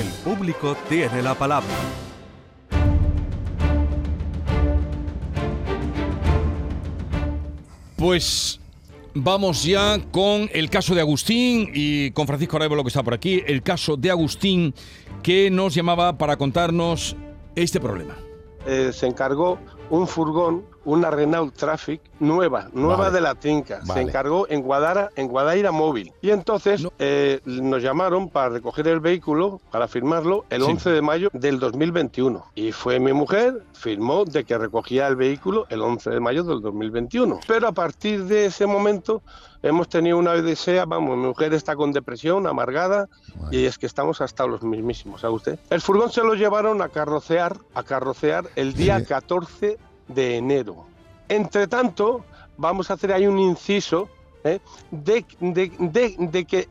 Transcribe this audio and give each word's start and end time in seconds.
El 0.00 0.06
público 0.24 0.74
tiene 0.88 1.20
la 1.20 1.34
palabra. 1.34 1.68
Pues 7.98 8.58
vamos 9.12 9.62
ya 9.62 10.00
con 10.10 10.48
el 10.54 10.70
caso 10.70 10.94
de 10.94 11.02
Agustín 11.02 11.70
y 11.74 12.12
con 12.12 12.26
Francisco 12.26 12.56
Arevalo 12.56 12.82
que 12.82 12.88
está 12.88 13.02
por 13.02 13.12
aquí, 13.12 13.42
el 13.46 13.62
caso 13.62 13.98
de 13.98 14.10
Agustín 14.10 14.72
que 15.22 15.50
nos 15.50 15.74
llamaba 15.74 16.16
para 16.16 16.38
contarnos 16.38 17.14
este 17.54 17.78
problema. 17.78 18.16
Eh, 18.66 18.92
se 18.94 19.06
encargó 19.06 19.58
un 19.90 20.08
furgón, 20.08 20.64
una 20.84 21.10
Renault 21.10 21.54
Traffic 21.54 22.00
nueva, 22.20 22.68
nueva 22.72 22.96
Vale. 22.96 23.12
de 23.12 23.20
la 23.20 23.34
Tinca. 23.34 23.80
Vale. 23.86 23.92
Se 24.02 24.08
encargó 24.08 24.46
en 24.48 24.62
Guadara, 24.62 25.10
en 25.16 25.28
Guadaira 25.28 25.72
Móvil. 25.72 26.12
Y 26.22 26.30
entonces 26.30 26.82
No. 26.82 26.92
eh, 26.98 27.40
nos 27.44 27.82
llamaron 27.82 28.28
para 28.28 28.48
recoger 28.50 28.88
el 28.88 29.00
vehículo, 29.00 29.60
para 29.70 29.88
firmarlo, 29.88 30.44
el 30.50 30.62
Sí. 30.62 30.70
11 30.70 30.90
de 30.90 31.02
mayo 31.02 31.28
del 31.32 31.58
2021. 31.58 32.44
Y 32.54 32.72
fue 32.72 32.98
mi 33.00 33.12
mujer, 33.12 33.62
firmó 33.74 34.24
de 34.24 34.44
que 34.44 34.56
recogía 34.58 35.06
el 35.06 35.16
vehículo 35.16 35.66
el 35.70 35.82
11 35.82 36.10
de 36.10 36.20
mayo 36.20 36.44
del 36.44 36.60
2021. 36.60 37.40
Pero 37.46 37.68
a 37.68 37.72
partir 37.72 38.24
de 38.24 38.46
ese 38.46 38.66
momento 38.66 39.22
hemos 39.62 39.88
tenido 39.88 40.16
una 40.16 40.32
odisea, 40.32 40.86
vamos, 40.86 41.16
mi 41.18 41.26
mujer 41.26 41.52
está 41.52 41.76
con 41.76 41.92
depresión, 41.92 42.46
amargada, 42.46 43.08
y 43.50 43.66
es 43.66 43.76
que 43.78 43.84
estamos 43.86 44.20
hasta 44.22 44.46
los 44.46 44.62
mismísimos, 44.62 45.20
¿sabe 45.20 45.34
usted? 45.34 45.58
El 45.68 45.82
furgón 45.82 46.10
se 46.10 46.22
lo 46.22 46.32
llevaron 46.34 46.80
a 46.80 46.88
carrocear, 46.88 47.58
a 47.74 47.82
carrocear 47.82 48.46
el 48.56 48.72
día 48.72 48.98
Sí. 49.00 49.04
14 49.06 49.78
de 50.14 50.36
enero. 50.36 50.86
Entre 51.28 51.66
tanto, 51.66 52.24
vamos 52.56 52.90
a 52.90 52.94
hacer 52.94 53.12
ahí 53.12 53.26
un 53.26 53.38
inciso 53.38 54.08
¿eh? 54.44 54.58
de, 54.90 55.24
de- 55.40 55.72
de- 56.18 56.44
que 56.44 56.68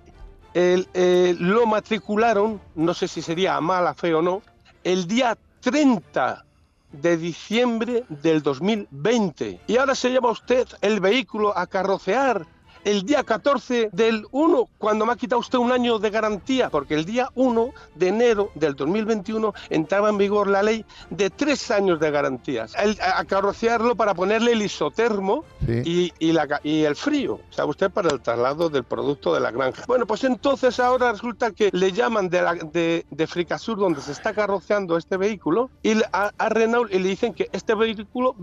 el, 0.54 0.88
eh, 0.94 1.36
lo 1.40 1.66
matricularon, 1.66 2.60
no 2.76 2.94
sé 2.94 3.08
si 3.08 3.22
sería 3.22 3.56
a 3.56 3.62
mala 3.62 3.94
fe 3.94 4.14
o 4.14 4.22
no, 4.22 4.42
el 4.84 5.08
día 5.08 5.38
30 5.62 6.46
de 6.92 7.18
diciembre 7.18 8.04
del 8.10 8.42
2020. 8.42 9.60
Y 9.68 9.78
ahora 9.78 9.94
se 9.96 10.10
lleva 10.10 10.32
usted 10.32 10.68
el 10.82 11.00
vehículo 11.00 11.56
a 11.58 11.68
carrocear 11.68 12.46
el 12.84 13.04
día 13.04 13.24
14 13.24 13.90
del 13.92 14.26
1, 14.32 14.70
cuando 14.78 15.06
me 15.06 15.14
ha 15.14 15.16
quitado 15.16 15.40
usted 15.40 15.58
un 15.58 15.72
año 15.72 16.00
de 16.00 16.10
garantía, 16.10 16.70
porque 16.70 16.94
el 16.96 17.06
día 17.06 17.30
1 17.36 17.70
de 17.96 18.08
enero 18.08 18.52
del 18.56 18.76
2021 18.76 19.54
entraba 19.70 20.10
en 20.10 20.18
vigor 20.18 20.48
la 20.48 20.64
ley 20.64 20.86
de 21.10 21.30
tres 21.30 21.72
años 21.72 22.00
de 22.00 22.12
garantías. 22.12 22.74
El- 22.76 22.98
a 23.02 23.24
carrocearlo 23.26 23.96
para 23.96 24.14
ponerle 24.14 24.54
el 24.54 24.62
isotermo 24.62 25.44
Sí. 25.66 25.82
y, 26.20 26.28
y 26.30 26.32
la 26.32 26.48
ca- 26.48 26.62
y 26.64 26.84
el 26.84 26.96
frío, 26.96 27.40
sabe 27.50 27.70
usted, 27.72 27.92
para 27.92 28.10
el 28.10 28.22
traslado 28.22 28.70
del 28.70 28.84
producto 28.84 29.34
de 29.34 29.40
la 29.40 29.52
granja. 29.52 29.84
Bueno, 29.88 30.06
pues 30.08 30.24
entonces 30.24 30.80
ahora 30.80 31.12
resulta 31.12 31.52
que 31.52 31.70
le 31.74 31.92
llaman 31.92 32.30
de, 32.30 32.42
la, 32.42 32.54
de, 32.56 33.06
de 33.10 33.28
Fricasur, 33.28 33.78
donde 33.78 34.02
se 34.02 34.12
está 34.12 34.34
carroceando 34.34 34.98
este 34.98 35.18
vehículo, 35.18 35.70
y 35.84 36.02
a, 36.12 36.32
a 36.38 36.50
Renault 36.50 36.94
y 36.94 37.00
le 37.00 37.10
dicen 37.10 37.34
que 37.34 37.50
este 37.52 37.76
vehículo 37.76 38.36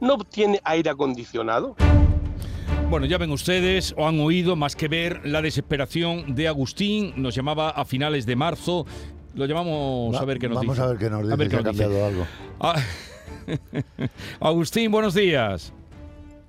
no 0.00 0.18
tiene 0.18 0.60
aire 0.64 0.90
acondicionado. 0.90 1.76
Bueno, 2.90 3.06
ya 3.06 3.18
ven 3.18 3.32
ustedes 3.32 3.92
o 3.98 4.06
han 4.06 4.20
oído 4.20 4.54
más 4.56 4.76
que 4.76 4.86
ver 4.88 5.20
la 5.26 5.42
desesperación 5.42 6.34
de 6.34 6.46
Agustín. 6.46 7.12
Nos 7.16 7.34
llamaba 7.34 7.70
a 7.70 7.84
finales 7.84 8.24
de 8.24 8.36
marzo. 8.36 8.86
Lo 9.34 9.46
llamamos 9.46 10.14
Va- 10.14 10.20
a 10.20 10.24
ver 10.24 10.38
qué 10.38 10.48
nos 10.48 10.56
Vamos 10.58 10.76
dice. 10.76 10.84
a 10.86 10.90
ver 10.90 10.98
qué 10.98 11.10
nos 11.10 11.22
dice, 11.22 11.32
A 11.32 11.36
ver 11.36 11.46
si 11.48 11.50
qué 11.50 11.56
ha 11.56 11.62
nos 11.62 11.72
dice. 11.76 12.02
algo. 12.04 12.26
Ah, 12.60 12.76
Agustín, 14.40 14.92
buenos 14.92 15.14
días. 15.14 15.72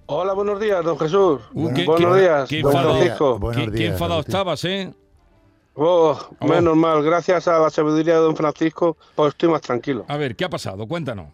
Hola, 0.06 0.34
buenos 0.34 0.60
días, 0.60 0.84
don 0.86 1.00
Jesús. 1.00 1.42
Uh, 1.54 1.74
qué- 1.74 1.86
buenos 1.86 2.16
qué- 2.16 2.22
días, 2.22 2.50
qué 2.50 2.62
don 2.62 2.72
enfado- 2.74 2.92
Francisco. 2.94 3.40
Buenos 3.40 3.66
qué, 3.66 3.72
qué 3.72 3.78
días, 3.78 3.94
enfadado 3.94 4.14
Agustín. 4.20 4.32
estabas, 4.36 4.66
¿eh? 4.66 4.94
Oh, 5.74 6.18
Oh. 6.40 6.48
menos 6.48 6.78
mal, 6.78 7.02
gracias 7.04 7.48
a 7.48 7.58
la 7.60 7.70
sabiduría 7.72 8.14
de 8.14 8.20
don 8.20 8.36
Francisco, 8.36 8.98
pues 9.16 9.30
estoy 9.30 9.50
más 9.50 9.62
tranquilo. 9.62 10.06
A 10.08 10.16
ver, 10.18 10.36
¿qué 10.36 10.46
ha 10.46 10.50
pasado? 10.50 10.88
Cuéntanos. 10.88 11.30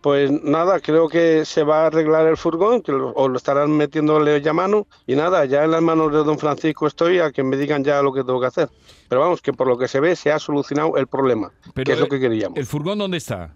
Pues 0.00 0.30
nada, 0.30 0.78
creo 0.78 1.08
que 1.08 1.44
se 1.44 1.64
va 1.64 1.82
a 1.82 1.86
arreglar 1.86 2.26
el 2.28 2.36
furgón, 2.36 2.82
que 2.82 2.92
lo, 2.92 3.10
o 3.10 3.28
lo 3.28 3.36
estarán 3.36 3.72
metiéndole 3.72 4.40
ya 4.40 4.52
mano, 4.52 4.86
y 5.08 5.16
nada, 5.16 5.44
ya 5.44 5.64
en 5.64 5.72
las 5.72 5.82
manos 5.82 6.12
de 6.12 6.18
don 6.18 6.38
Francisco 6.38 6.86
estoy 6.86 7.18
a 7.18 7.32
que 7.32 7.42
me 7.42 7.56
digan 7.56 7.82
ya 7.82 8.00
lo 8.00 8.12
que 8.12 8.22
tengo 8.22 8.40
que 8.40 8.46
hacer. 8.46 8.68
Pero 9.08 9.22
vamos, 9.22 9.42
que 9.42 9.52
por 9.52 9.66
lo 9.66 9.76
que 9.76 9.88
se 9.88 9.98
ve 9.98 10.14
se 10.14 10.30
ha 10.30 10.38
solucionado 10.38 10.96
el 10.96 11.08
problema, 11.08 11.50
Pero, 11.74 11.86
que 11.86 11.92
es 11.94 11.98
lo 12.00 12.06
que 12.08 12.20
queríamos. 12.20 12.56
¿El 12.56 12.66
furgón 12.66 12.98
dónde 12.98 13.16
está? 13.16 13.54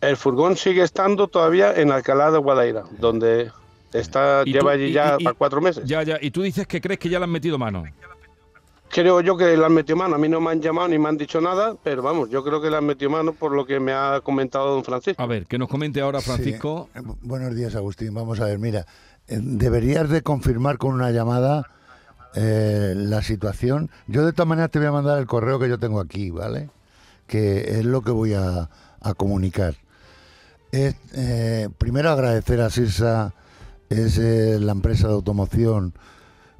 El 0.00 0.16
furgón 0.16 0.56
sigue 0.56 0.82
estando 0.82 1.28
todavía 1.28 1.72
en 1.76 1.92
Alcalá 1.92 2.32
de 2.32 2.38
Guadaira, 2.38 2.82
donde 2.98 3.52
está 3.92 4.42
¿Y 4.44 4.52
lleva 4.52 4.62
tú- 4.62 4.68
allí 4.70 4.84
y- 4.86 4.92
ya 4.92 5.16
y- 5.20 5.24
para 5.24 5.34
cuatro 5.36 5.60
meses. 5.60 5.84
Ya, 5.86 6.02
ya. 6.02 6.18
Y 6.20 6.32
tú 6.32 6.42
dices 6.42 6.66
que 6.66 6.80
crees 6.80 6.98
que 6.98 7.08
ya 7.08 7.20
le 7.20 7.24
han 7.26 7.30
metido 7.30 7.56
mano. 7.58 7.84
Creo 8.92 9.22
yo 9.22 9.38
que 9.38 9.56
le 9.56 9.64
han 9.64 9.72
metido 9.72 9.96
mano. 9.96 10.16
A 10.16 10.18
mí 10.18 10.28
no 10.28 10.38
me 10.40 10.50
han 10.50 10.60
llamado 10.60 10.88
ni 10.88 10.98
me 10.98 11.08
han 11.08 11.16
dicho 11.16 11.40
nada, 11.40 11.74
pero 11.82 12.02
vamos, 12.02 12.28
yo 12.28 12.44
creo 12.44 12.60
que 12.60 12.68
le 12.70 12.76
han 12.76 12.84
metido 12.84 13.10
mano 13.10 13.32
por 13.32 13.52
lo 13.52 13.64
que 13.64 13.80
me 13.80 13.92
ha 13.94 14.20
comentado 14.22 14.70
don 14.74 14.84
Francisco. 14.84 15.22
A 15.22 15.26
ver, 15.26 15.46
que 15.46 15.56
nos 15.56 15.68
comente 15.68 16.00
ahora 16.02 16.20
Francisco. 16.20 16.90
Sí. 16.92 16.98
Eh, 16.98 17.02
bu- 17.02 17.16
Buenos 17.22 17.54
días, 17.56 17.74
Agustín. 17.74 18.12
Vamos 18.12 18.38
a 18.40 18.44
ver, 18.44 18.58
mira, 18.58 18.80
eh, 19.28 19.38
deberías 19.40 20.10
de 20.10 20.20
confirmar 20.20 20.76
con 20.76 20.92
una 20.92 21.10
llamada 21.10 21.70
eh, 22.34 22.92
la 22.94 23.22
situación. 23.22 23.90
Yo 24.08 24.26
de 24.26 24.32
todas 24.34 24.46
maneras 24.48 24.70
te 24.70 24.78
voy 24.78 24.88
a 24.88 24.92
mandar 24.92 25.18
el 25.18 25.26
correo 25.26 25.58
que 25.58 25.70
yo 25.70 25.78
tengo 25.78 25.98
aquí, 25.98 26.30
¿vale? 26.30 26.68
Que 27.26 27.78
es 27.78 27.86
lo 27.86 28.02
que 28.02 28.10
voy 28.10 28.34
a, 28.34 28.68
a 29.00 29.14
comunicar. 29.14 29.74
Es, 30.70 30.96
eh, 31.14 31.70
primero 31.78 32.10
agradecer 32.10 32.60
a 32.60 32.68
Sirsa, 32.68 33.32
es 33.88 34.18
eh, 34.18 34.58
la 34.60 34.72
empresa 34.72 35.06
de 35.08 35.14
automoción 35.14 35.94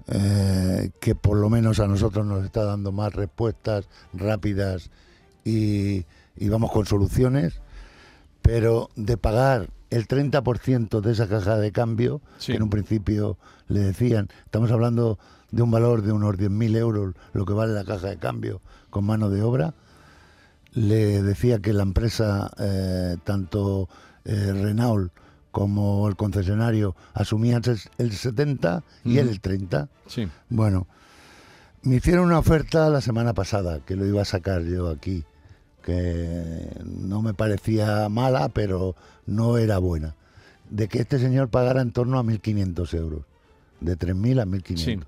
eh, 0.08 0.90
que 1.00 1.14
por 1.14 1.36
lo 1.36 1.48
menos 1.50 1.80
a 1.80 1.86
nosotros 1.86 2.26
nos 2.26 2.44
está 2.44 2.64
dando 2.64 2.92
más 2.92 3.12
respuestas 3.14 3.88
rápidas 4.12 4.90
y, 5.44 6.04
y 6.36 6.48
vamos 6.48 6.70
con 6.72 6.86
soluciones 6.86 7.60
pero 8.42 8.90
de 8.96 9.16
pagar 9.16 9.70
el 9.90 10.08
30% 10.08 11.00
de 11.00 11.12
esa 11.12 11.28
caja 11.28 11.58
de 11.58 11.70
cambio, 11.70 12.20
Sí. 12.38 12.52
que 12.52 12.56
en 12.56 12.62
un 12.64 12.70
principio 12.70 13.36
le 13.68 13.80
decían, 13.80 14.28
estamos 14.44 14.72
hablando 14.72 15.18
de 15.52 15.62
un 15.62 15.70
valor 15.70 16.02
de 16.02 16.10
unos 16.12 16.34
10.000 16.36 16.76
euros, 16.76 17.14
lo 17.34 17.44
que 17.44 17.52
vale 17.52 17.72
la 17.72 17.84
caja 17.84 18.08
de 18.08 18.16
cambio 18.16 18.60
con 18.90 19.04
mano 19.04 19.30
de 19.30 19.42
obra, 19.42 19.74
le 20.72 21.22
decía 21.22 21.60
que 21.60 21.72
la 21.72 21.82
empresa, 21.82 22.50
eh, 22.58 23.16
tanto 23.24 23.88
eh, 24.24 24.52
Renault 24.52 25.12
como 25.52 26.08
el 26.08 26.16
concesionario, 26.16 26.96
asumían 27.14 27.62
ses- 27.62 27.88
el 27.98 28.12
70 28.12 28.82
y 29.04 29.18
él 29.18 29.28
el 29.28 29.40
30. 29.40 29.88
Sí. 30.08 30.26
Bueno, 30.48 30.86
me 31.82 31.96
hicieron 31.96 32.24
una 32.26 32.38
oferta 32.38 32.88
la 32.88 33.00
semana 33.00 33.34
pasada, 33.34 33.78
que 33.86 33.94
lo 33.94 34.04
iba 34.06 34.22
a 34.22 34.24
sacar 34.24 34.62
yo 34.64 34.88
aquí, 34.88 35.24
que 35.84 36.76
no 36.84 37.22
me 37.22 37.34
parecía 37.34 38.08
mala, 38.08 38.48
pero 38.48 38.94
no 39.26 39.58
era 39.58 39.78
buena, 39.78 40.14
de 40.70 40.88
que 40.88 41.00
este 41.00 41.18
señor 41.18 41.48
pagara 41.48 41.82
en 41.82 41.92
torno 41.92 42.18
a 42.18 42.22
1.500 42.22 42.94
euros, 42.94 43.22
de 43.80 43.96
3.000 43.96 44.40
a 44.40 44.46
1.500. 44.46 44.78
Sí. 44.78 45.00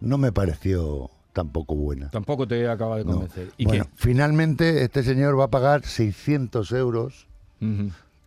No 0.00 0.18
me 0.18 0.30
pareció 0.32 1.10
tampoco 1.32 1.74
buena. 1.74 2.10
Tampoco 2.10 2.46
te 2.46 2.68
acaba 2.68 2.96
de 2.98 3.04
No. 3.04 3.12
convencer. 3.12 3.50
¿Y 3.56 3.64
Bueno, 3.64 3.86
finalmente 3.94 4.82
este 4.82 5.02
señor 5.02 5.38
va 5.38 5.44
a 5.44 5.50
pagar 5.50 5.84
600 5.86 6.72
euros. 6.72 7.26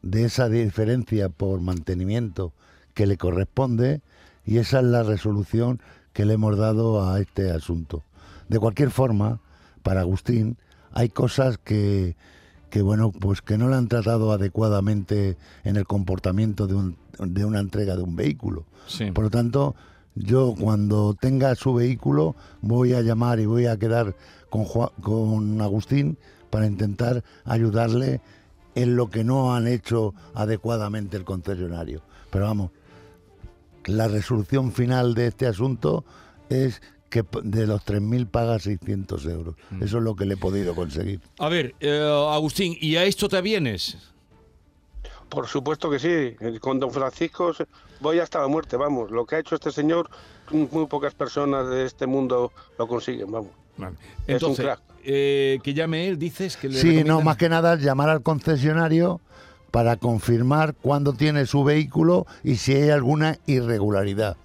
De 0.01 0.25
esa 0.25 0.49
diferencia 0.49 1.29
por 1.29 1.61
mantenimiento 1.61 2.53
que 2.93 3.05
le 3.07 3.17
corresponde 3.17 4.01
y 4.45 4.57
esa 4.57 4.79
es 4.79 4.85
la 4.85 5.03
resolución 5.03 5.79
que 6.13 6.25
le 6.25 6.33
hemos 6.33 6.57
dado 6.57 7.07
a 7.09 7.19
este 7.19 7.51
asunto. 7.51 8.03
De 8.47 8.59
cualquier 8.59 8.91
forma, 8.91 9.39
para 9.83 10.01
Agustín 10.01 10.57
hay 10.91 11.09
cosas 11.09 11.57
que, 11.57 12.15
que 12.69 12.81
bueno, 12.81 13.11
pues 13.11 13.41
que 13.41 13.57
no 13.57 13.69
le 13.69 13.75
han 13.75 13.87
tratado 13.87 14.31
adecuadamente 14.31 15.37
en 15.63 15.75
el 15.75 15.85
comportamiento 15.85 16.65
de, 16.67 16.75
un- 16.75 16.97
de 17.19 17.45
una 17.45 17.59
entrega 17.59 17.95
de 17.95 18.01
un 18.03 18.15
vehículo. 18.15 18.65
Sí. 18.87 19.11
Por 19.11 19.25
lo 19.25 19.29
tanto, 19.29 19.75
yo 20.15 20.55
cuando 20.59 21.13
tenga 21.13 21.53
su 21.55 21.73
vehículo 21.75 22.35
voy 22.61 22.93
a 22.93 23.01
llamar 23.01 23.39
y 23.39 23.45
voy 23.45 23.67
a 23.67 23.77
quedar 23.77 24.15
con, 24.49 24.65
Jua- 24.65 24.91
con 25.01 25.61
Agustín 25.61 26.17
para 26.49 26.65
intentar 26.65 27.23
ayudarle 27.45 28.21
en 28.81 28.95
lo 28.95 29.09
que 29.09 29.23
no 29.23 29.53
han 29.53 29.67
hecho 29.67 30.13
adecuadamente 30.33 31.17
el 31.17 31.25
concesionario. 31.25 32.01
Pero 32.29 32.45
vamos, 32.45 32.71
la 33.85 34.07
resolución 34.07 34.71
final 34.71 35.13
de 35.15 35.27
este 35.27 35.47
asunto 35.47 36.05
es 36.49 36.81
que 37.09 37.25
de 37.43 37.67
los 37.67 37.85
3.000 37.85 38.27
paga 38.27 38.59
600 38.59 39.25
euros. 39.25 39.55
Eso 39.81 39.97
es 39.97 40.03
lo 40.03 40.15
que 40.15 40.25
le 40.25 40.35
he 40.35 40.37
podido 40.37 40.75
conseguir. 40.75 41.21
A 41.39 41.49
ver, 41.49 41.75
eh, 41.79 41.99
Agustín, 42.31 42.77
¿y 42.79 42.95
a 42.95 43.03
esto 43.03 43.27
te 43.27 43.41
vienes? 43.41 43.97
Por 45.27 45.47
supuesto 45.47 45.89
que 45.89 45.99
sí, 45.99 46.59
con 46.59 46.79
don 46.79 46.91
Francisco 46.91 47.51
voy 47.99 48.19
hasta 48.19 48.39
la 48.39 48.47
muerte, 48.47 48.77
vamos. 48.77 49.11
Lo 49.11 49.25
que 49.25 49.35
ha 49.35 49.39
hecho 49.39 49.55
este 49.55 49.71
señor, 49.71 50.09
muy 50.51 50.85
pocas 50.87 51.13
personas 51.13 51.69
de 51.69 51.85
este 51.85 52.07
mundo 52.07 52.51
lo 52.77 52.87
consiguen, 52.87 53.31
vamos. 53.31 53.51
Vale. 53.79 53.95
Es 54.27 54.27
un 54.27 54.33
Entonces, 54.51 54.65
crack. 54.65 54.79
eh, 55.03 55.59
que 55.63 55.73
llame 55.73 56.07
él, 56.07 56.19
dices 56.19 56.57
que 56.57 56.69
le 56.69 56.79
Sí, 56.79 57.03
no, 57.03 57.21
más 57.21 57.37
que 57.37 57.49
nada 57.49 57.75
llamar 57.75 58.09
al 58.09 58.21
concesionario 58.21 59.21
para 59.71 59.95
confirmar 59.97 60.75
cuándo 60.75 61.13
tiene 61.13 61.45
su 61.45 61.63
vehículo 61.63 62.25
y 62.43 62.55
si 62.57 62.73
hay 62.73 62.89
alguna 62.89 63.37
irregularidad. 63.45 64.37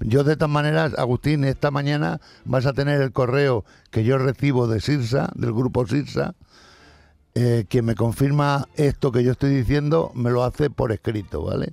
Yo 0.00 0.22
de 0.22 0.36
todas 0.36 0.50
maneras, 0.50 0.94
Agustín, 0.96 1.42
esta 1.44 1.70
mañana 1.72 2.20
vas 2.44 2.66
a 2.66 2.72
tener 2.72 3.00
el 3.02 3.10
correo 3.12 3.64
que 3.90 4.04
yo 4.04 4.16
recibo 4.18 4.68
de 4.68 4.80
Sirsa, 4.80 5.30
del 5.34 5.52
grupo 5.52 5.84
Sirsa, 5.86 6.34
eh, 7.34 7.64
que 7.68 7.82
me 7.82 7.94
confirma 7.96 8.68
esto 8.76 9.10
que 9.12 9.24
yo 9.24 9.32
estoy 9.32 9.50
diciendo, 9.50 10.12
me 10.14 10.30
lo 10.30 10.44
hace 10.44 10.70
por 10.70 10.92
escrito, 10.92 11.42
¿vale? 11.42 11.70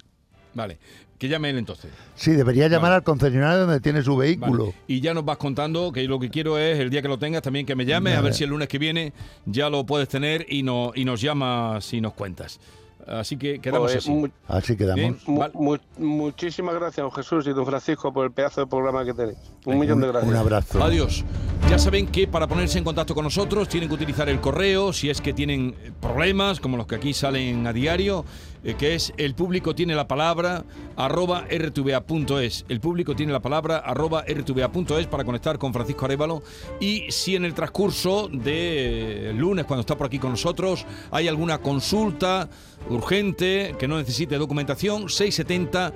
Vale, 0.55 0.79
que 1.17 1.27
llame 1.29 1.49
él 1.49 1.57
entonces. 1.57 1.91
Sí, 2.15 2.31
debería 2.31 2.67
llamar 2.67 2.89
Vale. 2.91 2.95
al 2.95 3.03
concesionario 3.03 3.59
donde 3.65 3.79
tiene 3.79 4.01
su 4.01 4.15
Vale. 4.15 4.29
vehículo. 4.29 4.73
Y 4.87 4.99
ya 5.01 5.13
nos 5.13 5.23
vas 5.25 5.37
contando 5.37 5.91
que 5.91 6.03
lo 6.03 6.19
que 6.19 6.29
quiero 6.29 6.57
es 6.57 6.79
el 6.79 6.89
día 6.89 7.01
que 7.01 7.07
lo 7.07 7.17
tengas 7.17 7.41
también 7.41 7.65
que 7.65 7.75
me 7.75 7.85
llames, 7.85 8.17
a 8.17 8.21
ver 8.21 8.33
si 8.33 8.43
el 8.43 8.49
lunes 8.49 8.67
que 8.67 8.77
viene 8.79 9.13
ya 9.45 9.69
lo 9.69 9.85
puedes 9.85 10.07
tener 10.09 10.45
y, 10.49 10.63
no, 10.63 10.91
y 10.93 11.05
nos 11.05 11.21
llamas 11.21 11.93
y 11.93 12.01
nos 12.01 12.13
cuentas. 12.13 12.59
Así 13.07 13.37
que 13.37 13.59
quedamos 13.59 13.91
Pues, 13.91 14.03
así. 14.03 14.11
mu- 14.11 14.27
Así 14.47 14.75
quedamos. 14.75 14.95
Bien. 14.95 15.17
mu- 15.27 15.39
Vale. 15.39 15.53
mu- 15.55 15.77
muchísimas 15.97 16.73
gracias, 16.75 17.03
don 17.03 17.11
Jesús 17.11 17.45
y 17.47 17.51
don 17.53 17.65
Francisco, 17.65 18.11
por 18.11 18.25
el 18.25 18.31
pedazo 18.31 18.61
de 18.61 18.67
programa 18.67 19.05
que 19.05 19.13
tenéis. 19.13 19.37
Un 19.65 19.79
millón 19.79 19.99
de 20.01 20.07
gracias. 20.07 20.31
Un 20.31 20.37
abrazo. 20.37 20.83
Adiós. 20.83 21.23
Ya 21.69 21.79
saben 21.79 22.07
que 22.07 22.27
para 22.27 22.47
ponerse 22.47 22.77
en 22.77 22.83
contacto 22.83 23.15
con 23.15 23.23
nosotros 23.23 23.67
tienen 23.69 23.89
que 23.89 23.95
utilizar 23.95 24.29
el 24.29 24.39
correo, 24.39 24.93
si 24.93 25.09
es 25.09 25.19
que 25.21 25.33
tienen 25.33 25.75
eh, 25.83 25.91
problemas, 25.99 26.59
como 26.59 26.77
los 26.77 26.85
que 26.85 26.95
aquí 26.95 27.13
salen 27.13 27.65
a 27.65 27.73
diario, 27.73 28.23
eh, 28.63 28.75
que 28.77 28.93
es 28.93 29.13
el 29.17 29.33
público 29.33 29.73
tiene 29.73 29.95
la 29.95 30.07
palabra 30.07 30.63
arroba 30.95 31.45
rtva.es. 31.49 32.65
El 32.69 32.79
público 32.81 33.15
tiene 33.15 33.31
la 33.33 33.39
palabra 33.39 33.77
arroba 33.77 34.23
rtva.es 34.27 35.07
para 35.07 35.23
conectar 35.23 35.57
con 35.57 35.73
Francisco 35.73 36.05
Arevalo. 36.05 36.43
Y 36.79 37.05
si 37.09 37.35
en 37.35 37.45
el 37.45 37.53
transcurso 37.55 38.27
de 38.31 39.29
eh, 39.29 39.33
lunes, 39.33 39.65
cuando 39.65 39.81
está 39.81 39.95
por 39.97 40.07
aquí 40.07 40.19
con 40.19 40.31
nosotros, 40.31 40.85
hay 41.11 41.27
alguna 41.27 41.57
consulta 41.59 42.47
urgente 42.89 43.75
que 43.79 43.87
no 43.87 43.97
necesite 43.97 44.37
documentación, 44.37 45.09
670 45.09 45.93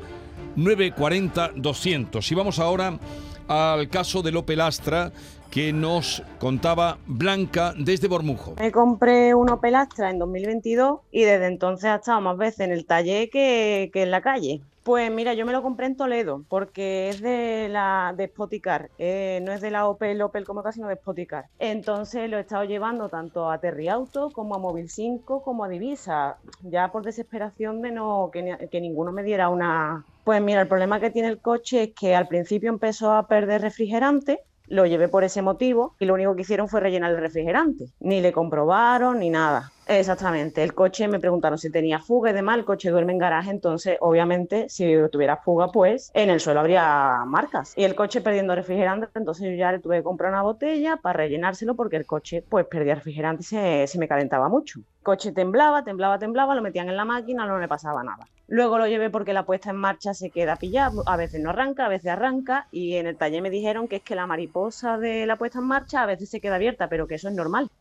940 0.56 1.51
200. 1.56 2.31
Y 2.31 2.36
vamos 2.36 2.59
ahora 2.59 3.00
al 3.47 3.89
caso 3.89 4.21
de 4.21 4.31
Lope 4.31 4.56
Lastra 4.56 5.12
que 5.50 5.74
nos 5.74 6.21
contaba 6.39 7.00
Blanca 7.07 7.74
desde 7.77 8.07
Bormujo. 8.07 8.56
Me 8.59 8.71
compré 8.71 9.33
un 9.33 9.50
Opel 9.50 9.75
Astra 9.75 10.12
en 10.12 10.19
2022 10.19 11.00
y 11.12 11.24
desde 11.24 11.47
entonces 11.47 11.86
ha 11.86 11.95
estado 11.95 12.21
más 12.21 12.38
veces 12.38 12.62
en 12.62 12.71
el 12.71 12.86
taller 12.86 13.30
que, 13.30 13.89
que 13.92 14.03
en 14.03 14.12
la 14.12 14.21
calle. 14.21 14.62
Pues 14.89 15.12
mira, 15.12 15.36
yo 15.36 15.45
me 15.45 15.51
lo 15.51 15.62
compré 15.62 15.86
en 15.86 15.95
Toledo 15.95 16.45
porque 16.50 17.12
es 17.12 17.21
de 17.21 17.69
la 17.69 18.12
de 18.18 18.25
Spoticar, 18.25 18.89
eh, 18.97 19.39
no 19.44 19.51
es 19.51 19.62
de 19.62 19.69
la 19.69 19.88
Opel 19.88 20.19
Opel 20.19 20.45
como 20.45 20.63
casi, 20.63 20.77
sino 20.77 20.88
de 20.88 20.95
Spoticar. 20.95 21.45
Entonces 21.59 22.27
lo 22.27 22.38
he 22.38 22.39
estado 22.39 22.63
llevando 22.63 23.07
tanto 23.07 23.51
a 23.51 23.59
Terry 23.59 23.88
Auto 23.88 24.31
como 24.33 24.56
a 24.56 24.57
Móvil 24.57 24.89
5 24.89 25.44
como 25.44 25.63
a 25.63 25.69
Divisa, 25.69 26.39
ya 26.63 26.91
por 26.91 27.03
desesperación 27.03 27.83
de 27.83 27.91
no 27.91 28.31
que, 28.33 28.68
que 28.71 28.81
ninguno 28.81 29.12
me 29.12 29.21
diera 29.21 29.50
una. 29.50 30.03
Pues 30.24 30.41
mira, 30.41 30.62
el 30.62 30.68
problema 30.68 31.00
que 31.00 31.12
tiene 31.12 31.27
el 31.27 31.39
coche 31.39 31.83
es 31.83 31.89
que 31.94 32.15
al 32.15 32.27
principio 32.27 32.71
empezó 32.71 33.12
a 33.12 33.27
perder 33.27 33.62
refrigerante 33.62 34.39
lo 34.69 34.86
llevé 34.86 35.07
por 35.07 35.24
ese 35.24 35.42
motivo 35.42 35.95
y 36.00 36.06
lo 36.06 36.13
único 36.13 36.36
que 36.36 36.44
hicieron 36.44 36.68
fue 36.68 36.80
rellenar 36.80 37.12
el 37.12 37.18
refrigerante. 37.18 37.86
Ni 38.00 38.21
le 38.21 38.31
comprobaron 38.31 39.19
ni 39.19 39.30
nada. 39.30 39.71
Exactamente. 39.88 40.62
El 40.63 40.75
coche 40.75 41.07
me 41.07 41.19
preguntaron 41.19 41.57
si 41.57 41.71
tenía 41.71 42.00
fuga 42.00 42.30
y 42.30 42.33
demás. 42.33 42.60
El 42.60 42.66
coche 42.66 42.92
duerme 42.92 43.13
en 43.13 43.18
garaje, 43.18 43.50
entonces 43.50 43.98
obviamente 44.01 44.69
si 44.69 44.86
tuviera 45.12 45.38
fuga, 45.38 45.71
pues 45.71 46.12
en 46.13 46.30
el 46.30 46.39
suelo 46.39 46.60
habría 46.60 47.24
marcas. 47.25 47.74
Y 47.75 47.83
el 47.83 47.95
coche 47.95 48.21
perdiendo 48.21 48.54
refrigerante, 48.54 49.07
entonces 49.16 49.50
yo 49.50 49.56
ya 49.56 49.71
le 49.71 49.80
tuve 49.80 49.98
que 49.98 50.04
comprar 50.04 50.31
una 50.31 50.44
botella 50.44 50.98
para 50.98 51.18
rellenárselo 51.18 51.75
porque 51.75 51.95
el 51.95 52.06
coche 52.06 52.44
pues 52.48 52.68
perdía 52.68 52.95
refrigerante 52.95 53.42
y 53.42 53.45
se, 53.45 53.88
se 53.88 53.98
me 53.98 54.07
calentaba 54.07 54.48
mucho. 54.48 54.81
El 55.09 55.15
coche 55.15 55.31
temblaba, 55.31 55.83
temblaba, 55.83 56.19
temblaba, 56.19 56.53
lo 56.53 56.61
metían 56.61 56.88
en 56.88 56.95
la 56.95 57.03
máquina, 57.03 57.47
no 57.47 57.57
le 57.57 57.67
pasaba 57.67 58.03
nada. 58.03 58.27
Luego 58.47 58.77
lo 58.77 58.85
llevé 58.85 59.09
porque 59.09 59.33
la 59.33 59.44
puesta 59.44 59.71
en 59.71 59.75
marcha 59.75 60.13
se 60.13 60.29
queda 60.29 60.56
pillada, 60.56 61.01
a 61.07 61.17
veces 61.17 61.41
no 61.41 61.50
arranca, 61.50 61.88
a 61.88 61.89
veces 61.89 62.11
arranca 62.11 62.67
y 62.71 62.94
en 62.94 63.07
el 63.07 63.17
taller 63.17 63.41
me 63.41 63.50
dijeron 63.50 63.88
que 63.88 63.95
es 63.95 64.03
que 64.03 64.13
la 64.13 64.27
mariposa 64.27 65.00
de 65.00 65.25
la 65.25 65.35
puesta 65.35 65.57
en 65.57 65.65
marcha 65.65 66.03
a 66.03 66.06
veces 66.06 66.29
se 66.29 66.39
queda 66.39 66.57
abierta, 66.57 66.89
pero 66.89 67.07
que 67.07 67.15
eso 67.15 67.27
es 67.27 67.33
normal. 67.33 67.71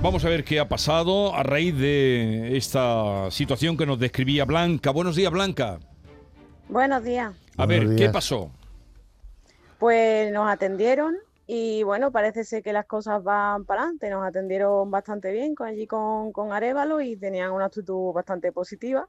Vamos 0.00 0.24
a 0.24 0.30
ver 0.30 0.44
qué 0.44 0.60
ha 0.60 0.66
pasado 0.66 1.34
a 1.34 1.42
raíz 1.42 1.76
de 1.76 2.56
esta 2.56 3.30
situación 3.30 3.76
que 3.76 3.84
nos 3.84 3.98
describía 3.98 4.46
Blanca. 4.46 4.92
Buenos 4.92 5.14
días, 5.14 5.30
Blanca. 5.30 5.78
Buenos 6.70 7.04
días. 7.04 7.34
A 7.58 7.66
Buenos 7.66 7.90
ver, 7.90 7.98
¿qué 7.98 8.08
pasó? 8.08 8.50
Pues 9.78 10.32
nos 10.32 10.48
atendieron 10.50 11.14
y 11.46 11.82
bueno, 11.82 12.10
parece 12.10 12.44
ser 12.44 12.62
que 12.62 12.72
las 12.72 12.86
cosas 12.86 13.22
van 13.22 13.64
para 13.64 13.82
adelante. 13.82 14.08
Nos 14.08 14.26
atendieron 14.26 14.90
bastante 14.90 15.30
bien 15.30 15.54
con, 15.54 15.68
allí 15.68 15.86
con, 15.86 16.32
con 16.32 16.52
Arevalo 16.52 17.00
y 17.00 17.16
tenían 17.16 17.52
una 17.52 17.66
actitud 17.66 18.12
bastante 18.12 18.50
positiva. 18.50 19.06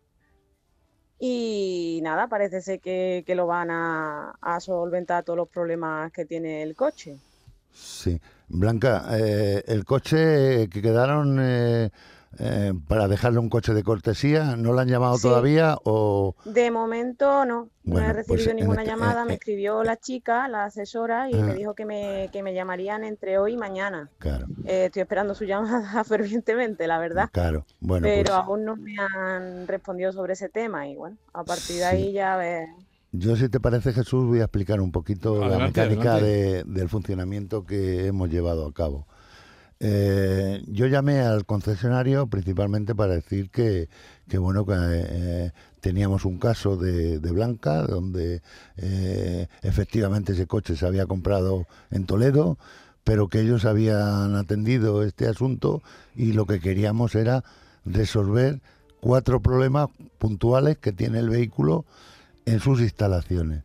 Y 1.18 2.02
nada, 2.04 2.28
parece 2.28 2.62
ser 2.62 2.82
que, 2.82 3.24
que 3.26 3.36
lo 3.36 3.48
van 3.48 3.70
a, 3.72 4.34
solventar 4.60 5.24
todos 5.24 5.38
los 5.38 5.48
problemas 5.48 6.12
que 6.12 6.26
tiene 6.26 6.62
el 6.62 6.76
coche. 6.76 7.18
Sí. 7.72 8.20
Blanca, 8.48 9.06
eh, 9.18 9.64
el 9.68 9.86
coche 9.86 10.70
que 10.70 10.82
quedaron 10.82 11.40
eh, 11.42 11.90
eh, 12.40 12.74
para 12.88 13.08
dejarle 13.08 13.40
un 13.40 13.50
coche 13.50 13.74
de 13.74 13.84
cortesía, 13.84 14.56
¿no 14.56 14.74
lo 14.74 14.80
han 14.80 14.88
llamado 14.88 15.16
Sí. 15.18 15.24
todavía 15.24 15.78
o...? 15.84 16.36
De 16.46 16.70
momento 16.72 17.46
no, 17.46 17.64
no 17.64 17.70
Bueno, 17.84 18.08
he 18.10 18.14
pues 18.14 18.28
recibido 18.28 18.52
en 18.52 18.56
ninguna 18.58 18.82
este- 18.84 18.92
llamada. 18.94 19.22
eh, 19.22 19.26
Me 19.26 19.32
eh. 19.34 19.36
escribió 19.36 19.84
la 19.84 19.98
chica, 19.98 20.48
la 20.48 20.66
asesora, 20.66 21.30
y 21.30 21.36
Ah. 21.36 21.44
me 21.44 21.54
dijo 21.54 21.74
que 21.76 21.86
me, 21.86 22.30
que 22.34 22.44
me 22.44 22.54
llamarían 22.54 23.04
entre 23.04 23.38
hoy 23.38 23.54
y 23.54 23.58
mañana. 23.58 24.10
Claro, 24.20 24.48
Eh, 24.66 24.86
estoy 24.86 25.02
esperando 25.02 25.36
su 25.36 25.46
llamada 25.46 26.04
fervientemente, 26.44 26.88
la 26.88 26.98
verdad. 27.00 27.30
claro. 27.32 27.66
Bueno, 27.80 28.04
pero 28.06 28.24
pues 28.24 28.36
aún 28.38 28.66
no 28.66 28.76
me 28.76 28.96
han 29.00 29.68
respondido 29.68 30.12
sobre 30.12 30.34
ese 30.34 30.50
tema 30.50 30.88
y 30.88 30.96
bueno, 30.96 31.18
a 31.34 31.44
partir 31.44 31.78
de 31.78 31.86
ahí 31.86 32.12
ya 32.12 32.36
ves. 32.38 32.68
yo 33.12 33.36
si 33.38 33.48
te 33.48 33.60
parece 33.62 33.94
Jesús 33.94 34.26
voy 34.26 34.40
a 34.42 34.44
explicar 34.44 34.82
un 34.82 34.92
poquito 34.92 35.46
la 35.48 35.58
mecánica 35.58 36.18
de- 36.20 36.64
del 36.66 36.90
funcionamiento 36.90 37.64
que 37.66 38.08
hemos 38.08 38.30
llevado 38.30 38.68
a 38.68 38.74
cabo. 38.74 39.08
Eh, 39.82 40.64
yo 40.68 40.88
llamé 40.88 41.20
al 41.20 41.46
concesionario 41.46 42.28
principalmente 42.28 42.96
para 42.96 43.14
decir 43.14 43.50
que, 43.50 43.90
bueno 44.38 44.66
que 44.66 44.74
eh, 44.78 45.52
teníamos 45.82 46.24
un 46.24 46.38
caso 46.38 46.78
de, 46.78 47.18
Blanca 47.20 47.82
donde 47.82 48.42
eh, 48.78 49.48
efectivamente 49.64 50.32
ese 50.32 50.48
coche 50.48 50.78
se 50.78 50.86
había 50.86 51.06
comprado 51.06 51.68
en 51.92 52.06
Toledo 52.06 52.58
pero 53.04 53.28
que 53.28 53.42
ellos 53.42 53.66
habían 53.66 54.36
atendido 54.36 55.04
este 55.04 55.28
asunto 55.28 55.84
y 56.16 56.32
lo 56.32 56.46
que 56.46 56.62
queríamos 56.62 57.14
era 57.14 57.44
resolver 57.84 58.62
cuatro 59.02 59.42
problemas 59.42 59.90
puntuales 60.18 60.78
que 60.78 60.94
tiene 60.94 61.20
el 61.20 61.30
vehículo 61.30 61.86
en 62.46 62.60
sus 62.60 62.82
instalaciones. 62.82 63.64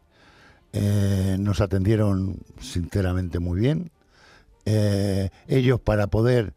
Nos 1.39 1.63
atendieron 1.63 2.37
sinceramente 2.61 3.39
muy 3.39 3.61
bien. 3.61 3.91
Eh, 4.67 5.31
ellos 5.49 5.81
para 5.81 6.07
poder 6.09 6.53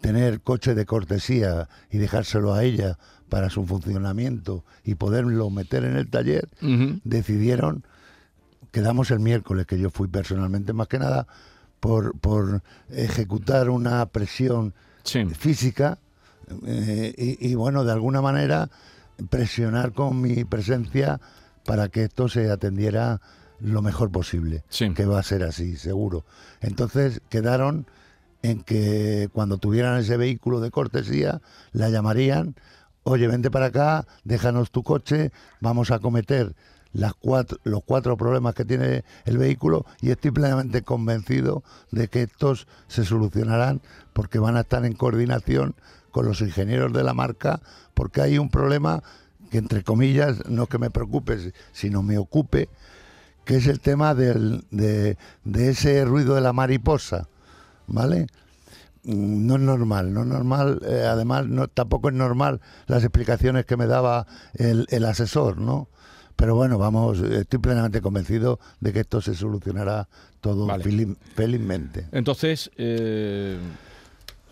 tener 0.00 0.40
coche 0.40 0.74
de 0.74 0.86
cortesía 0.86 1.68
y 1.90 1.98
dejárselo 1.98 2.54
a 2.54 2.62
ella 2.64 2.98
para 3.28 3.50
su 3.50 3.66
funcionamiento 3.66 4.64
y 4.84 4.94
poderlo 4.94 5.50
meter 5.50 5.84
en 5.84 5.96
el 5.96 6.08
taller, 6.08 6.48
decidieron, 7.04 7.84
quedamos 8.70 9.10
el 9.10 9.18
miércoles, 9.20 9.66
que 9.66 9.78
yo 9.78 9.90
fui 9.90 10.08
personalmente 10.08 10.72
más 10.72 10.88
que 10.88 10.98
nada, 10.98 11.26
por, 11.80 12.18
por 12.18 12.62
ejecutar 12.90 13.70
una 13.70 14.04
presión 14.06 14.74
Sí. 15.04 15.24
física 15.26 15.98
eh, 16.66 17.14
y, 17.16 17.50
y, 17.50 17.54
bueno, 17.54 17.84
de 17.84 17.92
alguna 17.92 18.20
manera 18.20 18.68
presionar 19.30 19.92
con 19.92 20.20
mi 20.20 20.44
presencia 20.44 21.20
para 21.64 21.88
que 21.88 22.04
esto 22.04 22.28
se 22.28 22.50
atendiera 22.50 23.20
lo 23.60 23.82
mejor 23.82 24.10
posible, 24.10 24.64
Sí. 24.68 24.92
que 24.94 25.04
va 25.06 25.18
a 25.18 25.22
ser 25.22 25.42
así, 25.42 25.76
seguro. 25.76 26.24
Entonces 26.60 27.20
quedaron 27.28 27.86
en 28.42 28.62
que 28.62 29.28
cuando 29.32 29.58
tuvieran 29.58 29.98
ese 29.98 30.16
vehículo 30.16 30.60
de 30.60 30.70
cortesía, 30.70 31.40
la 31.72 31.88
llamarían, 31.88 32.54
oye, 33.02 33.26
vente 33.26 33.50
para 33.50 33.66
acá, 33.66 34.06
déjanos 34.24 34.70
tu 34.70 34.82
coche, 34.82 35.32
vamos 35.60 35.90
a 35.90 35.98
cometer 35.98 36.54
las 36.92 37.14
cuatro, 37.14 37.58
los 37.64 37.82
cuatro 37.84 38.16
problemas 38.16 38.54
que 38.54 38.64
tiene 38.64 39.04
el 39.24 39.38
vehículo 39.38 39.84
y 40.00 40.10
estoy 40.10 40.30
plenamente 40.30 40.82
convencido 40.82 41.62
de 41.90 42.08
que 42.08 42.22
estos 42.22 42.66
se 42.86 43.04
solucionarán 43.04 43.82
porque 44.12 44.38
van 44.38 44.56
a 44.56 44.60
estar 44.60 44.84
en 44.84 44.94
coordinación 44.94 45.74
con 46.10 46.24
los 46.24 46.40
ingenieros 46.40 46.92
de 46.92 47.04
la 47.04 47.12
marca 47.12 47.60
porque 47.92 48.22
hay 48.22 48.38
un 48.38 48.48
problema 48.50 49.02
que 49.50 49.58
entre 49.58 49.82
comillas 49.84 50.46
no 50.48 50.62
es 50.64 50.68
que 50.70 50.78
me 50.78 50.90
preocupe 50.90 51.52
sino 51.72 52.02
me 52.02 52.16
ocupe 52.16 52.68
que 53.48 53.56
es 53.56 53.66
el 53.66 53.80
tema 53.80 54.14
del, 54.14 54.62
de, 54.70 55.16
de 55.44 55.70
ese 55.70 56.04
ruido 56.04 56.34
de 56.34 56.42
la 56.42 56.52
mariposa 56.52 57.28
¿vale? 57.86 58.26
Mm, 59.04 59.46
no 59.46 59.54
es 59.54 59.60
normal, 59.62 60.12
no 60.12 60.20
es 60.20 60.26
normal, 60.26 60.80
eh, 60.86 61.06
además 61.08 61.46
no, 61.46 61.66
tampoco 61.66 62.10
es 62.10 62.14
normal 62.14 62.60
las 62.88 63.02
explicaciones 63.04 63.64
que 63.64 63.78
me 63.78 63.86
daba 63.86 64.26
el, 64.52 64.84
el 64.90 65.04
asesor, 65.06 65.56
¿no? 65.56 65.88
Pero 66.36 66.54
bueno, 66.56 66.76
vamos, 66.76 67.20
estoy 67.20 67.58
plenamente 67.58 68.02
convencido 68.02 68.60
de 68.80 68.92
que 68.92 69.00
esto 69.00 69.22
se 69.22 69.34
solucionará 69.34 70.08
todo 70.42 70.66
Vale. 70.66 70.84
feliz- 70.84 71.16
felizmente. 71.34 72.06
Entonces, 72.12 72.70
eh, 72.76 73.56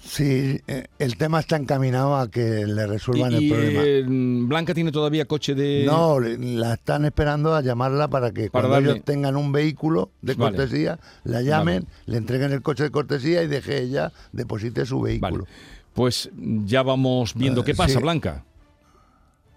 Sí, 0.07 0.61
eh, 0.69 0.85
el 1.01 1.17
tema 1.17 1.41
está 1.41 1.57
encaminado 1.57 2.17
a 2.17 2.31
que 2.31 2.65
le 2.65 2.87
resuelvan 2.87 3.33
Y- 3.33 3.49
el 3.49 3.53
problema. 3.53 3.81
eh, 3.85 4.05
Blanca 4.47 4.73
tiene 4.73 4.93
todavía 4.93 5.25
coche 5.25 5.55
de... 5.55 5.83
No, 5.85 6.21
la 6.21 6.75
están 6.75 7.05
esperando 7.05 7.55
a 7.55 7.61
llamarla 7.61 8.07
para 8.09 8.31
que 8.31 8.49
Para 8.51 8.69
cuando 8.69 8.75
darle- 8.91 8.93
ellos 8.97 9.05
tengan 9.05 9.37
un 9.37 9.51
vehículo 9.51 10.11
de 10.23 10.35
Vale. 10.35 10.57
cortesía, 10.57 10.99
la 11.25 11.43
llamen, 11.43 11.87
le 12.07 12.19
entreguen 12.19 12.53
el 12.53 12.63
coche 12.63 12.85
de 12.85 12.91
cortesía 12.91 13.43
y 13.43 13.49
deje 13.49 13.83
ella, 13.83 14.13
deposite 14.33 14.87
su 14.87 15.01
Vale. 15.01 15.19
vehículo. 15.21 15.47
Pues 15.93 16.31
ya 16.65 16.83
vamos 16.83 17.35
viendo 17.35 17.63
Eh, 17.63 17.65
qué 17.65 17.75
pasa, 17.75 17.95
sí. 17.95 18.03
Blanca. 18.03 18.45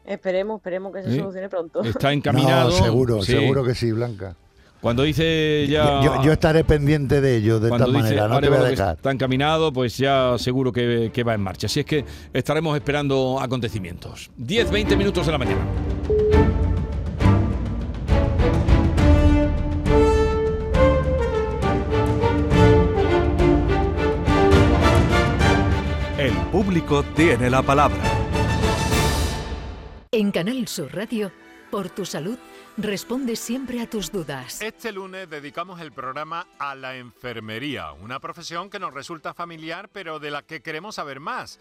Esperemos, 0.06 0.58
esperemos 0.58 0.92
que 0.94 1.04
se 1.04 1.14
¿Eh? 1.16 1.20
solucione 1.20 1.50
pronto. 1.50 1.84
Está 1.84 2.12
encaminado. 2.14 2.70
No, 2.72 2.76
seguro, 2.76 3.22
Sí. 3.22 3.34
seguro 3.34 3.64
que 3.64 3.76
sí, 3.76 3.92
Blanca. 3.92 4.36
Cuando 4.82 5.04
dice 5.04 5.68
ya... 5.68 6.02
Yo, 6.02 6.24
yo 6.24 6.32
estaré 6.32 6.64
pendiente 6.64 7.20
de 7.20 7.38
ello 7.38 7.60
de 7.60 7.70
esta 7.70 7.88
manera, 7.88 8.28
no 8.28 8.40
te 8.40 8.50
voy 8.50 8.58
a 8.60 8.64
dejar. 8.64 8.96
está 8.96 9.12
encaminado, 9.12 9.74
pues 9.74 9.98
ya 9.98 10.38
seguro 10.38 10.72
que, 10.72 11.12
que 11.14 11.24
va 11.24 11.34
en 11.34 11.42
marcha. 11.42 11.68
Así 11.68 11.82
es 11.82 11.86
que 11.86 12.06
estaremos 12.32 12.76
esperando 12.78 13.40
acontecimientos. 13.42 14.32
10, 14.38 14.72
20 14.72 14.96
minutos 14.96 15.26
de 15.26 15.32
la 15.32 15.38
mañana. 15.38 15.62
El 26.18 26.34
público 26.52 27.04
tiene 27.16 27.50
la 27.50 27.62
palabra. 27.62 27.98
En 30.12 30.32
Canal 30.32 30.68
Sur 30.68 30.96
Radio, 30.96 31.32
por 31.70 31.90
tu 31.90 32.06
salud, 32.06 32.38
responde 32.84 33.36
siempre 33.36 33.82
a 33.82 33.90
tus 33.90 34.12
dudas. 34.12 34.62
Este 34.62 34.92
lunes 34.92 35.30
dedicamos 35.30 35.82
el 35.82 35.92
programa 35.92 36.48
a 36.58 36.76
la 36.76 36.98
enfermería, 36.98 37.92
una 37.92 38.20
profesión 38.20 38.70
que 38.70 38.80
nos 38.80 38.94
resulta 38.94 39.34
familiar 39.34 39.90
pero 39.90 40.20
de 40.20 40.32
la 40.32 40.44
que 40.44 40.62
queremos 40.62 40.96
saber 40.96 41.20
más. 41.20 41.60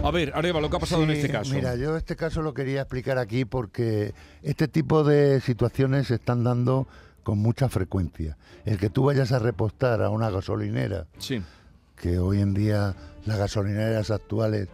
A 0.03 0.11
ver, 0.11 0.33
Areva, 0.35 0.61
lo 0.61 0.71
que 0.71 0.77
ha 0.77 0.81
pasado 0.81 1.03
en 1.03 1.11
este 1.11 1.29
caso. 1.29 1.53
Mira, 1.55 1.77
yo 1.77 1.97
este 1.97 2.17
caso 2.17 2.41
lo 2.41 2.55
quería 2.55 2.81
explicar 2.83 3.19
aquí 3.19 3.45
porque 3.45 4.15
este 4.43 4.67
tipo 4.67 5.05
de 5.05 5.41
situaciones 5.41 6.07
se 6.07 6.15
están 6.15 6.43
dando 6.43 6.87
con 7.23 7.39
mucha 7.39 7.69
frecuencia. 7.69 8.39
El 8.65 8.79
que 8.79 8.89
tú 8.89 9.05
vayas 9.05 9.33
a 9.33 9.39
repostar 9.39 10.03
a 10.03 10.09
una 10.09 10.31
gasolinera, 10.31 11.07
Sí. 11.19 11.43
que 11.97 12.19
hoy 12.19 12.41
en 12.41 12.55
día 12.55 12.95
las 13.27 13.39
gasolineras 13.39 14.11
actuales 14.11 14.69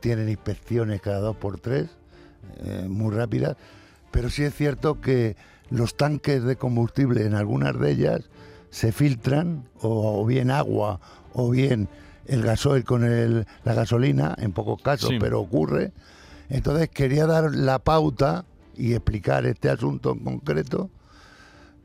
tienen 0.00 0.30
inspecciones 0.30 1.02
cada 1.02 1.18
dos 1.20 1.36
por 1.36 1.60
tres, 1.60 1.90
eh, 2.64 2.86
muy 2.88 3.14
rápidas, 3.14 3.58
pero 4.10 4.30
sí 4.30 4.44
es 4.44 4.54
cierto 4.54 4.98
que 5.02 5.36
los 5.70 5.96
tanques 5.96 6.42
de 6.44 6.56
combustible 6.56 7.24
en 7.24 7.34
algunas 7.34 7.78
de 7.78 7.90
ellas 7.92 8.20
se 8.70 8.92
filtran, 8.92 9.64
o, 9.80 10.20
o 10.22 10.26
bien 10.26 10.50
agua, 10.50 11.00
o 11.32 11.50
bien 11.50 11.88
el 12.26 12.42
gasoil 12.42 12.84
con 12.84 13.04
el- 13.04 13.46
la 13.64 13.74
gasolina, 13.74 14.34
en 14.38 14.52
pocos 14.52 14.80
casos, 14.82 15.10
Sí. 15.10 15.16
pero 15.18 15.40
ocurre. 15.40 15.92
Entonces 16.48 16.88
quería 16.88 17.26
dar 17.26 17.54
la 17.54 17.78
pauta 17.80 18.44
y 18.76 18.94
explicar 18.94 19.46
este 19.46 19.68
asunto 19.70 20.12
en 20.12 20.20
concreto, 20.20 20.90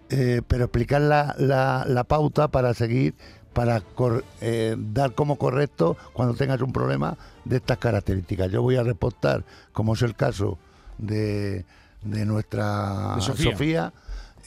eh, 0.10 0.42
pero 0.48 0.65
explicar 0.65 1.01
la, 1.01 1.36
la- 1.38 1.86
la 1.88 2.04
pauta 2.04 2.48
para 2.50 2.74
seguir, 2.74 3.15
para 3.54 3.82
cor- 3.82 4.24
eh, 4.42 4.75
dar 4.77 5.13
como 5.15 5.38
correcto 5.38 5.98
cuando 6.13 6.36
tengas 6.36 6.62
un 6.62 6.74
problema 6.74 7.18
de 7.46 7.58
estas 7.58 7.77
características. 7.77 8.51
Yo 8.51 8.62
voy 8.62 8.75
a 8.75 8.84
reportar, 8.84 9.44
como 9.72 9.94
es 9.94 10.01
el 10.04 10.15
caso 10.15 10.58
de, 10.98 11.65
de 12.06 12.26
nuestra 12.26 13.16
De 13.16 13.22
Sofía. 13.22 13.52
Sofía, 13.52 13.94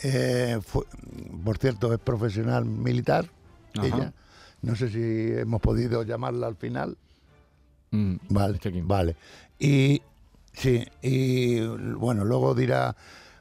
eh, 0.02 0.58
fue- 0.64 0.84
por 1.44 1.58
cierto, 1.58 1.92
es 1.92 1.98
profesional 1.98 2.64
militar, 2.64 3.26
Ajá. 3.76 3.86
ella. 3.86 4.12
No 4.62 4.74
sé 4.74 4.88
si 4.90 5.38
hemos 5.38 5.60
podido 5.60 6.02
llamarla 6.02 6.46
al 6.46 6.56
final. 6.56 6.96
Mm, 7.90 8.16
Vale, 8.30 8.56
aquí. 8.56 8.80
vale. 8.82 9.16
Y 9.58 10.02
sí, 10.52 10.84
y 11.02 11.60
bueno, 11.94 12.24
luego 12.24 12.54
dirá, 12.54 12.96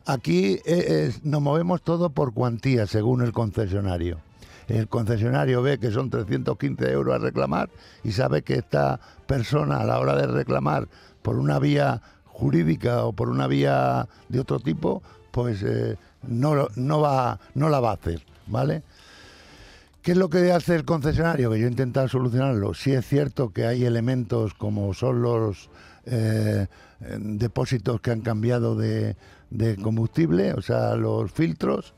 aquí 0.05 0.59
eh, 0.65 1.11
nos 1.23 1.41
movemos 1.41 1.81
todo 1.81 2.09
por 2.11 2.33
cuantía 2.33 2.85
según 2.87 3.21
el 3.23 3.31
concesionario. 3.33 4.19
El 4.67 4.87
concesionario 4.89 5.61
ve 5.61 5.79
que 5.79 5.91
son 5.91 6.09
315 6.09 6.91
euros 6.91 7.15
a 7.15 7.19
reclamar 7.19 7.69
y 8.03 8.11
sabe 8.11 8.41
que 8.41 8.55
esta 8.55 8.99
persona 9.25 9.79
a 9.79 9.85
la 9.85 9.99
hora 9.99 10.15
de 10.15 10.27
reclamar 10.27 10.87
por 11.21 11.37
una 11.37 11.57
vía 11.59 12.01
jurídica 12.37 13.03
o 13.05 13.13
por 13.13 13.29
una 13.29 13.47
vía 13.47 14.07
de 14.29 14.39
otro 14.39 14.59
tipo, 14.59 15.01
pues 15.31 15.63
eh, 15.63 15.97
no, 16.27 16.67
no, 16.75 17.01
va, 17.01 17.39
no 17.55 17.69
la 17.69 17.79
va 17.79 17.91
a 17.91 17.93
hacer, 17.93 18.21
¿vale? 18.45 18.83
¿Qué 20.03 20.11
es 20.11 20.17
lo 20.17 20.29
que 20.29 20.51
hace 20.51 20.75
el 20.75 20.85
concesionario? 20.85 21.51
Que 21.51 21.59
yo 21.59 21.65
he 21.65 21.69
intentado 21.69 22.07
solucionarlo. 22.07 22.73
Sí 22.73 22.91
es 22.93 23.05
cierto 23.05 23.49
que 23.51 23.65
hay 23.65 23.83
elementos 23.83 24.53
como 24.53 24.93
son 24.93 25.21
los 25.21 25.69
eh, 26.05 26.67
depósitos 27.19 27.99
que 27.99 28.11
han 28.11 28.21
cambiado 28.21 28.75
de, 28.75 29.17
de 29.49 29.75
combustible, 29.75 30.53
o 30.53 30.61
sea, 30.61 30.95
los 30.95 31.31
filtros, 31.31 31.93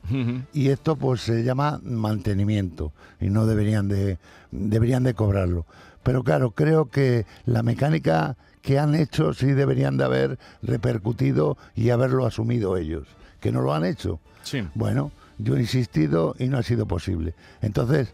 y 0.52 0.68
esto 0.68 0.96
pues 0.96 1.20
se 1.20 1.44
llama 1.44 1.80
mantenimiento 1.82 2.92
y 3.20 3.28
no 3.28 3.46
deberían 3.46 3.88
de, 3.88 4.18
deberían 4.50 5.02
de 5.04 5.14
cobrarlo. 5.14 5.66
Pero 6.02 6.22
claro, 6.22 6.52
creo 6.52 6.86
que 6.86 7.26
la 7.44 7.62
mecánica 7.62 8.36
que 8.62 8.78
han 8.78 8.94
hecho 8.94 9.32
sí 9.34 9.46
deberían 9.52 9.96
de 9.96 10.04
haber 10.04 10.38
repercutido 10.62 11.56
y 11.74 11.90
haberlo 11.90 12.26
asumido 12.26 12.76
ellos, 12.76 13.06
que 13.40 13.52
no 13.52 13.62
lo 13.62 13.74
han 13.74 13.84
hecho. 13.84 14.20
Sí. 14.42 14.66
Bueno, 14.74 15.12
yo 15.38 15.56
he 15.56 15.60
insistido 15.60 16.34
y 16.38 16.48
no 16.48 16.58
ha 16.58 16.62
sido 16.62 16.86
posible. 16.86 17.34
Entonces, 17.62 18.12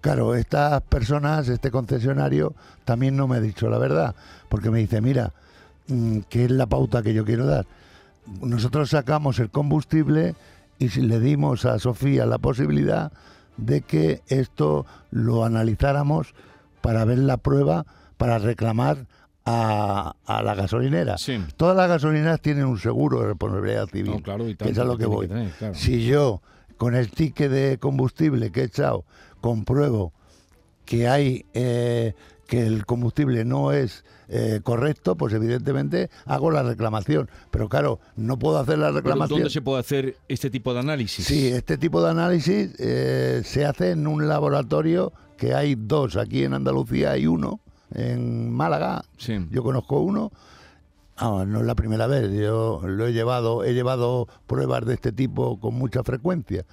claro, 0.00 0.34
estas 0.34 0.82
personas, 0.82 1.48
este 1.48 1.70
concesionario, 1.70 2.54
también 2.84 3.16
no 3.16 3.28
me 3.28 3.36
ha 3.36 3.40
dicho 3.40 3.68
la 3.68 3.78
verdad, 3.78 4.14
porque 4.48 4.70
me 4.70 4.78
dice, 4.78 5.00
mira, 5.00 5.32
mm, 5.88 6.20
¿qué 6.28 6.46
es 6.46 6.50
la 6.50 6.66
pauta 6.66 7.02
que 7.02 7.14
yo 7.14 7.24
quiero 7.24 7.46
dar? 7.46 7.66
Nosotros 8.40 8.90
sacamos 8.90 9.38
el 9.38 9.50
combustible 9.50 10.34
y 10.78 10.88
le 11.00 11.20
dimos 11.20 11.64
a 11.64 11.78
Sofía 11.78 12.26
la 12.26 12.38
posibilidad 12.38 13.12
de 13.56 13.82
que 13.82 14.22
esto 14.28 14.86
lo 15.10 15.44
analizáramos 15.44 16.34
para 16.80 17.04
ver 17.04 17.18
la 17.18 17.36
prueba, 17.36 17.84
para 18.16 18.38
reclamar 18.38 19.06
a, 19.44 20.14
a 20.24 20.42
la 20.42 20.54
gasolinera. 20.54 21.18
Sí. 21.18 21.38
Todas 21.56 21.76
las 21.76 21.88
gasolineras 21.88 22.40
tienen 22.40 22.66
un 22.66 22.78
seguro 22.78 23.20
de 23.20 23.28
responsabilidad 23.28 23.86
civil. 23.88 24.12
No, 24.12 24.22
claro, 24.22 24.48
y 24.48 24.54
que 24.54 24.70
es 24.70 24.78
a 24.78 24.84
lo 24.84 24.96
que 24.96 25.06
voy. 25.06 25.26
que 25.28 25.34
tener, 25.34 25.50
claro. 25.52 25.74
Si 25.74 26.04
yo, 26.06 26.42
con 26.76 26.94
el 26.94 27.10
ticket 27.10 27.50
de 27.50 27.78
combustible 27.78 28.52
que 28.52 28.60
he 28.60 28.64
echado, 28.64 29.04
compruebo 29.40 30.12
que 30.84 31.08
hay 31.08 31.46
eh, 31.54 32.14
que 32.46 32.66
el 32.66 32.84
combustible 32.84 33.44
no 33.44 33.72
es 33.72 34.04
eh, 34.28 34.60
correcto, 34.62 35.16
pues 35.16 35.32
evidentemente 35.34 36.10
hago 36.26 36.50
la 36.50 36.62
reclamación. 36.62 37.30
Pero 37.50 37.68
claro, 37.68 37.98
no 38.16 38.38
puedo 38.38 38.58
hacer 38.58 38.78
la 38.78 38.90
reclamación. 38.90 39.40
¿Dónde 39.40 39.50
se 39.50 39.62
puede 39.62 39.80
hacer 39.80 40.16
este 40.28 40.50
tipo 40.50 40.74
de 40.74 40.80
análisis? 40.80 41.24
Sí, 41.24 41.48
este 41.48 41.78
tipo 41.78 42.02
de 42.02 42.10
análisis 42.10 42.74
eh, 42.78 43.42
se 43.44 43.64
hace 43.64 43.92
en 43.92 44.06
un 44.06 44.28
laboratorio 44.28 45.12
que 45.36 45.54
hay 45.54 45.74
dos 45.76 46.16
aquí 46.16 46.44
en 46.44 46.54
Andalucía, 46.54 47.12
hay 47.12 47.26
uno 47.26 47.60
en 47.94 48.50
Málaga. 48.50 49.04
Sí. 49.18 49.46
Yo 49.50 49.62
conozco 49.62 50.00
uno. 50.00 50.30
Ah, 51.16 51.44
no 51.46 51.60
es 51.60 51.66
la 51.66 51.74
primera 51.74 52.06
vez, 52.06 52.32
yo 52.32 52.80
lo 52.84 53.06
he 53.06 53.12
llevado, 53.12 53.64
he 53.64 53.74
llevado 53.74 54.26
pruebas 54.46 54.84
de 54.86 54.94
este 54.94 55.12
tipo 55.12 55.60
con 55.60 55.74
mucha 55.74 56.02
frecuencia. 56.02 56.64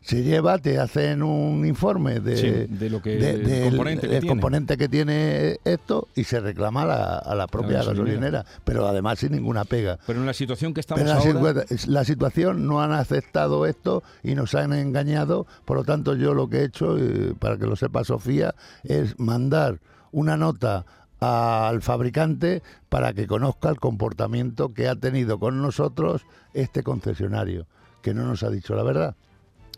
Se 0.00 0.22
lleva, 0.22 0.56
te 0.58 0.78
hacen 0.78 1.24
un 1.24 1.66
informe 1.66 2.20
de, 2.20 2.36
Sí, 2.36 2.50
de 2.72 2.88
lo 2.88 3.02
que- 3.02 3.16
de- 3.16 3.36
del 3.38 3.44
del- 3.44 3.68
componente 3.70 4.02
que 4.06 4.12
tiene. 4.20 4.28
componente 4.28 4.76
que 4.76 4.88
tiene 4.88 5.58
esto 5.64 6.06
y 6.14 6.22
se 6.24 6.38
reclama 6.40 6.82
a 6.82 6.86
la, 6.86 7.16
a 7.18 7.34
la 7.34 7.46
propia 7.48 7.78
gasolinera. 7.78 8.04
gasolinera, 8.14 8.46
pero 8.64 8.86
además 8.86 9.18
sin 9.18 9.32
ninguna 9.32 9.64
pega. 9.64 9.98
Pero 10.06 10.20
en 10.20 10.26
la 10.26 10.32
situación 10.32 10.72
que 10.72 10.80
estamos 10.80 11.02
Pero 11.02 11.14
la, 11.34 11.40
ahora... 11.40 11.64
la 11.88 12.04
situación 12.04 12.66
no 12.68 12.80
han 12.80 12.92
aceptado 12.92 13.66
esto 13.66 14.04
y 14.22 14.36
nos 14.36 14.54
han 14.54 14.72
engañado. 14.72 15.46
Por 15.64 15.76
lo 15.76 15.84
tanto, 15.84 16.14
yo 16.14 16.32
lo 16.32 16.48
que 16.48 16.58
he 16.58 16.64
hecho, 16.64 16.96
eh, 16.96 17.34
para 17.38 17.58
que 17.58 17.66
lo 17.66 17.74
sepa 17.74 18.04
Sofía, 18.04 18.54
es 18.84 19.18
mandar 19.18 19.80
una 20.12 20.36
nota 20.36 20.84
al 21.20 21.82
fabricante 21.82 22.62
para 22.88 23.12
que 23.12 23.26
conozca 23.26 23.68
el 23.70 23.80
comportamiento 23.80 24.72
que 24.72 24.88
ha 24.88 24.94
tenido 24.94 25.38
con 25.38 25.60
nosotros 25.60 26.22
este 26.54 26.82
concesionario, 26.82 27.66
que 28.02 28.14
no 28.14 28.24
nos 28.24 28.42
ha 28.44 28.50
dicho 28.50 28.74
la 28.74 28.82
verdad. 28.84 29.16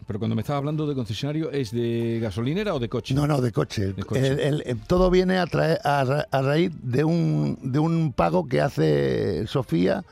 Pero 0.06 0.18
cuando 0.18 0.34
me 0.34 0.40
estaba 0.42 0.58
hablando 0.58 0.86
de 0.86 0.94
concesionario, 0.94 1.50
¿es 1.50 1.70
de 1.72 2.18
gasolinera 2.20 2.74
o 2.74 2.78
de 2.78 2.88
coche? 2.88 3.14
No, 3.14 3.26
no, 3.26 3.40
de 3.40 3.52
coche. 3.52 3.92
De 3.92 4.02
coche. 4.02 4.26
El- 4.26 4.40
el- 4.40 4.62
el- 4.66 4.78
todo 4.80 5.10
viene 5.10 5.38
a, 5.38 5.46
traer- 5.46 5.78
a, 5.84 6.04
ra- 6.04 6.26
a 6.30 6.42
raíz 6.42 6.72
de 6.82 7.04
un, 7.04 7.58
de 7.62 7.78
un 7.78 8.12
pago 8.12 8.46
que 8.48 8.60
hace 8.60 9.46
Sofía 9.46 10.04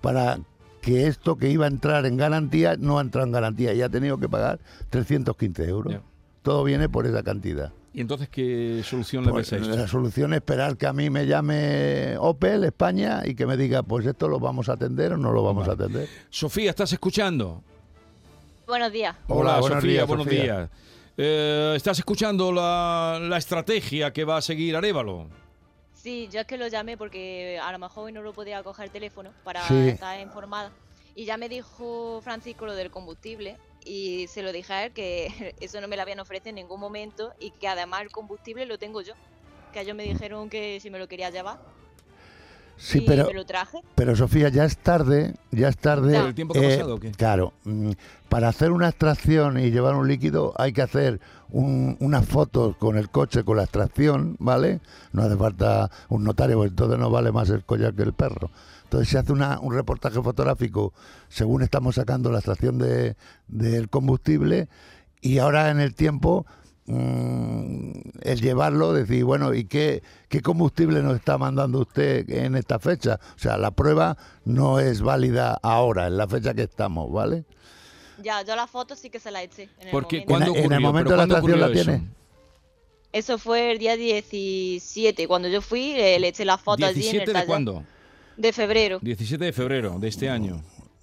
para 0.00 0.38
que 0.80 1.06
esto 1.06 1.36
que 1.36 1.50
iba 1.50 1.64
a 1.66 1.68
entrar 1.68 2.06
en 2.06 2.16
garantía 2.16 2.76
no 2.78 2.98
ha 2.98 3.02
entrado 3.02 3.26
en 3.26 3.32
garantía 3.32 3.72
y 3.74 3.82
ha 3.82 3.88
tenido 3.88 4.18
que 4.18 4.28
pagar 4.28 4.58
315 4.90 5.64
euros. 5.68 5.96
Todo 6.42 6.64
viene 6.64 6.88
por 6.88 7.06
esa 7.06 7.22
cantidad. 7.22 7.72
¿Y 7.96 8.02
entonces 8.02 8.28
qué 8.28 8.82
solución 8.84 9.24
le 9.24 9.30
Pues, 9.30 9.50
ves 9.50 9.58
a 9.58 9.64
esto? 9.64 9.74
la 9.76 9.88
solución 9.88 10.34
es 10.34 10.36
esperar 10.40 10.76
que 10.76 10.86
a 10.86 10.92
mí 10.92 11.08
me 11.08 11.26
llame 11.26 12.14
Opel 12.18 12.64
España 12.64 13.22
y 13.24 13.34
que 13.34 13.46
me 13.46 13.56
diga, 13.56 13.82
pues 13.82 14.04
esto 14.04 14.28
lo 14.28 14.38
vamos 14.38 14.68
a 14.68 14.74
atender 14.74 15.14
o 15.14 15.16
no 15.16 15.32
lo 15.32 15.42
vamos 15.42 15.66
a 15.66 15.72
atender. 15.72 16.06
Sofía, 16.28 16.68
¿estás 16.68 16.92
escuchando? 16.92 17.62
Buenos 18.66 18.92
días. 18.92 19.16
Hola, 19.28 19.60
buenos 19.60 19.78
Sofía, 19.78 19.90
días, 19.92 20.06
buenos 20.06 20.24
Sofía. 20.26 20.42
días. 20.42 20.70
Eh, 21.16 21.72
¿Estás 21.74 21.98
escuchando 21.98 22.52
la, 22.52 23.18
la 23.22 23.38
estrategia 23.38 24.12
que 24.12 24.24
va 24.26 24.36
a 24.36 24.42
seguir 24.42 24.76
Arevalo? 24.76 25.28
Sí, 25.94 26.28
yo 26.30 26.40
es 26.40 26.46
que 26.46 26.58
lo 26.58 26.68
llamé 26.68 26.98
porque 26.98 27.58
a 27.62 27.72
lo 27.72 27.78
mejor 27.78 28.04
hoy 28.04 28.12
no 28.12 28.20
lo 28.20 28.34
podía 28.34 28.62
coger 28.62 28.84
el 28.84 28.90
teléfono 28.90 29.30
para 29.42 29.66
Sí. 29.66 29.88
estar 29.88 30.20
informada. 30.20 30.70
Y 31.14 31.24
ya 31.24 31.38
me 31.38 31.48
dijo 31.48 32.20
Francisco 32.22 32.66
lo 32.66 32.74
del 32.74 32.90
combustible 32.90 33.56
y 33.86 34.26
se 34.28 34.42
lo 34.42 34.52
dije 34.52 34.72
a 34.72 34.84
él 34.86 34.92
que 34.92 35.54
eso 35.60 35.80
no 35.80 35.88
me 35.88 35.96
lo 35.96 36.02
habían 36.02 36.20
ofrecido 36.20 36.50
en 36.50 36.56
ningún 36.56 36.80
momento 36.80 37.32
y 37.38 37.52
que 37.52 37.68
además 37.68 38.02
el 38.02 38.10
combustible 38.10 38.66
lo 38.66 38.78
tengo 38.78 39.00
yo. 39.00 39.14
Que 39.72 39.80
ellos 39.82 39.96
me 39.96 40.02
dijeron 40.04 40.48
que 40.50 40.78
si 40.80 40.90
me 40.90 40.98
lo 40.98 41.06
quería 41.08 41.30
llevar 41.30 41.58
Sí, 42.78 42.98
y 42.98 43.06
pero, 43.06 43.26
me 43.26 43.32
lo 43.32 43.46
traje. 43.46 43.80
Pero 43.94 44.14
Sofía, 44.14 44.50
ya 44.50 44.64
es 44.66 44.76
tarde, 44.76 45.34
ya 45.50 45.68
es 45.68 45.78
tarde. 45.78 46.12
Ya. 46.12 46.18
¿Por 46.20 46.28
el 46.28 46.34
tiempo 46.34 46.52
que 46.52 46.60
ha 46.60 46.68
pasado 46.68 46.94
o 46.96 47.00
qué? 47.00 47.10
Claro, 47.12 47.54
mm, 47.64 47.92
para 48.28 48.48
hacer 48.48 48.70
una 48.70 48.88
extracción 48.90 49.58
y 49.58 49.70
llevar 49.70 49.94
un 49.94 50.06
líquido 50.06 50.52
hay 50.58 50.74
que 50.74 50.82
hacer 50.82 51.18
un- 51.48 51.96
unas 52.00 52.26
fotos 52.28 52.76
con 52.76 52.98
el 52.98 53.08
coche, 53.08 53.44
con 53.44 53.56
la 53.56 53.62
extracción, 53.62 54.36
¿vale? 54.38 54.80
No 55.12 55.22
hace 55.22 55.36
falta 55.36 55.90
un 56.10 56.24
notario, 56.24 56.56
porque 56.56 56.68
entonces 56.68 56.98
no 56.98 57.08
vale 57.10 57.32
más 57.32 57.48
el 57.48 57.64
collar 57.64 57.94
que 57.94 58.02
el 58.02 58.12
perro. 58.12 58.50
Entonces 58.86 59.08
se 59.08 59.18
hace 59.18 59.32
una- 59.32 59.58
un 59.60 59.74
reportaje 59.74 60.22
fotográfico 60.22 60.92
según 61.28 61.62
estamos 61.62 61.96
sacando 61.96 62.30
la 62.30 62.38
extracción 62.38 62.78
de, 62.78 63.16
del 63.48 63.88
combustible 63.88 64.68
y 65.20 65.38
ahora 65.38 65.70
en 65.70 65.80
el 65.80 65.94
tiempo 65.94 66.46
mm, 66.86 67.90
el 68.22 68.40
llevarlo, 68.40 68.92
decir, 68.92 69.24
bueno, 69.24 69.52
¿y 69.54 69.64
qué, 69.64 70.04
qué 70.28 70.40
combustible 70.40 71.02
nos 71.02 71.16
está 71.16 71.36
mandando 71.36 71.80
usted 71.80 72.30
en 72.30 72.54
esta 72.54 72.78
fecha? 72.78 73.18
O 73.34 73.38
sea, 73.40 73.56
la 73.58 73.72
prueba 73.72 74.16
no 74.44 74.78
es 74.78 75.02
válida 75.02 75.58
ahora, 75.64 76.06
en 76.06 76.16
la 76.16 76.28
fecha 76.28 76.54
que 76.54 76.62
estamos, 76.62 77.10
¿vale? 77.10 77.44
Ya, 78.22 78.42
yo 78.42 78.54
la 78.54 78.68
foto 78.68 78.94
sí 78.94 79.10
que 79.10 79.18
se 79.18 79.32
la 79.32 79.42
eché. 79.42 79.64
En 79.80 79.88
el 79.88 79.90
Porque 79.90 80.18
momento. 80.20 80.28
¿cuándo 80.32 80.54
En- 80.58 80.64
en 80.66 80.72
el 80.72 80.80
momento 80.80 81.10
¿Pero 81.10 81.22
de 81.22 81.26
la 81.26 81.40
cuándo 81.40 81.48
extracción 81.56 81.86
la 81.88 81.96
tiene. 81.98 82.10
Eso 83.12 83.36
fue 83.38 83.72
el 83.72 83.78
día 83.78 83.96
17. 83.96 85.26
Cuando 85.26 85.48
yo 85.48 85.60
fui, 85.62 85.90
eh, 85.92 86.18
le 86.20 86.28
eché 86.28 86.44
la 86.44 86.56
foto 86.56 86.86
allí 86.86 87.06
en 87.08 87.16
el 87.16 87.22
¿17 87.22 87.26
de 87.26 87.32
taller. 87.32 87.46
cuándo? 87.48 87.84
De 88.36 88.52
febrero. 88.52 88.98
17 89.02 89.44
de 89.44 89.52
febrero 89.52 89.98
de 89.98 90.08
este 90.08 90.28
año. 90.28 90.62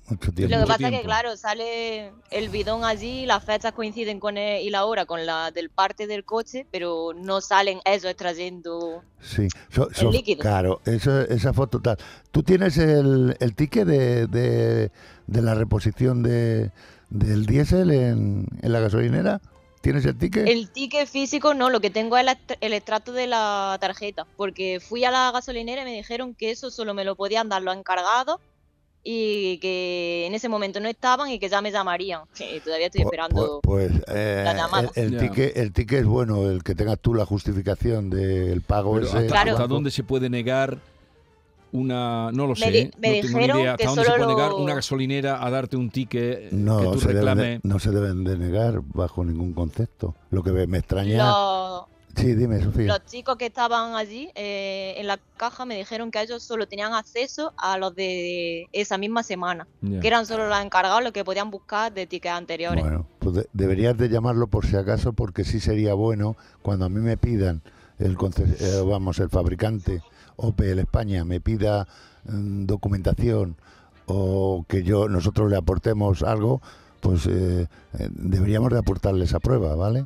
Mucho 0.09 0.31
Lo 0.35 0.35
que 0.35 0.65
pasa 0.67 0.89
es 0.89 0.99
que, 0.99 1.01
claro, 1.05 1.37
sale 1.37 2.11
el 2.29 2.49
bidón 2.49 2.83
allí, 2.83 3.25
las 3.25 3.41
fechas 3.43 3.71
coinciden 3.71 4.19
con 4.19 4.37
el- 4.37 4.61
y 4.61 4.69
la 4.69 4.83
hora 4.85 5.05
con 5.05 5.25
la 5.25 5.49
del 5.51 5.69
parte 5.69 6.07
del 6.07 6.25
coche, 6.25 6.67
pero 6.71 7.13
no 7.15 7.39
salen 7.39 7.79
eso 7.85 8.09
extrayendo. 8.09 9.01
Sí, 9.21 9.47
so- 9.69 9.87
so- 9.93 10.11
líquido. 10.11 10.41
claro, 10.41 10.81
eso, 10.85 11.21
esa 11.21 11.53
foto 11.53 11.81
tal. 11.81 11.97
¿Tú 12.31 12.43
tienes 12.43 12.77
el, 12.77 13.37
el 13.39 13.55
ticket 13.55 13.87
de, 13.87 14.27
de, 14.27 14.91
de 15.27 15.41
la 15.41 15.55
reposición 15.55 16.21
de, 16.21 16.71
del 17.09 17.45
diésel 17.45 17.91
en, 17.91 18.45
en 18.61 18.73
la 18.73 18.81
gasolinera? 18.81 19.39
¿Tienes 19.83 20.05
el 20.05 20.17
ticket? 20.17 20.47
El 20.47 20.69
ticket 20.69 21.09
físico 21.09 21.53
no, 21.53 21.69
lo 21.69 21.81
que 21.81 21.89
tengo 21.89 22.17
es 22.17 22.23
la 22.23 22.31
est- 22.31 22.53
el 22.61 22.71
extracto 22.71 23.11
de 23.11 23.27
la 23.27 23.77
tarjeta, 23.81 24.25
porque 24.37 24.79
fui 24.79 25.03
a 25.03 25.11
la 25.11 25.29
gasolinera 25.33 25.81
y 25.81 25.85
me 25.85 25.93
dijeron 25.93 26.33
que 26.35 26.51
eso 26.51 26.71
solo 26.71 26.93
me 26.93 27.03
lo 27.03 27.17
podían 27.17 27.49
dar 27.49 27.61
los 27.61 27.75
encargados 27.75 28.37
y 29.03 29.57
que 29.57 30.23
en 30.25 30.33
ese 30.35 30.47
momento 30.47 30.79
no 30.79 30.87
estaban 30.87 31.29
y 31.29 31.37
que 31.37 31.49
ya 31.49 31.61
me 31.61 31.69
llamarían. 31.69 32.21
Que 32.33 32.61
todavía 32.61 32.85
estoy 32.85 33.01
esperando. 33.01 33.57
pu- 33.57 33.61
Pues, 33.61 33.91
eh, 34.07 34.43
la 34.45 34.53
llamada. 34.53 34.89
el, 34.95 35.15
el 35.15 35.19
ticket, 35.19 35.57
el 35.57 35.73
ticket 35.73 35.99
es 35.99 36.05
bueno, 36.05 36.49
el 36.49 36.63
que 36.63 36.75
tengas 36.75 36.99
tú 36.99 37.13
la 37.13 37.25
justificación 37.25 38.09
del 38.09 38.61
pago 38.61 38.93
Pero 38.93 39.07
ese. 39.07 39.17
¿hasta, 39.17 39.29
Claro. 39.29 39.51
hasta 39.51 39.67
dónde 39.67 39.91
se 39.91 40.03
puede 40.05 40.29
negar 40.29 40.77
una... 41.73 42.31
No 42.31 42.43
lo 42.47 42.53
Me 42.53 42.55
sé, 42.55 42.71
di- 42.71 42.77
¿eh? 42.79 42.91
me 42.97 43.07
no 43.07 43.13
tengo 43.13 43.13
ni 43.13 43.21
dijeron 43.43 43.59
idea. 43.59 43.75
que 43.75 43.83
¿Hasta 43.83 43.85
dónde 43.89 44.03
se 44.03 44.11
solo 44.11 44.23
puede 44.25 44.35
negar 44.37 44.51
lo- 44.51 44.57
una 44.57 44.75
gasolinera 44.75 45.45
a 45.45 45.49
darte 45.49 45.75
un 45.75 45.89
ticket 45.89 46.51
No, 46.51 46.79
que 46.79 46.85
tú 46.85 46.99
se 47.01 47.13
deben 47.13 47.37
de- 47.37 47.59
no 47.63 47.79
se 47.79 47.91
deben 47.91 48.23
de 48.23 48.37
negar 48.37 48.81
bajo 48.83 49.25
ningún 49.25 49.53
concepto. 49.53 50.15
Lo 50.29 50.41
que 50.43 50.51
me 50.51 50.65
me 50.67 50.77
extraña. 50.77 51.17
Los, 51.27 51.83
Sí, 52.15 52.35
dime, 52.35 52.61
Sofía. 52.61 52.85
los 52.85 53.03
chicos 53.05 53.37
que 53.37 53.47
estaban 53.47 53.95
allí 53.95 54.29
eh, 54.35 54.93
en 54.97 55.07
la 55.07 55.17
caja 55.35 55.65
me 55.65 55.75
dijeron 55.75 56.11
que 56.11 56.21
ellos 56.21 56.43
solo 56.43 56.67
tenían 56.67 56.93
acceso 56.93 57.53
a 57.57 57.75
los 57.79 57.95
de 57.95 58.67
esa 58.71 58.99
misma 58.99 59.23
semana, 59.23 59.67
que 59.99 60.07
eran 60.07 60.27
solo 60.27 60.47
los 60.47 60.59
encargados 60.59 61.01
los 61.03 61.11
que 61.11 61.25
podían 61.25 61.49
buscar 61.49 61.91
de 61.91 62.05
tickets 62.05 62.35
anteriores. 62.35 62.83
Bueno, 62.83 63.07
pues 63.17 63.33
de- 63.37 63.47
deberías 63.53 63.97
de 63.97 64.09
llamarlo 64.09 64.45
por 64.45 64.63
si 64.67 64.75
acaso, 64.75 65.13
porque 65.13 65.43
sí 65.43 65.59
sería 65.59 65.95
bueno 65.95 66.35
cuando 66.61 66.85
a 66.85 66.89
mí 66.89 66.99
me 66.99 67.17
pidan, 67.17 67.63
el 67.97 68.11
eh, 68.15 68.83
vamos, 68.85 69.17
el 69.17 69.29
fabricante 69.29 70.03
Opel 70.43 70.79
España 70.79 71.23
me 71.25 71.39
pida 71.39 71.87
mm, 72.25 72.65
documentación 72.65 73.55
o 74.05 74.65
que 74.67 74.83
yo 74.83 75.07
nosotros 75.07 75.49
le 75.49 75.55
aportemos 75.57 76.23
algo, 76.23 76.61
pues 76.99 77.25
eh, 77.27 77.67
eh, 77.99 78.09
deberíamos 78.11 78.71
de 78.71 78.79
aportarle 78.79 79.25
esa 79.25 79.39
prueba, 79.39 79.75
¿vale? 79.75 80.05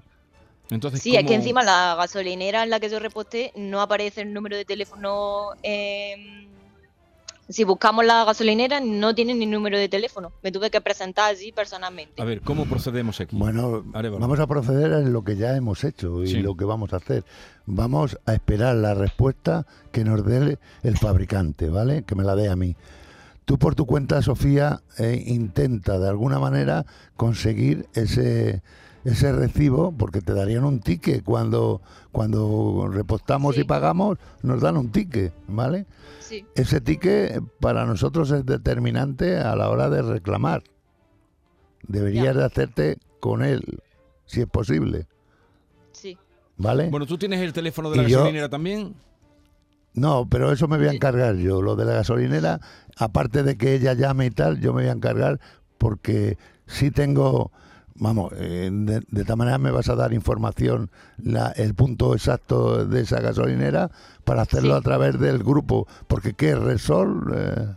Entonces, 0.69 1.01
Sí, 1.01 1.15
es 1.15 1.19
que 1.21 1.25
¿cómo- 1.27 1.35
encima 1.37 1.63
la 1.63 1.95
gasolinera 1.97 2.63
en 2.63 2.69
la 2.69 2.79
que 2.79 2.89
yo 2.89 2.99
reposté 2.99 3.53
no 3.55 3.81
aparece 3.81 4.21
el 4.21 4.33
número 4.33 4.55
de 4.57 4.65
teléfono. 4.65 5.49
em, 5.63 6.45
si 7.49 7.63
buscamos 7.63 8.05
la 8.05 8.25
gasolinera, 8.25 8.79
no 8.79 9.15
tiene 9.15 9.33
ni 9.33 9.45
número 9.45 9.77
de 9.77 9.87
teléfono. 9.89 10.31
Me 10.43 10.51
tuve 10.51 10.69
que 10.69 10.81
presentar 10.81 11.29
allí 11.31 11.51
personalmente. 11.51 12.21
A 12.21 12.25
ver, 12.25 12.41
¿cómo 12.41 12.65
procedemos 12.65 13.19
aquí? 13.21 13.35
Bueno, 13.37 13.85
Arevalo. 13.93 14.19
vamos 14.19 14.39
a 14.39 14.47
proceder 14.47 14.91
en 14.93 15.13
lo 15.13 15.23
que 15.23 15.35
ya 15.35 15.55
hemos 15.55 15.83
hecho 15.83 16.23
y 16.23 16.27
Sí. 16.27 16.41
lo 16.41 16.55
que 16.55 16.65
vamos 16.65 16.93
a 16.93 16.97
hacer. 16.97 17.23
Vamos 17.65 18.17
a 18.25 18.33
esperar 18.33 18.75
la 18.75 18.93
respuesta 18.93 19.65
que 19.91 20.03
nos 20.03 20.25
dé 20.25 20.57
el 20.83 20.97
fabricante, 20.97 21.69
¿vale? 21.69 22.03
Que 22.03 22.15
me 22.15 22.23
la 22.23 22.35
dé 22.35 22.49
a 22.49 22.55
mí. 22.55 22.75
Tú 23.47 23.57
por 23.57 23.75
tu 23.75 23.85
cuenta, 23.85 24.21
Sofía, 24.21 24.81
eh, 24.97 25.23
intenta 25.25 25.97
de 25.99 26.09
alguna 26.09 26.37
manera 26.37 26.85
conseguir 27.15 27.87
ese 27.93 28.61
ese 29.05 29.31
recibo 29.31 29.93
porque 29.93 30.19
te 30.19 30.33
darían 30.33 30.65
un 30.65 30.81
ticket 30.81 31.23
cuando 31.23 31.81
cuando 32.11 32.89
repostamos 32.91 33.55
Sí. 33.55 33.61
y 33.61 33.63
pagamos 33.63 34.17
nos 34.43 34.59
dan 34.59 34.75
un 34.75 34.91
ticket, 34.91 35.31
¿vale? 35.47 35.85
Sí, 36.19 36.45
Ese 36.55 36.81
ticket 36.81 37.41
para 37.61 37.85
nosotros 37.85 38.31
es 38.31 38.45
determinante 38.45 39.37
a 39.37 39.55
la 39.55 39.69
hora 39.69 39.89
de 39.89 40.01
reclamar. 40.01 40.61
Deberías 41.87 42.35
de 42.35 42.43
hacerte 42.43 42.97
con 43.21 43.45
él, 43.45 43.79
si 44.25 44.41
es 44.41 44.47
posible, 44.47 45.07
sí. 45.93 46.17
¿vale? 46.57 46.89
Bueno, 46.89 47.05
¿tú 47.05 47.17
tienes 47.17 47.39
el 47.39 47.53
teléfono 47.53 47.89
de 47.91 47.95
la 47.95 48.03
gasolinera 48.03 48.49
también? 48.49 48.93
No, 49.97 50.27
pero 50.29 50.51
eso 50.51 50.67
me 50.67 50.77
voy 50.77 50.87
a 50.87 50.91
encargar 50.91 51.35
yo. 51.37 51.61
Lo 51.61 51.75
de 51.75 51.83
la 51.85 51.93
gasolinera, 51.93 52.59
aparte 52.97 53.41
de 53.41 53.57
que 53.57 53.73
ella 53.73 53.93
llame 53.93 54.27
y 54.27 54.31
tal, 54.31 54.59
yo 54.59 54.71
me 54.73 54.83
voy 54.83 54.89
a 54.89 54.93
encargar 54.93 55.39
porque 55.79 56.37
sí 56.67 56.91
tengo, 56.91 57.51
vamos, 57.95 58.31
eh, 58.37 58.69
de, 58.71 59.01
de 59.09 59.21
esta 59.21 59.35
manera 59.35 59.57
me 59.57 59.71
vas 59.71 59.89
a 59.89 59.95
dar 59.95 60.13
información, 60.13 60.91
la- 61.17 61.51
el 61.55 61.73
punto 61.73 62.13
exacto 62.13 62.85
de 62.85 63.01
esa 63.01 63.19
gasolinera 63.21 63.89
para 64.23 64.43
hacerlo 64.43 64.75
Sí. 64.75 64.79
a 64.79 64.81
través 64.81 65.19
del 65.19 65.39
grupo. 65.39 65.87
Porque 66.07 66.33
¿qué? 66.33 66.53
¿Resol? 66.55 67.33
Eh, 67.35 67.67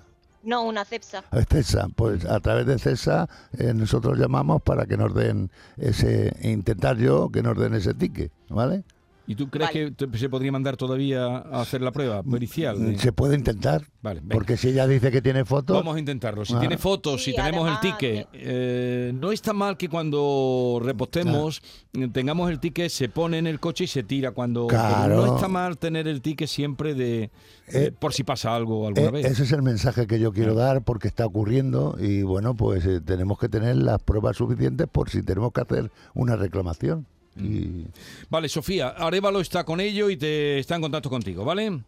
No, 0.43 0.63
una 0.65 0.85
cepsa. 0.85 1.25
es 1.33 1.47
CESA, 1.49 1.89
pues 1.97 2.25
a 2.27 2.39
través 2.41 2.67
de 2.67 2.79
CESA 2.79 3.29
eh, 3.57 3.73
nosotros 3.75 4.19
llamamos 4.19 4.61
para 4.63 4.85
que 4.87 4.97
nos 4.99 5.15
den 5.15 5.51
ese, 5.79 6.37
intentar 6.43 6.97
yo 6.99 7.31
que 7.31 7.43
nos 7.43 7.59
den 7.59 7.75
ese 7.75 7.95
ticket, 7.95 8.31
¿vale? 8.51 8.85
¿Y 9.31 9.37
tú 9.37 9.49
crees 9.49 9.71
Vale. 9.73 9.95
que 9.95 10.19
se 10.19 10.29
podría 10.29 10.51
mandar 10.51 10.77
todavía 10.77 11.25
a 11.37 11.61
hacer 11.61 11.83
la 11.83 11.93
prueba 11.93 12.21
pericial? 12.25 12.85
de- 12.85 12.99
Se 12.99 13.13
puede 13.13 13.37
intentar, 13.37 13.85
Vale, 14.03 14.23
porque 14.29 14.57
si 14.57 14.71
ella 14.71 14.89
dice 14.89 15.13
que 15.13 15.23
tiene 15.23 15.45
fotos, 15.45 15.77
Vamos 15.77 15.95
a 15.95 16.01
intentarlo. 16.01 16.45
Si 16.45 16.53
Ah. 16.55 16.59
tiene 16.59 16.77
fotos, 16.79 17.23
si 17.23 17.33
tenemos 17.33 17.61
además, 17.69 17.85
el 17.85 17.91
ticket, 17.93 18.29
eh, 18.33 19.13
no 19.15 19.31
está 19.31 19.53
mal 19.53 19.77
que 19.77 19.89
cuando 19.89 20.81
repostemos 20.83 21.63
eh, 21.93 22.09
tengamos 22.13 22.51
el 22.51 22.59
ticket, 22.59 22.91
se 22.91 23.09
pone 23.09 23.39
en 23.39 23.47
el 23.47 23.61
coche 23.61 23.85
y 23.85 23.87
se 23.87 24.03
tira 24.03 24.33
cuando. 24.33 24.67
Claro. 24.67 25.25
no 25.25 25.37
está 25.37 25.47
mal 25.47 25.79
tener 25.79 26.09
el 26.09 26.23
ticket 26.23 26.49
siempre 26.49 26.95
de 26.95 27.23
eh, 27.23 27.31
Eh, 27.73 27.93
por 27.97 28.13
si 28.13 28.25
pasa 28.25 28.57
algo 28.57 28.89
alguna 28.89 29.11
Eh, 29.11 29.13
vez. 29.13 29.27
ese 29.27 29.45
es 29.45 29.53
el 29.53 29.63
mensaje 29.63 30.09
que 30.09 30.19
yo 30.19 30.33
quiero 30.33 30.55
dar 30.57 30.83
porque 30.83 31.07
está 31.07 31.25
ocurriendo 31.25 31.97
y 32.01 32.23
bueno, 32.25 32.57
pues 32.57 32.85
eh, 32.85 33.01
tenemos 33.01 33.39
que 33.39 33.49
tener 33.49 33.77
las 33.77 34.03
pruebas 34.03 34.37
suficientes 34.39 34.89
por 34.91 35.09
si 35.09 35.23
tenemos 35.23 35.53
que 35.53 35.61
hacer 35.61 35.93
una 36.15 36.35
reclamación. 36.35 37.07
Y 37.37 37.85
Vale, 38.29 38.49
Sofía, 38.49 38.89
Arevalo 38.89 39.41
está 39.41 39.65
con 39.65 39.81
ello 39.81 40.11
y 40.11 40.17
te 40.17 40.59
está 40.59 40.75
en 40.77 40.83
contacto 40.83 41.09
contigo, 41.11 41.45
¿vale? 41.45 41.81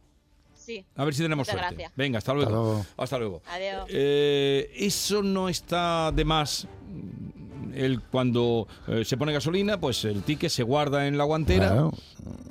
Sí. 0.55 0.85
A 0.97 1.05
ver 1.05 1.13
si 1.15 1.23
tenemos 1.23 1.49
Muchas 1.49 1.59
suerte. 1.61 1.75
gracias. 1.75 1.93
Venga, 1.97 2.19
hasta 2.19 2.33
luego. 2.35 2.51
luego. 2.51 2.87
Hasta 2.97 3.19
luego. 3.19 3.43
Adiós. 3.51 3.87
Eh, 3.89 4.71
eso 4.77 5.23
no 5.23 5.49
está 5.49 6.13
de 6.13 6.25
más. 6.25 6.69
El, 7.75 8.01
cuando 8.03 8.69
eh, 8.87 9.03
se 9.05 9.17
pone 9.17 9.33
gasolina, 9.33 9.81
pues 9.81 10.05
el 10.05 10.23
ticket 10.23 10.51
se 10.51 10.63
guarda 10.63 11.07
en 11.07 11.17
la 11.17 11.25
guantera 11.25 11.69
Claro. 11.69 11.93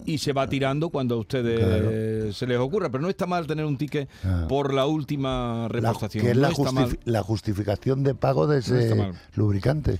y 0.04 0.18
se 0.18 0.34
va 0.34 0.50
tirando 0.50 0.90
cuando 0.90 1.14
a 1.16 1.18
ustedes 1.20 1.60
Claro. 1.60 2.34
se 2.34 2.48
les 2.48 2.58
ocurra. 2.58 2.90
Pero 2.90 3.04
no 3.04 3.10
está 3.10 3.28
mal 3.28 3.46
tener 3.46 3.64
un 3.66 3.78
ticket 3.78 4.10
Ah. 4.24 4.46
por 4.50 4.74
la 4.74 4.88
última 4.88 5.64
la, 5.64 5.68
repostación. 5.70 6.26
que 6.26 6.32
es 6.32 6.36
no 6.38 6.42
la, 6.42 6.50
justifi- 6.52 7.00
la 7.06 7.22
justificación 7.24 8.04
de 8.04 8.16
pago 8.16 8.48
de 8.48 8.60
ese 8.60 9.12
lubricante. 9.36 10.00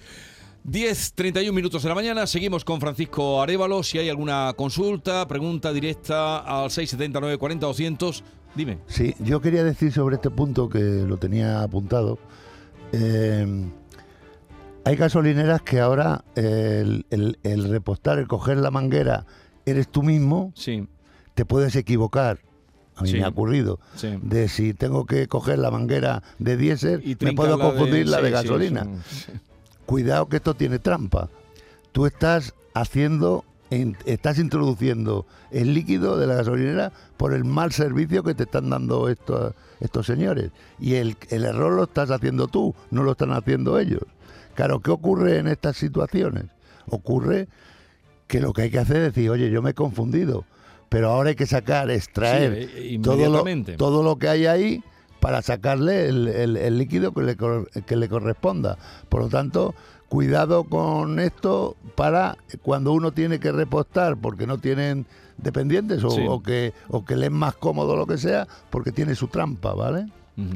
10, 0.64 1.14
31 1.16 1.54
minutos 1.56 1.82
de 1.84 1.90
la 1.90 1.96
mañana. 1.96 2.28
Seguimos 2.28 2.64
con 2.64 2.80
Francisco 2.80 3.42
Arevalo. 3.42 3.82
Si 3.84 3.98
hay 3.98 4.10
alguna 4.10 4.54
consulta, 4.56 5.28
pregunta 5.28 5.74
directa 5.74 6.38
al 6.40 6.70
679 6.70 7.38
40 7.38 7.66
200, 7.66 8.24
dime. 8.56 8.78
Sí, 8.88 9.16
yo 9.20 9.42
quería 9.42 9.64
decir 9.64 9.92
sobre 9.92 10.16
este 10.16 10.30
punto 10.30 10.70
que 10.70 10.80
lo 10.80 11.18
tenía 11.18 11.64
apuntado. 11.64 12.20
eh, 12.94 13.70
hay 14.84 14.96
gasolineras 14.96 15.62
que 15.62 15.80
ahora 15.80 16.24
eh, 16.36 16.80
el, 16.84 17.06
el- 17.12 17.40
el 17.44 17.70
repostar, 17.70 18.18
el 18.20 18.28
coger 18.28 18.58
la 18.58 18.72
manguera, 18.72 19.26
eres 19.66 19.88
tú 19.88 20.02
mismo, 20.04 20.52
Sí, 20.56 20.88
te 21.36 21.46
puedes 21.46 21.76
equivocar. 21.76 22.40
A 22.96 23.04
mí 23.04 23.10
Sí. 23.12 23.18
me 23.18 23.24
ha 23.24 23.30
ocurrido. 23.30 23.80
sí. 23.96 24.10
De 24.22 24.48
si 24.50 24.74
tengo 24.74 25.06
que 25.06 25.28
coger 25.28 25.60
la 25.60 25.72
manguera 25.72 26.22
de 26.40 26.58
diésel, 26.58 27.02
Y 27.06 27.16
me 27.24 27.34
puedo 27.34 27.58
la 27.58 27.64
de- 27.66 27.70
confundir 27.72 28.08
la 28.08 28.18
de 28.22 28.28
sí, 28.28 28.34
gasolina. 28.34 28.88
Cuidado 29.92 30.30
que 30.30 30.38
esto 30.38 30.54
tiene 30.54 30.80
trampa. 30.80 31.28
Tú 31.92 32.06
estás 32.06 32.54
haciendo, 32.74 33.44
estás 34.06 34.40
introduciendo 34.40 35.26
el 35.52 35.74
líquido 35.74 36.18
de 36.18 36.28
la 36.28 36.36
gasolinera 36.36 36.94
por 37.18 37.34
el 37.34 37.44
mal 37.44 37.74
servicio 37.74 38.24
que 38.24 38.34
te 38.34 38.44
están 38.44 38.70
dando 38.70 39.10
estos, 39.10 39.54
estos 39.82 40.06
señores. 40.06 40.52
Y 40.80 40.94
el, 40.94 41.18
el 41.30 41.44
error 41.44 41.74
lo 41.74 41.84
estás 41.84 42.10
haciendo 42.10 42.48
tú, 42.48 42.74
no 42.90 43.04
lo 43.04 43.12
están 43.12 43.34
haciendo 43.34 43.78
ellos. 43.80 44.04
Claro, 44.56 44.80
¿qué 44.80 44.92
ocurre 44.92 45.40
en 45.40 45.50
estas 45.50 45.76
situaciones? 45.76 46.46
Ocurre 46.88 47.50
que 48.30 48.40
lo 48.40 48.54
que 48.54 48.62
hay 48.62 48.72
que 48.72 48.80
hacer 48.80 48.96
es 48.96 49.14
decir, 49.14 49.30
oye, 49.30 49.50
yo 49.50 49.62
me 49.62 49.72
he 49.72 49.74
confundido, 49.74 50.46
pero 50.88 51.10
ahora 51.10 51.32
hay 51.32 51.36
que 51.36 51.48
sacar, 51.48 51.92
extraer 51.92 52.70
Sí, 52.70 52.96
eh, 52.96 53.00
todo, 53.04 53.30
lo, 53.30 53.44
todo 53.76 54.04
lo 54.04 54.18
que 54.18 54.30
hay 54.30 54.46
ahí 54.46 54.84
para 55.22 55.42
sacarle 55.42 56.10
el, 56.10 56.28
el- 56.28 56.58
el 56.58 56.78
líquido 56.78 57.14
que 57.14 57.22
le, 57.22 57.38
cor- 57.38 57.70
que 57.86 57.96
le 57.96 58.10
corresponda. 58.10 58.78
Por 59.08 59.22
lo 59.22 59.30
tanto, 59.30 59.74
cuidado 60.10 60.66
con 60.66 61.20
esto 61.20 61.78
para 61.96 62.36
cuando 62.64 62.92
uno 62.92 63.12
tiene 63.14 63.40
que 63.40 63.52
repostar 63.54 64.18
porque 64.18 64.46
no 64.48 64.58
tienen 64.58 65.06
dependientes 65.38 66.04
o, 66.04 66.10
Sí. 66.10 66.26
o 66.28 66.44
que, 66.44 66.74
o 66.90 67.06
que 67.06 67.16
le 67.16 67.28
es 67.28 67.32
más 67.32 67.56
cómodo 67.56 67.96
lo 67.96 68.06
que 68.06 68.18
sea, 68.18 68.48
porque 68.70 68.92
tiene 68.92 69.16
su 69.16 69.28
trampa, 69.28 69.74
¿vale? 69.74 70.08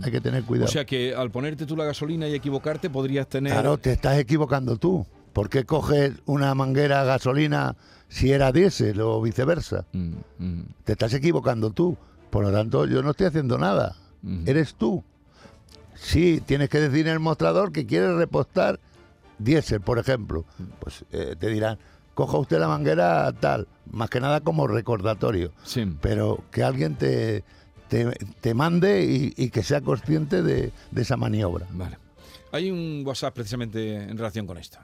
Hay 0.04 0.12
que 0.12 0.20
tener 0.22 0.44
cuidado. 0.44 0.68
O 0.68 0.72
sea 0.72 0.84
que 0.86 1.14
al 1.14 1.30
ponerte 1.30 1.66
tú 1.68 1.78
la 1.78 1.84
gasolina 1.86 2.28
y 2.28 2.34
equivocarte 2.34 2.90
podrías 2.90 3.28
tener... 3.28 3.54
Claro, 3.54 3.78
te 3.78 3.92
estás 3.92 4.18
equivocando 4.18 4.78
tú. 4.78 5.06
¿Por 5.32 5.48
qué 5.50 5.64
coges 5.64 6.14
una 6.26 6.56
manguera 6.56 7.02
a 7.02 7.04
gasolina 7.04 7.76
si 8.08 8.32
era 8.32 8.52
diésel 8.52 9.00
o 9.02 9.22
viceversa? 9.22 9.86
Mm, 9.94 10.14
mm, 10.40 10.62
Te 10.86 10.94
estás 10.94 11.14
equivocando 11.14 11.70
tú. 11.70 11.98
Por 12.32 12.44
lo 12.46 12.52
tanto, 12.52 12.86
yo 12.88 13.04
no 13.04 13.12
estoy 13.12 13.28
haciendo 13.28 13.58
nada. 13.60 13.96
Eres 14.46 14.76
tú. 14.76 15.04
Sí, 15.96 16.42
tienes 16.46 16.70
que 16.70 16.80
decir 16.80 17.08
en 17.08 17.14
el 17.14 17.20
mostrador 17.20 17.72
que 17.72 17.86
quieres 17.86 18.16
repostar 18.16 18.80
diésel, 19.38 19.82
por 19.82 20.00
ejemplo. 20.00 20.46
Pues 20.80 21.06
eh, 21.12 21.36
te 21.40 21.50
dirán, 21.50 21.78
coja 22.14 22.38
usted 22.38 22.60
la 22.60 22.68
manguera 22.68 23.32
tal. 23.34 23.68
Más 23.92 24.10
que 24.10 24.20
nada 24.20 24.42
como 24.42 24.68
recordatorio. 24.68 25.52
Sí. 25.64 25.86
Pero 26.02 26.44
que 26.52 26.64
alguien 26.64 26.96
te, 26.96 27.44
te, 27.88 28.12
te 28.42 28.54
mande 28.54 29.06
y, 29.06 29.34
y 29.38 29.50
que 29.50 29.64
sea 29.64 29.82
consciente 29.82 30.42
de, 30.42 30.72
de 30.92 31.02
esa 31.02 31.18
maniobra. 31.18 31.68
Vale. 31.72 31.98
Hay 32.52 32.72
un 32.72 33.04
WhatsApp 33.06 33.34
precisamente 33.36 33.96
en 33.96 34.18
relación 34.18 34.48
con 34.48 34.58
esto. 34.58 34.80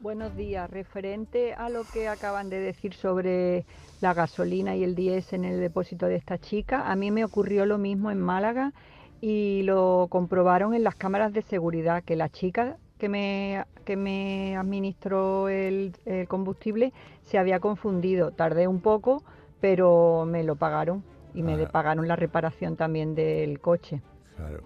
Buenos 0.00 0.34
días. 0.34 0.70
Referente 0.70 1.52
a 1.52 1.68
lo 1.68 1.84
que 1.84 2.08
acaban 2.08 2.48
de 2.48 2.58
decir 2.58 2.94
sobre 2.94 3.66
la 4.00 4.14
gasolina 4.14 4.74
y 4.74 4.82
el 4.82 4.94
diésel 4.94 5.44
en 5.44 5.52
el 5.52 5.60
depósito 5.60 6.06
de 6.06 6.16
esta 6.16 6.38
chica, 6.38 6.90
a 6.90 6.96
mí 6.96 7.10
me 7.10 7.22
ocurrió 7.24 7.66
lo 7.66 7.76
mismo 7.76 8.10
en 8.10 8.18
Málaga 8.18 8.72
y 9.20 9.62
lo 9.64 10.06
comprobaron 10.08 10.72
en 10.74 10.84
las 10.84 10.94
cámaras 10.94 11.34
de 11.34 11.42
seguridad, 11.42 12.02
que 12.02 12.16
la 12.16 12.30
chica 12.30 12.78
que 12.98 13.10
me, 13.10 13.64
que 13.84 13.96
me 13.96 14.56
administró 14.56 15.50
el, 15.50 15.92
el 16.06 16.26
combustible 16.28 16.94
se 17.22 17.36
había 17.36 17.60
confundido. 17.60 18.30
Tardé 18.30 18.66
un 18.68 18.80
poco, 18.80 19.22
pero 19.60 20.24
me 20.26 20.44
lo 20.44 20.56
pagaron 20.56 21.04
y 21.34 21.42
me 21.42 21.62
Ah. 21.62 21.68
pagaron 21.70 22.08
la 22.08 22.16
reparación 22.16 22.76
también 22.76 23.14
del 23.14 23.60
coche. 23.60 24.00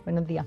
Buenos 0.04 0.26
días. 0.28 0.46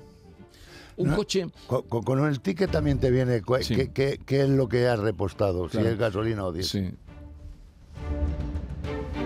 Un 0.98 1.10
No, 1.10 1.16
coche... 1.16 1.46
Con, 1.68 2.26
el 2.28 2.40
ticket 2.40 2.70
también 2.70 2.98
te 2.98 3.10
viene 3.10 3.40
cu- 3.42 3.56
Sí. 3.62 3.74
qué, 3.76 3.92
qué- 3.92 4.18
qué 4.26 4.42
es 4.42 4.48
lo 4.48 4.68
que 4.68 4.86
has 4.88 4.98
repostado, 4.98 5.68
Claro. 5.68 5.86
si 5.86 5.92
es 5.92 5.98
gasolina 5.98 6.44
o 6.44 6.52
diésel. 6.52 6.90
Sí. 6.90 6.96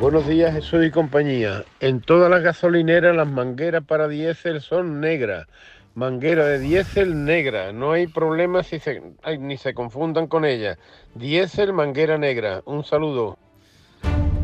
Buenos 0.01 0.27
días, 0.27 0.53
Jesús 0.55 0.85
y 0.85 0.91
compañía. 0.91 1.65
En 1.81 2.01
todas 2.01 2.31
las 2.31 2.43
gasolineras 2.43 3.15
las 3.17 3.27
mangueras 3.29 3.85
para 3.85 4.09
diésel 4.09 4.61
son 4.61 5.01
negras. 5.01 5.47
Manguera 5.95 6.47
de 6.47 6.59
diésel 6.59 7.25
negra. 7.25 7.73
No 7.73 7.93
hay 7.93 8.07
problema 8.07 8.63
si 8.63 8.79
se, 8.79 9.03
ay, 9.23 9.39
ni 9.39 9.57
se 9.57 9.75
confundan 9.75 10.27
con 10.27 10.45
ella. 10.45 10.79
Diésel, 11.15 11.73
manguera 11.73 12.19
negra. 12.19 12.63
Un 12.65 12.85
saludo. 12.85 13.39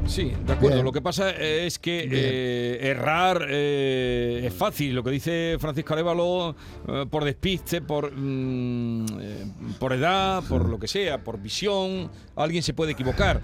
Sí, 0.08 0.32
de 0.46 0.52
acuerdo. 0.52 0.76
Bien. 0.76 0.84
Lo 0.84 0.92
que 0.92 1.02
pasa 1.02 1.30
eh, 1.30 1.66
es 1.66 1.78
que 1.78 2.08
eh, 2.10 2.78
errar 2.90 3.46
eh, 3.48 4.42
es 4.46 4.54
fácil. 4.54 4.94
Lo 4.94 5.04
que 5.04 5.10
dice 5.10 5.56
Francisco 5.60 5.92
Arevalo, 5.92 6.56
eh, 6.88 7.04
por 7.10 7.24
despiste, 7.24 7.82
por, 7.82 8.10
mm, 8.16 9.04
por 9.78 9.92
edad, 9.92 10.42
por 10.48 10.66
lo 10.68 10.78
que 10.78 10.88
sea, 10.88 11.22
por 11.22 11.38
visión, 11.40 12.10
alguien 12.36 12.62
se 12.62 12.72
puede 12.72 12.92
equivocar. 12.92 13.40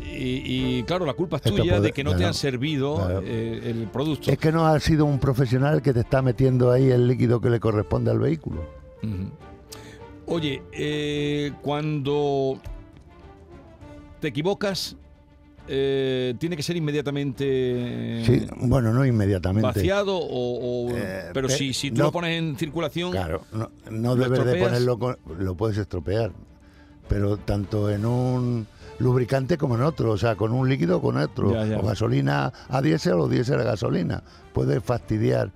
Y, 0.00 0.78
y, 0.78 0.82
claro, 0.84 1.04
la 1.04 1.14
culpa 1.14 1.36
es 1.36 1.42
tuya 1.42 1.64
puede- 1.64 1.80
de 1.80 1.92
que 1.92 2.04
no 2.04 2.14
te 2.16 2.24
han 2.24 2.34
servido 2.34 2.94
claro. 2.96 3.22
eh, 3.24 3.60
el 3.64 3.88
producto. 3.88 4.30
Es 4.30 4.38
que 4.38 4.52
no 4.52 4.64
ha 4.66 4.78
sido 4.78 5.04
un 5.04 5.18
profesional 5.18 5.82
que 5.82 5.92
te 5.92 6.00
está 6.00 6.22
metiendo 6.22 6.70
ahí 6.70 6.88
el 6.90 7.08
líquido 7.08 7.40
que 7.40 7.50
le 7.50 7.58
corresponde 7.58 8.12
al 8.12 8.20
vehículo. 8.20 8.64
Oye, 10.26 10.62
eh, 10.72 11.52
cuando 11.62 12.60
te 14.20 14.28
equivocas, 14.28 14.96
eh, 15.68 16.34
tiene 16.38 16.56
que 16.56 16.62
ser 16.62 16.76
inmediatamente 16.76 18.22
Sí, 18.24 18.46
bueno, 18.58 18.92
no 18.92 19.04
inmediatamente. 19.04 19.66
vaciado 19.66 20.16
o, 20.16 20.86
o- 20.88 20.96
Eh, 20.96 21.30
pero 21.32 21.48
pe- 21.48 21.54
si, 21.54 21.72
si 21.72 21.90
tú 21.90 21.98
no- 21.98 22.04
lo 22.04 22.12
pones 22.12 22.38
en 22.38 22.56
circulación 22.56 23.10
Claro, 23.12 23.42
no, 23.52 23.70
no 23.90 24.14
¿Lo 24.14 24.28
debes 24.28 24.44
de 24.44 24.56
ponerlo, 24.64 24.98
con- 24.98 25.16
lo 25.38 25.54
puedes 25.56 25.78
estropear, 25.78 26.32
pero 27.08 27.36
tanto 27.36 27.90
en 27.90 28.04
un 28.06 28.66
lubricante 28.98 29.58
como 29.58 29.74
en 29.74 29.82
otro, 29.82 30.12
o 30.12 30.18
sea, 30.18 30.36
con 30.36 30.52
un 30.52 30.68
líquido 30.68 30.98
o 30.98 31.00
con 31.02 31.16
otro, 31.18 31.52
Ya, 31.52 31.66
ya. 31.66 31.78
o 31.78 31.82
gasolina 31.82 32.52
a 32.68 32.80
diésel 32.82 33.14
o 33.14 33.28
diésel 33.28 33.60
a 33.60 33.64
gasolina, 33.64 34.22
puedes 34.52 34.82
fastidiar. 34.82 35.52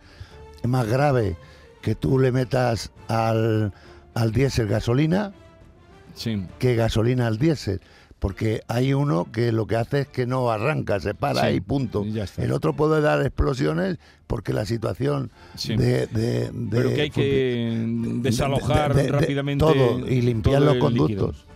Es 0.63 0.69
más 0.69 0.87
grave 0.87 1.37
que 1.81 1.95
tú 1.95 2.19
le 2.19 2.33
metas 2.33 2.91
al, 3.09 3.73
al 4.15 4.33
diésel 4.33 4.67
gasolina 4.69 5.33
sí 6.15 6.45
que 6.59 6.75
gasolina 6.75 7.27
al 7.29 7.39
diésel, 7.39 7.81
porque 8.21 8.63
hay 8.69 8.95
uno 8.95 9.27
que 9.33 9.51
lo 9.51 9.67
que 9.67 9.75
hace 9.77 10.01
es 10.03 10.07
que 10.09 10.27
no 10.27 10.51
arranca, 10.51 11.01
se 11.01 11.15
para 11.15 11.49
Sí, 11.49 11.57
y 11.57 11.61
punto. 11.61 12.05
y. 12.05 12.21
El 12.37 12.53
otro 12.53 12.75
puede 12.75 13.01
dar 13.01 13.21
explosiones 13.23 13.99
porque 14.29 14.53
la 14.53 14.65
situación 14.67 15.31
Sí. 15.57 15.75
de, 15.75 16.07
de- 16.07 16.51
de- 16.53 16.69
Pero 16.71 16.91
que 16.95 17.01
hay 17.01 17.11
que 17.11 17.83
desalojar 18.23 18.95
de- 18.95 19.03
de- 19.05 19.07
de- 19.11 19.19
rápidamente 19.19 19.65
todo 19.65 20.07
y 20.09 20.21
limpiar 20.23 20.61
todo 20.63 20.75
los 20.75 20.77
conductos. 20.85 21.47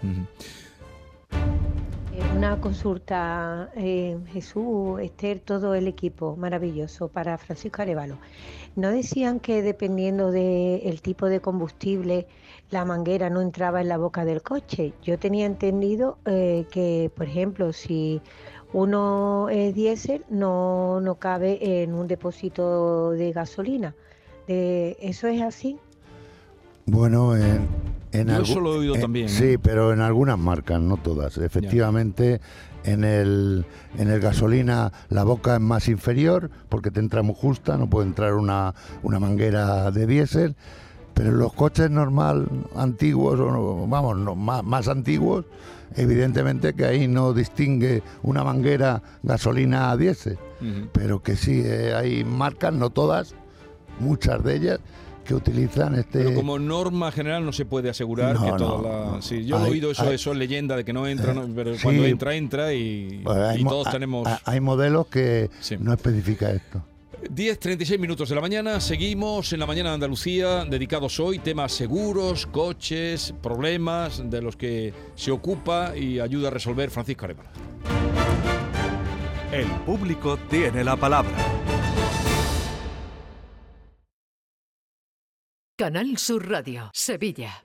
Eh, 2.13 2.23
Una 2.37 2.61
consulta, 2.61 3.71
eh, 3.77 4.17
Jesús, 4.33 5.01
Esther, 5.01 5.41
todo 5.41 5.75
el 5.75 5.87
equipo 5.89 6.37
maravilloso 6.37 7.09
para 7.09 7.39
Francisco 7.39 7.83
Arevalo. 7.83 8.19
¿No 8.77 8.91
decían 8.91 9.39
que 9.39 9.63
dependiendo 9.63 10.31
del 10.33 11.01
tipo 11.01 11.27
de 11.27 11.41
combustible 11.41 12.27
la 12.75 12.85
manguera 12.85 13.31
no 13.31 13.41
entraba 13.41 13.81
en 13.81 13.89
la 13.89 13.97
boca 13.97 14.25
del 14.27 14.43
coche? 14.43 14.93
Yo 15.03 15.19
tenía 15.19 15.47
entendido 15.47 16.19
eh, 16.27 16.67
que, 16.71 17.11
por 17.17 17.27
ejemplo, 17.27 17.73
si 17.73 18.21
uno 18.75 19.49
es 19.49 19.75
diésel 19.75 20.25
no, 20.29 21.01
no 21.01 21.15
cabe 21.15 21.83
en 21.83 21.95
un 21.95 22.07
depósito 22.09 23.13
de 23.13 23.33
gasolina. 23.33 23.95
De, 24.47 24.97
¿Eso 25.01 25.29
es 25.29 25.41
así? 25.41 25.79
Bueno, 26.87 27.35
en, 27.37 27.67
en 28.13 28.29
Yo 28.29 28.43
eso 28.43 28.61
lo 28.61 28.75
he 28.75 28.79
oído 28.79 28.95
en- 28.97 29.01
también, 29.01 29.29
¿eh? 29.29 29.31
Sí, 29.31 29.57
pero 29.57 29.93
en 29.93 30.01
algunas 30.01 30.39
marcas, 30.39 30.81
no 30.81 30.97
todas. 30.99 31.39
Efectivamente, 31.39 32.41
en 32.85 33.05
el, 33.05 33.65
en 33.97 34.11
el 34.11 34.21
gasolina 34.21 34.93
la 35.09 35.25
boca 35.25 35.55
es 35.55 35.61
más 35.61 35.89
inferior 35.89 36.51
porque 36.69 36.91
te 36.91 37.01
entra 37.01 37.23
muy 37.23 37.35
justa, 37.35 37.79
no 37.79 37.89
puede 37.89 38.09
entrar 38.09 38.35
una, 38.35 38.75
una 39.03 39.19
manguera 39.19 39.91
de 39.93 40.07
diésel. 40.07 40.57
Pero 41.15 41.31
los 41.31 41.53
coches 41.53 41.91
normal, 41.91 42.47
antiguos, 42.75 43.39
o 43.39 43.51
no- 43.51 43.87
vamos, 43.87 44.17
no, 44.19 44.35
más, 44.35 44.65
más 44.65 44.89
antiguos, 44.89 45.45
evidentemente 45.97 46.75
que 46.75 46.85
ahí 46.85 47.07
no 47.09 47.33
distingue 47.33 48.03
una 48.23 48.43
manguera 48.43 49.01
gasolina 49.23 49.91
a 49.93 49.97
diésel. 49.97 50.39
Ujú. 50.61 50.89
Pero 50.93 51.23
que 51.23 51.37
sí, 51.37 51.63
eh, 51.65 51.95
hay 51.95 52.25
marcas, 52.25 52.73
no 52.73 52.91
todas, 52.91 53.35
muchas 54.01 54.43
de 54.43 54.57
ellas, 54.57 54.81
que 55.25 55.35
utilizan 55.35 55.95
este... 55.95 56.25
Pero 56.25 56.35
como 56.35 56.59
norma 56.59 57.11
general 57.13 57.47
no 57.47 57.53
se 57.53 57.65
puede 57.65 57.89
asegurar 57.89 58.35
No, 58.35 58.43
que 58.45 58.53
toda 58.59 58.83
no, 58.83 58.83
la... 58.83 59.11
no. 59.13 59.23
Sí, 59.23 59.47
yo 59.47 59.57
he 59.65 59.71
oído, 59.71 59.91
eso, 59.93 60.03
hay- 60.03 60.17
eso 60.17 60.33
es 60.33 60.37
leyenda 60.39 60.77
de 60.77 60.85
que 60.85 60.93
no 60.93 61.07
entra, 61.07 61.33
no, 61.33 61.47
pero 61.55 61.75
sí. 61.77 61.81
cuando 61.83 62.05
entra, 62.05 62.35
entra 62.35 62.75
y, 62.75 63.21
Pues 63.25 63.59
y 63.61 63.65
todos 63.65 63.91
tenemos... 63.91 64.29
Hay 64.45 64.61
modelos 64.61 65.07
que 65.07 65.49
Sí. 65.61 65.77
no 65.79 65.93
especifica 65.95 66.51
esto. 66.51 66.83
10, 67.31 67.59
36 67.59 68.01
minutos 68.01 68.29
de 68.29 68.35
la 68.35 68.41
mañana, 68.41 68.81
seguimos 68.81 69.53
en 69.53 69.61
la 69.61 69.67
mañana 69.67 69.91
de 69.91 69.95
Andalucía, 69.95 70.65
dedicados 70.65 71.19
hoy 71.21 71.39
temas 71.39 71.73
seguros, 71.73 72.47
coches, 72.47 73.35
problemas 73.43 74.29
de 74.31 74.43
los 74.43 74.57
que 74.57 74.93
se 75.15 75.31
ocupa 75.31 75.97
y 75.97 76.21
ayuda 76.21 76.49
a 76.49 76.51
resolver 76.51 76.91
Francisco 76.91 77.25
Arevalo. 77.25 77.51
El 79.53 79.67
público 79.87 80.37
tiene 80.51 80.85
la 80.85 80.97
palabra. 80.97 81.37
Canal 85.77 86.19
Sur 86.19 86.49
Radio, 86.49 86.91
Sevilla. 86.93 87.65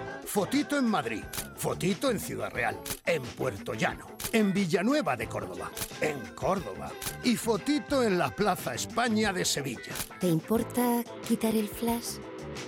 Fotito 0.31 0.77
en 0.77 0.85
Madrid, 0.85 1.25
fotito 1.57 2.09
en 2.09 2.17
Ciudad 2.17 2.49
Real, 2.51 2.79
en 3.05 3.21
Puerto 3.21 3.73
Llano, 3.73 4.07
en 4.31 4.53
Villanueva 4.53 5.17
de 5.17 5.27
Córdoba, 5.27 5.69
en 5.99 6.17
Córdoba 6.35 6.89
y 7.21 7.35
fotito 7.35 8.01
en 8.01 8.17
la 8.17 8.33
Plaza 8.33 8.73
España 8.73 9.33
de 9.33 9.43
Sevilla. 9.43 9.91
¿Te 10.21 10.29
importa 10.29 11.03
quitar 11.27 11.53
el 11.53 11.67
flash? 11.67 12.19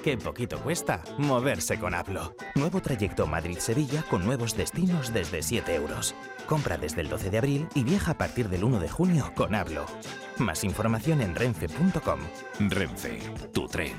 Qué 0.03 0.17
poquito 0.17 0.59
cuesta 0.59 1.01
moverse 1.17 1.79
con 1.79 1.93
Hablo. 1.93 2.35
Nuevo 2.55 2.81
trayecto 2.81 3.27
Madrid-Sevilla 3.27 4.03
con 4.09 4.25
nuevos 4.25 4.57
destinos 4.57 5.13
desde 5.13 5.41
7 5.41 5.73
euros. 5.73 6.15
Compra 6.47 6.77
desde 6.77 6.99
el 6.99 7.07
12 7.07 7.29
de 7.29 7.37
abril 7.37 7.69
y 7.75 7.85
viaja 7.85 8.11
a 8.11 8.17
partir 8.17 8.49
del 8.49 8.65
1 8.65 8.81
de 8.81 8.89
junio 8.89 9.31
con 9.37 9.55
Hablo. 9.55 9.85
Más 10.37 10.65
información 10.65 11.21
en 11.21 11.33
renfe.com. 11.33 12.19
Renfe, 12.59 13.19
tu 13.53 13.69
tren. 13.69 13.93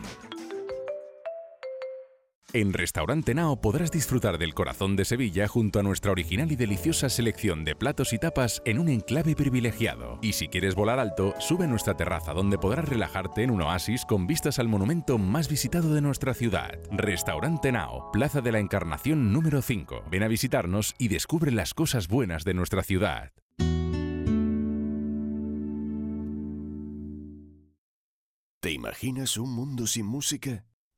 En 2.55 2.73
Restaurante 2.73 3.35
Nao 3.35 3.61
podrás 3.61 3.91
disfrutar 3.91 4.39
del 4.39 4.55
corazón 4.55 4.95
de 4.95 5.05
Sevilla 5.05 5.49
junto 5.49 5.81
a 5.81 5.83
nuestra 5.83 6.13
original 6.13 6.53
y 6.53 6.55
deliciosa 6.55 7.09
selección 7.09 7.65
de 7.65 7.75
platos 7.75 8.13
y 8.13 8.19
tapas 8.21 8.63
en 8.65 8.79
un 8.79 8.89
enclave 8.89 9.35
privilegiado. 9.35 10.21
Y 10.23 10.35
si 10.35 10.47
quieres 10.47 10.77
volar 10.77 11.01
alto, 11.01 11.35
sube 11.41 11.65
a 11.65 11.67
nuestra 11.67 11.97
terraza 11.97 12.33
donde 12.33 12.57
podrás 12.57 12.89
relajarte 12.89 13.43
en 13.43 13.51
un 13.51 13.63
oasis 13.63 14.05
con 14.05 14.29
vistas 14.29 14.61
al 14.61 14.69
monumento 14.69 15.19
más 15.19 15.49
visitado 15.49 15.93
de 15.93 16.01
nuestra 16.01 16.33
ciudad. 16.33 16.79
Restaurante 16.93 17.73
Nao, 17.73 18.13
Plaza 18.13 18.41
de 18.41 18.53
la 18.53 18.61
Encarnación 18.61 19.33
número 19.33 19.61
5. 19.61 20.05
Ven 20.09 20.23
a 20.23 20.29
visitarnos 20.29 20.95
y 20.97 21.09
descubre 21.09 21.51
las 21.51 21.75
cosas 21.75 22.07
buenas 22.07 22.45
de 22.45 22.55
nuestra 22.55 22.85
ciudad. 22.85 23.33
¿Te 28.61 28.71
imaginas 28.71 29.39
un 29.39 29.53
mundo 29.53 29.89
sin 29.89 30.07
música? 30.07 30.65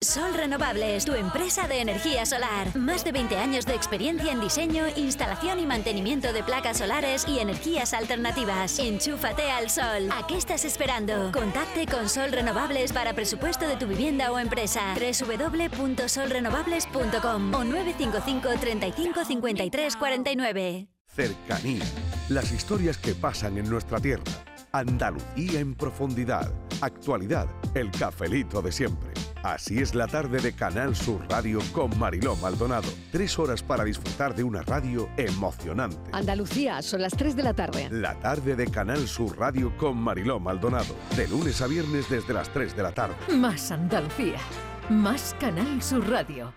Sol 0.00 0.32
Renovables, 0.32 1.04
tu 1.04 1.14
empresa 1.14 1.66
de 1.66 1.80
energía 1.80 2.24
solar. 2.24 2.76
Más 2.76 3.02
de 3.02 3.10
20 3.10 3.36
años 3.36 3.66
de 3.66 3.74
experiencia 3.74 4.30
en 4.30 4.40
diseño, 4.40 4.84
instalación 4.94 5.58
y 5.58 5.66
mantenimiento 5.66 6.32
de 6.32 6.44
placas 6.44 6.78
solares 6.78 7.26
y 7.26 7.40
energías 7.40 7.92
alternativas. 7.94 8.78
Enchúfate 8.78 9.50
al 9.50 9.70
sol. 9.70 10.08
¿A 10.12 10.24
qué 10.28 10.36
estás 10.36 10.64
esperando? 10.64 11.32
Contacte 11.32 11.84
con 11.86 12.08
Sol 12.08 12.30
Renovables 12.30 12.92
para 12.92 13.12
presupuesto 13.12 13.66
de 13.66 13.74
tu 13.74 13.88
vivienda 13.88 14.30
o 14.30 14.38
empresa. 14.38 14.94
www.solrenovables.com 14.94 17.54
o 17.54 17.64
955 17.64 18.50
35 18.60 19.24
53 19.24 19.96
49. 19.96 20.86
Cercanía. 21.08 21.84
Las 22.28 22.52
historias 22.52 22.98
que 22.98 23.16
pasan 23.16 23.58
en 23.58 23.68
nuestra 23.68 23.98
tierra. 23.98 24.22
Andalucía 24.70 25.58
en 25.58 25.74
profundidad. 25.74 26.52
Actualidad. 26.80 27.48
El 27.74 27.90
cafelito 27.90 28.62
de 28.62 28.70
siempre. 28.70 29.07
Así 29.42 29.78
es 29.78 29.94
la 29.94 30.08
tarde 30.08 30.40
de 30.40 30.52
Canal 30.52 30.96
Sur 30.96 31.24
Radio 31.28 31.60
con 31.72 31.96
Mariló 31.96 32.34
Maldonado. 32.36 32.88
Tres 33.12 33.38
horas 33.38 33.62
para 33.62 33.84
disfrutar 33.84 34.34
de 34.34 34.42
una 34.42 34.62
radio 34.62 35.08
emocionante. 35.16 35.96
Andalucía, 36.12 36.82
son 36.82 37.02
las 37.02 37.12
3 37.12 37.36
de 37.36 37.42
la 37.44 37.54
tarde. 37.54 37.88
La 37.90 38.18
tarde 38.18 38.56
de 38.56 38.66
Canal 38.66 39.06
Sur 39.06 39.38
Radio 39.38 39.76
con 39.76 39.96
Mariló 39.96 40.40
Maldonado. 40.40 40.94
De 41.16 41.28
lunes 41.28 41.62
a 41.62 41.68
viernes 41.68 42.10
desde 42.10 42.34
las 42.34 42.48
3 42.52 42.74
de 42.76 42.82
la 42.82 42.92
tarde. 42.92 43.14
Más 43.36 43.70
Andalucía, 43.70 44.38
más 44.88 45.36
Canal 45.38 45.80
Sur 45.82 46.08
Radio. 46.08 46.52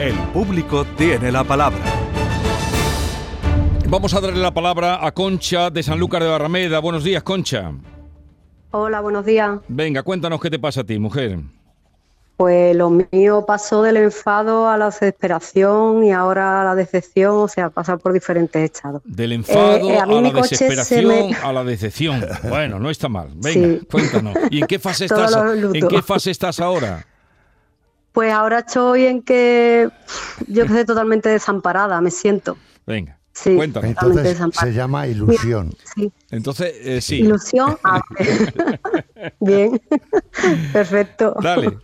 El 0.00 0.14
público 0.32 0.86
tiene 0.96 1.30
la 1.30 1.44
palabra. 1.44 1.84
Vamos 3.88 4.14
a 4.14 4.20
darle 4.22 4.40
la 4.40 4.54
palabra 4.54 5.06
a 5.06 5.12
Concha 5.12 5.68
de 5.68 5.82
Sanlúcar 5.82 6.22
de 6.22 6.30
Barrameda. 6.30 6.78
Buenos 6.78 7.04
días, 7.04 7.22
Concha. 7.22 7.72
Hola, 8.72 9.00
buenos 9.00 9.24
días. 9.24 9.60
Venga, 9.68 10.02
cuéntanos 10.02 10.40
qué 10.40 10.50
te 10.50 10.58
pasa 10.58 10.80
a 10.80 10.84
ti, 10.84 10.98
mujer. 10.98 11.38
Pues 12.38 12.74
lo 12.74 12.90
mío 12.90 13.44
pasó 13.46 13.82
del 13.82 13.98
enfado 13.98 14.68
a 14.68 14.76
la 14.78 14.86
desesperación 14.86 16.02
y 16.04 16.12
ahora 16.12 16.62
a 16.62 16.64
la 16.64 16.74
decepción, 16.74 17.36
o 17.36 17.46
sea, 17.48 17.68
pasa 17.70 17.98
por 17.98 18.12
diferentes 18.12 18.62
estados. 18.62 19.02
Del 19.04 19.32
enfado 19.32 19.76
Eh, 19.76 19.94
eh, 19.94 19.98
a 19.98 20.06
la 20.06 20.32
desesperación, 20.32 21.06
me- 21.06 21.34
a 21.36 21.52
la 21.52 21.62
decepción. 21.64 22.24
Bueno, 22.48 22.78
no 22.80 22.90
está 22.90 23.08
mal. 23.08 23.28
Venga, 23.36 23.78
Sí. 23.80 23.86
cuéntanos. 23.90 24.34
¿Y 24.50 24.60
en 24.62 24.66
qué 24.66 24.78
fase 24.78 25.04
estás? 25.04 25.36
¿En 25.74 25.88
qué 25.88 26.02
fase 26.02 26.30
estás 26.30 26.58
ahora? 26.58 27.06
Pues 28.12 28.32
ahora 28.32 28.60
estoy 28.60 29.06
en 29.06 29.22
que 29.22 29.88
yo 30.48 30.66
quedé 30.66 30.84
totalmente 30.84 31.28
desamparada, 31.28 32.00
me 32.00 32.10
siento. 32.10 32.56
Venga, 32.86 33.18
Sí, 33.32 33.56
totalmente 33.56 33.88
Entonces 33.88 34.38
se 34.52 34.72
llama 34.72 35.06
ilusión. 35.06 35.74
Sí. 35.94 36.12
Entonces, 36.30 36.74
eh, 36.80 37.00
sí. 37.00 37.20
Ilusión. 37.20 37.78
Ah, 37.82 38.00
Bien, 39.40 39.80
perfecto. 40.72 41.34
Dale. 41.42 41.78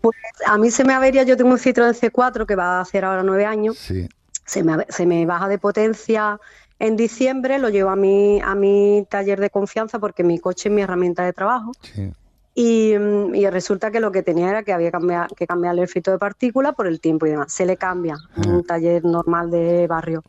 Pues 0.00 0.16
a 0.46 0.58
mí 0.58 0.70
se 0.70 0.84
me 0.84 0.92
avería, 0.92 1.22
yo 1.22 1.36
tengo 1.36 1.50
un 1.50 1.58
Citroën 1.58 1.94
C4 1.94 2.46
que 2.46 2.54
va 2.54 2.78
a 2.78 2.80
hacer 2.82 3.04
ahora 3.04 3.22
nueve 3.22 3.46
años. 3.46 3.78
Sí. 3.78 4.08
Se 4.44 4.62
me, 4.62 4.84
se 4.88 5.06
me 5.06 5.24
baja 5.26 5.48
de 5.48 5.58
potencia 5.58 6.38
en 6.78 6.96
diciembre, 6.96 7.58
lo 7.58 7.68
llevo 7.68 7.90
a 7.90 7.96
mi, 7.96 8.40
a 8.40 8.54
mi 8.54 9.06
taller 9.08 9.40
de 9.40 9.50
confianza 9.50 9.98
porque 9.98 10.24
mi 10.24 10.38
coche 10.38 10.68
es 10.68 10.74
mi 10.74 10.82
herramienta 10.82 11.24
de 11.24 11.32
trabajo. 11.32 11.72
Sí. 11.82 12.10
Y, 12.54 12.96
mm, 12.98 13.34
y 13.34 13.48
resulta 13.48 13.90
que 13.90 14.00
lo 14.00 14.10
que 14.10 14.22
tenía 14.22 14.50
era 14.50 14.62
que 14.62 14.72
había 14.72 14.90
cambiar- 14.90 15.32
que 15.34 15.46
cambiarle 15.46 15.82
el 15.82 15.88
filtro 15.88 16.12
de 16.12 16.18
partículas 16.18 16.74
por 16.74 16.86
el 16.86 17.00
tiempo 17.00 17.26
y 17.26 17.30
demás. 17.30 17.52
Se 17.52 17.64
le 17.64 17.76
cambia 17.76 18.16
en 18.36 18.50
un 18.50 18.64
taller 18.64 19.04
normal 19.04 19.50
de 19.50 19.86
barrio. 19.86 20.22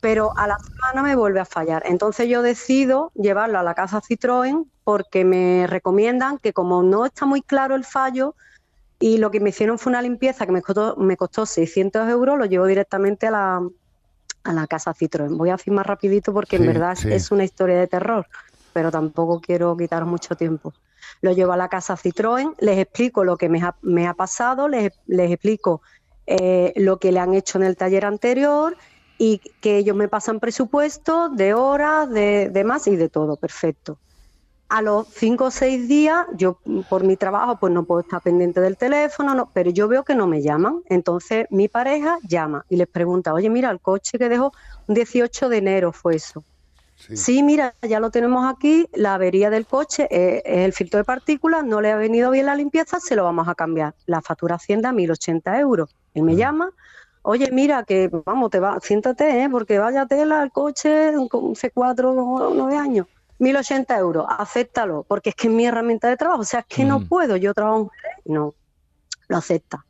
Pero 0.00 0.32
a 0.38 0.46
la 0.46 0.56
semana 0.58 1.02
me 1.02 1.14
vuelve 1.14 1.40
a 1.40 1.44
fallar. 1.44 1.82
Entonces 1.84 2.26
yo 2.28 2.40
decido 2.40 3.12
llevarlo 3.14 3.58
a 3.58 3.62
la 3.62 3.74
casa 3.74 4.00
Citroën 4.00 4.64
porque 4.82 5.26
me 5.26 5.66
recomiendan 5.66 6.38
que 6.38 6.54
como 6.54 6.82
no 6.82 7.04
está 7.04 7.26
muy 7.26 7.42
claro 7.42 7.74
el 7.74 7.84
fallo 7.84 8.34
y 8.98 9.18
lo 9.18 9.30
que 9.30 9.40
me 9.40 9.50
hicieron 9.50 9.78
fue 9.78 9.90
una 9.90 10.00
limpieza 10.00 10.46
que 10.46 10.52
me 10.52 10.62
costó, 10.62 10.96
me 10.96 11.16
costó 11.18 11.44
600 11.44 12.08
euros, 12.08 12.38
lo 12.38 12.46
llevo 12.46 12.64
directamente 12.64 13.26
a 13.26 13.30
la, 13.30 13.68
a 14.44 14.52
la 14.54 14.66
casa 14.66 14.94
Citroën. 14.94 15.36
Voy 15.36 15.50
a 15.50 15.56
decir 15.56 15.74
más 15.74 15.86
rapidito 15.86 16.32
porque 16.32 16.56
en 16.56 16.66
verdad 16.66 16.94
sí. 16.96 17.12
es 17.12 17.30
una 17.30 17.44
historia 17.44 17.78
de 17.78 17.86
terror, 17.86 18.26
pero 18.72 18.90
tampoco 18.90 19.40
quiero 19.40 19.76
quitar 19.76 20.06
mucho 20.06 20.34
tiempo. 20.34 20.72
Lo 21.20 21.32
llevo 21.32 21.52
a 21.52 21.56
la 21.56 21.68
casa 21.68 21.96
Citroën, 21.96 22.54
les 22.60 22.78
explico 22.78 23.24
lo 23.24 23.36
que 23.36 23.48
me 23.48 23.60
ha, 23.62 23.76
me 23.82 24.06
ha 24.06 24.14
pasado, 24.14 24.68
les, 24.68 24.92
les 25.06 25.30
explico 25.30 25.82
eh, 26.26 26.72
lo 26.76 26.98
que 26.98 27.12
le 27.12 27.20
han 27.20 27.34
hecho 27.34 27.58
en 27.58 27.64
el 27.64 27.76
taller 27.76 28.04
anterior 28.04 28.76
y 29.18 29.38
que 29.60 29.76
ellos 29.76 29.96
me 29.96 30.08
pasan 30.08 30.40
presupuesto 30.40 31.28
de 31.28 31.52
horas, 31.52 32.08
de, 32.08 32.48
de 32.48 32.64
más 32.64 32.86
y 32.86 32.96
de 32.96 33.08
todo, 33.08 33.36
perfecto. 33.36 33.98
A 34.68 34.80
los 34.80 35.08
cinco 35.08 35.46
o 35.46 35.50
seis 35.50 35.88
días, 35.88 36.24
yo 36.36 36.60
por 36.88 37.02
mi 37.02 37.16
trabajo 37.16 37.58
pues 37.58 37.72
no 37.72 37.84
puedo 37.84 38.02
estar 38.02 38.22
pendiente 38.22 38.60
del 38.60 38.76
teléfono, 38.76 39.34
no, 39.34 39.50
pero 39.52 39.70
yo 39.70 39.88
veo 39.88 40.04
que 40.04 40.14
no 40.14 40.28
me 40.28 40.40
llaman. 40.40 40.82
Entonces 40.86 41.46
mi 41.50 41.66
pareja 41.68 42.18
llama 42.22 42.64
y 42.68 42.76
les 42.76 42.86
pregunta, 42.86 43.34
oye, 43.34 43.50
mira, 43.50 43.70
el 43.70 43.80
coche 43.80 44.16
que 44.16 44.28
dejó 44.28 44.52
un 44.86 44.94
18 44.94 45.48
de 45.48 45.56
enero 45.58 45.92
fue 45.92 46.14
eso. 46.14 46.44
Sí. 47.14 47.42
mira, 47.42 47.74
ya 47.82 47.98
lo 47.98 48.10
tenemos 48.10 48.46
aquí, 48.46 48.86
la 48.92 49.14
avería 49.14 49.50
del 49.50 49.66
coche 49.66 50.06
eh, 50.10 50.42
es 50.44 50.64
el 50.64 50.72
filtro 50.72 50.98
de 50.98 51.04
partículas, 51.04 51.64
no 51.64 51.80
le 51.80 51.90
ha 51.90 51.96
venido 51.96 52.30
bien 52.30 52.46
la 52.46 52.54
limpieza, 52.54 53.00
se 53.00 53.16
lo 53.16 53.24
vamos 53.24 53.48
a 53.48 53.54
cambiar. 53.54 53.94
La 54.06 54.20
factura 54.20 54.56
Hacienda, 54.56 54.92
1.080 54.92 55.60
euros. 55.60 55.96
Él 56.14 56.22
me 56.22 56.36
llama, 56.36 56.70
oye, 57.22 57.50
mira, 57.52 57.84
que 57.84 58.10
vamos, 58.24 58.50
te 58.50 58.60
va, 58.60 58.78
siéntate, 58.80 59.42
¿eh? 59.42 59.48
porque 59.50 59.78
vaya 59.78 60.06
tela 60.06 60.42
el 60.42 60.52
coche 60.52 61.12
con 61.30 61.54
C4 61.54 62.04
o 62.04 62.54
9 62.54 62.76
años. 62.76 63.06
1.080 63.40 63.98
euros, 63.98 64.26
acéptalo, 64.28 65.04
porque 65.08 65.30
es 65.30 65.34
que 65.34 65.48
es 65.48 65.54
mi 65.54 65.64
herramienta 65.66 66.08
de 66.08 66.16
trabajo, 66.16 66.42
o 66.42 66.44
sea, 66.44 66.60
es 66.60 66.66
que 66.66 66.84
no 66.84 67.06
puedo, 67.06 67.36
yo 67.36 67.54
trabajo 67.54 67.90
en 68.26 68.34
no, 68.34 68.54
lo 69.28 69.36
acepta. 69.36 69.86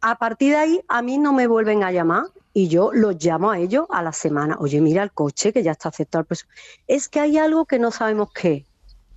A 0.00 0.16
partir 0.16 0.50
de 0.50 0.56
ahí, 0.56 0.80
a 0.88 1.00
mí 1.00 1.16
no 1.16 1.32
me 1.32 1.46
vuelven 1.46 1.84
a 1.84 1.92
llamar 1.92 2.24
y 2.56 2.68
yo 2.68 2.90
los 2.90 3.22
llamo 3.22 3.50
a 3.50 3.58
ellos 3.58 3.84
a 3.90 4.02
la 4.02 4.14
semana. 4.14 4.56
Oye, 4.58 4.80
mira 4.80 5.02
el 5.02 5.12
coche 5.12 5.52
que 5.52 5.62
ya 5.62 5.72
está 5.72 5.90
aceptado 5.90 6.20
el 6.20 6.26
precio. 6.26 6.48
Es 6.86 7.06
que 7.06 7.20
hay 7.20 7.36
algo 7.36 7.66
que 7.66 7.78
no 7.78 7.90
sabemos 7.90 8.30
qué. 8.32 8.64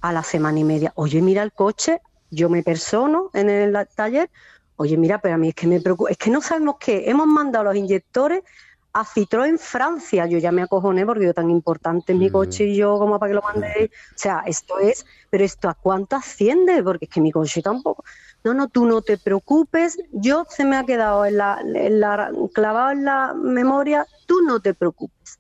A 0.02 0.12
la 0.12 0.24
semana 0.24 0.60
y 0.60 0.66
media. 0.66 0.92
Oye, 0.96 1.22
mira 1.22 1.42
el 1.44 1.54
coche. 1.54 2.02
Yo 2.30 2.50
me 2.50 2.64
persono 2.64 3.30
en 3.34 3.50
el 3.50 3.78
taller. 3.96 4.30
Oye, 4.76 4.98
mira, 4.98 5.22
pero 5.22 5.36
a 5.36 5.38
mí 5.38 5.48
es 5.50 5.56
que 5.56 5.68
me 5.68 5.80
preocupa. 5.80 6.12
Es 6.12 6.18
que 6.18 6.30
no 6.30 6.42
sabemos 6.42 6.76
qué. 6.82 7.10
Hemos 7.10 7.28
mandado 7.28 7.64
los 7.64 7.78
inyectores 7.78 8.44
a 8.92 9.06
Citroën 9.06 9.58
Francia. 9.58 10.26
Yo 10.26 10.38
ya 10.38 10.52
me 10.52 10.64
acojoné 10.64 11.06
porque 11.06 11.24
yo 11.24 11.34
tan 11.34 11.50
importante 11.50 12.12
es 12.12 12.20
mi 12.20 12.30
coche 12.30 12.66
y 12.66 12.76
yo 12.76 13.00
como 13.00 13.20
para 13.20 13.30
que 13.30 13.36
lo 13.36 13.42
mandéis. 13.42 13.90
O 13.90 14.18
sea, 14.18 14.44
esto 14.48 14.80
es, 14.80 15.06
pero 15.30 15.46
esto 15.46 15.70
a 15.70 15.76
cuánto 15.76 16.18
asciende, 16.18 16.84
porque 16.84 17.06
es 17.06 17.12
que 17.12 17.22
mi 17.22 17.32
coche 17.32 17.62
tampoco. 17.62 18.04
No, 18.44 18.54
no, 18.54 18.68
tú 18.70 18.86
no 18.86 19.02
te 19.02 19.18
preocupes. 19.18 19.98
Yo 20.12 20.46
se 20.50 20.64
me 20.66 20.78
ha 20.78 20.86
quedado 20.86 21.26
en 21.26 21.38
la, 21.38 21.60
en 21.62 22.00
la- 22.00 22.32
clavado 22.54 22.92
en 22.92 23.06
la 23.06 23.34
memoria. 23.34 24.06
Tú 24.28 24.42
no 24.42 24.60
te 24.60 24.74
preocupes. 24.74 25.40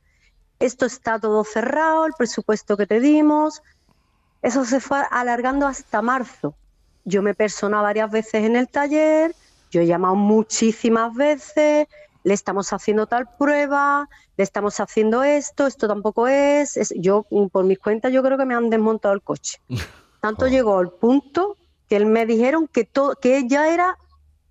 Esto 0.59 0.85
está 0.85 1.19
todo 1.19 1.43
cerrado, 1.45 2.05
el 2.05 2.13
presupuesto 2.17 2.75
que 2.75 2.85
te 2.85 2.99
dimos. 2.99 3.62
Eso 4.41 4.65
se 4.65 4.79
fue 4.79 5.01
alargando 5.12 5.67
hasta 5.67 6.01
marzo. 6.01 6.55
Yo 7.05 7.21
me 7.21 7.33
persona 7.33 7.81
varias 7.81 8.12
veces 8.12 8.43
en 8.43 8.55
el 8.55 8.67
taller, 8.67 9.33
yo 9.71 9.81
he 9.81 9.85
llamado 9.85 10.15
muchísimas 10.15 11.13
veces, 11.13 11.88
le 12.23 12.33
estamos 12.33 12.71
haciendo 12.73 13.07
tal 13.07 13.29
prueba, 13.38 14.07
le 14.35 14.43
estamos 14.43 14.79
haciendo 14.79 15.23
esto, 15.23 15.65
esto 15.67 15.88
tampoco 15.88 16.27
es. 16.27 16.75
es- 16.77 16.93
yo, 16.97 17.25
por 17.51 17.63
mis 17.63 17.79
cuentas, 17.79 18.12
yo 18.12 18.21
creo 18.21 18.38
que 18.38 18.45
me 18.45 18.55
han 18.55 18.69
desmontado 18.69 19.13
el 19.13 19.21
coche. 19.23 19.57
Tanto 20.21 20.47
llegó 20.47 20.77
al 20.79 20.91
punto 20.91 21.55
que 21.89 21.95
él 21.95 22.06
me 22.06 22.25
dijeron 22.25 22.67
que, 22.71 22.86
todo, 22.86 23.15
que 23.15 23.47
ya 23.47 23.73
era 23.73 23.97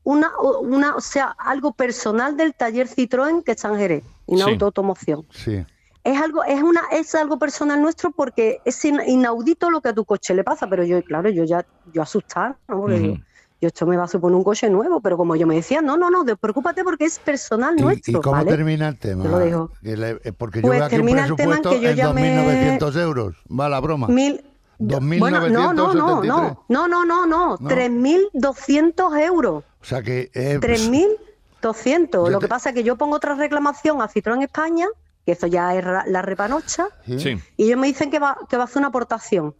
una, 0.02 0.30
una, 0.62 0.96
o 0.96 1.00
sea, 1.00 1.34
algo 1.38 1.72
personal 1.72 2.36
del 2.36 2.54
taller 2.54 2.88
Citroën 2.88 3.42
que 3.44 3.52
está 3.52 3.68
en 3.68 3.76
Jerez, 3.76 4.04
y 4.26 4.36
no 4.36 4.46
Sí. 4.48 4.58
automoción. 4.60 5.26
Sí. 5.30 5.64
Es 6.04 6.20
algo, 6.22 6.42
es 6.44 6.62
una, 6.62 6.82
es 6.92 7.14
algo 7.14 7.38
personal 7.38 7.82
nuestro 7.82 8.10
porque 8.12 8.60
es 8.64 8.82
in- 8.84 9.02
inaudito 9.06 9.70
lo 9.70 9.80
que 9.82 9.90
a 9.90 9.92
tu 9.92 10.04
coche 10.06 10.34
le 10.34 10.42
pasa, 10.44 10.66
pero 10.68 10.82
yo, 10.84 11.02
claro, 11.02 11.28
yo 11.28 11.44
ya, 11.44 11.66
yo 11.92 12.00
asustar, 12.00 12.56
¿no? 12.68 12.80
Porque 12.80 13.02
yo, 13.02 13.14
yo 13.60 13.68
esto 13.68 13.84
me 13.86 13.96
va 13.98 14.04
a 14.04 14.08
suponer 14.08 14.36
un 14.36 14.44
coche 14.44 14.70
nuevo, 14.70 15.00
pero 15.00 15.18
como 15.18 15.36
yo 15.36 15.46
me 15.46 15.56
decía, 15.56 15.82
no, 15.82 15.98
no, 15.98 16.08
no, 16.10 16.24
preocúpate 16.36 16.82
porque 16.84 17.04
es 17.04 17.18
personal 17.18 17.74
¿Y, 17.78 17.82
nuestro. 17.82 18.18
y 18.18 18.22
cómo 18.22 18.36
¿vale? 18.36 18.50
termina 18.50 18.88
el 18.88 18.98
tema? 18.98 19.24
Te 19.24 19.28
lo 19.28 19.38
digo. 19.40 19.70
Que 19.82 19.96
le- 19.96 20.20
eh, 20.24 20.32
porque 20.32 20.60
Pues 20.62 20.72
yo 20.78 20.78
veo 20.78 20.84
aquí 20.84 20.98
un 20.98 21.06
presupuesto 21.36 21.70
que 21.70 21.80
yo 21.82 21.88
en 21.90 21.96
llamé- 21.96 22.78
2.900 22.78 22.96
euros. 22.96 23.36
Va 23.50 23.68
la 23.68 23.80
broma. 23.80 24.06
Mil, 24.08 24.42
bueno, 24.78 25.48
no, 25.48 25.72
no, 25.72 25.92
no, 25.94 26.22
2.973. 26.22 26.26
no, 26.26 26.64
no, 26.68 26.88
no, 26.88 27.04
no, 27.04 27.26
no, 27.26 27.56
No. 27.60 27.68
3.200 27.68 29.20
euros. 29.22 29.64
O 29.80 29.84
sea 29.84 30.02
que... 30.02 30.30
eh, 30.34 30.58
3.200. 30.60 32.30
Lo 32.30 32.38
que 32.40 32.48
pasa 32.48 32.70
es 32.70 32.74
que 32.74 32.84
yo 32.84 32.96
pongo 32.96 33.16
otra 33.16 33.34
reclamación 33.34 34.00
a 34.00 34.08
Citroën 34.08 34.42
España, 34.42 34.86
que 35.26 35.32
eso 35.32 35.46
ya 35.46 35.74
es 35.74 35.84
la 35.84 36.22
repanocha, 36.22 36.86
Sí. 37.06 37.38
y 37.56 37.64
ellos 37.64 37.78
me 37.78 37.86
dicen 37.88 38.10
que 38.10 38.18
va, 38.18 38.38
que 38.48 38.56
va 38.56 38.62
a 38.62 38.66
hacer 38.66 38.78
una 38.78 38.88
aportación. 38.88 39.54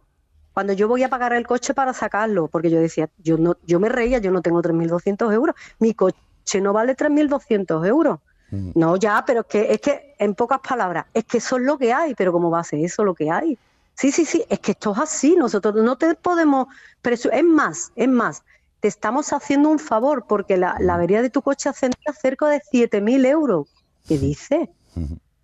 Cuando 0.53 0.73
yo 0.73 0.87
voy 0.87 1.03
a 1.03 1.09
pagar 1.09 1.33
el 1.33 1.45
coche 1.45 1.73
para 1.73 1.93
sacarlo, 1.93 2.47
porque 2.47 2.69
yo 2.69 2.79
decía, 2.79 3.09
yo 3.19 3.37
no, 3.37 3.55
yo 3.65 3.79
me 3.79 3.87
reía, 3.87 4.17
yo 4.17 4.31
no 4.31 4.41
tengo 4.41 4.61
3.200 4.61 5.31
euros, 5.33 5.55
mi 5.79 5.93
coche 5.93 6.15
no 6.61 6.73
vale 6.73 6.95
3.200 6.95 7.85
euros. 7.87 8.19
No, 8.51 8.95
ya, 8.95 9.23
pero 9.27 9.41
es 9.41 9.45
que, 9.45 9.71
es 9.73 9.79
que, 9.79 10.15
en 10.17 10.33
pocas 10.33 10.59
palabras, 10.67 11.05
es 11.13 11.23
que 11.25 11.37
eso 11.37 11.57
es 11.57 11.61
lo 11.63 11.77
que 11.77 11.93
hay, 11.93 12.15
pero 12.15 12.31
¿cómo 12.31 12.49
va 12.49 12.61
a 12.61 12.63
ser 12.63 12.79
eso 12.79 13.03
lo 13.03 13.13
que 13.13 13.29
hay? 13.29 13.59
Sí, 13.99 14.11
sí, 14.13 14.23
sí, 14.23 14.45
es 14.47 14.59
que 14.59 14.71
esto 14.71 14.93
es 14.93 14.99
así, 14.99 15.35
nosotros 15.35 15.75
no 15.75 15.97
te 15.97 16.15
podemos... 16.15 16.67
Es 17.03 17.43
más, 17.43 17.91
es 17.97 18.07
más, 18.07 18.43
te 18.79 18.87
estamos 18.87 19.33
haciendo 19.33 19.67
un 19.69 19.77
favor 19.79 20.25
porque 20.27 20.55
la, 20.55 20.75
la 20.79 20.93
avería 20.95 21.21
de 21.21 21.29
tu 21.29 21.41
coche 21.41 21.67
ascendía 21.67 22.13
cerca 22.13 22.47
de 22.47 22.61
7.000 22.71 23.25
euros. 23.25 23.67
¿Qué 24.07 24.17
dice? 24.17 24.69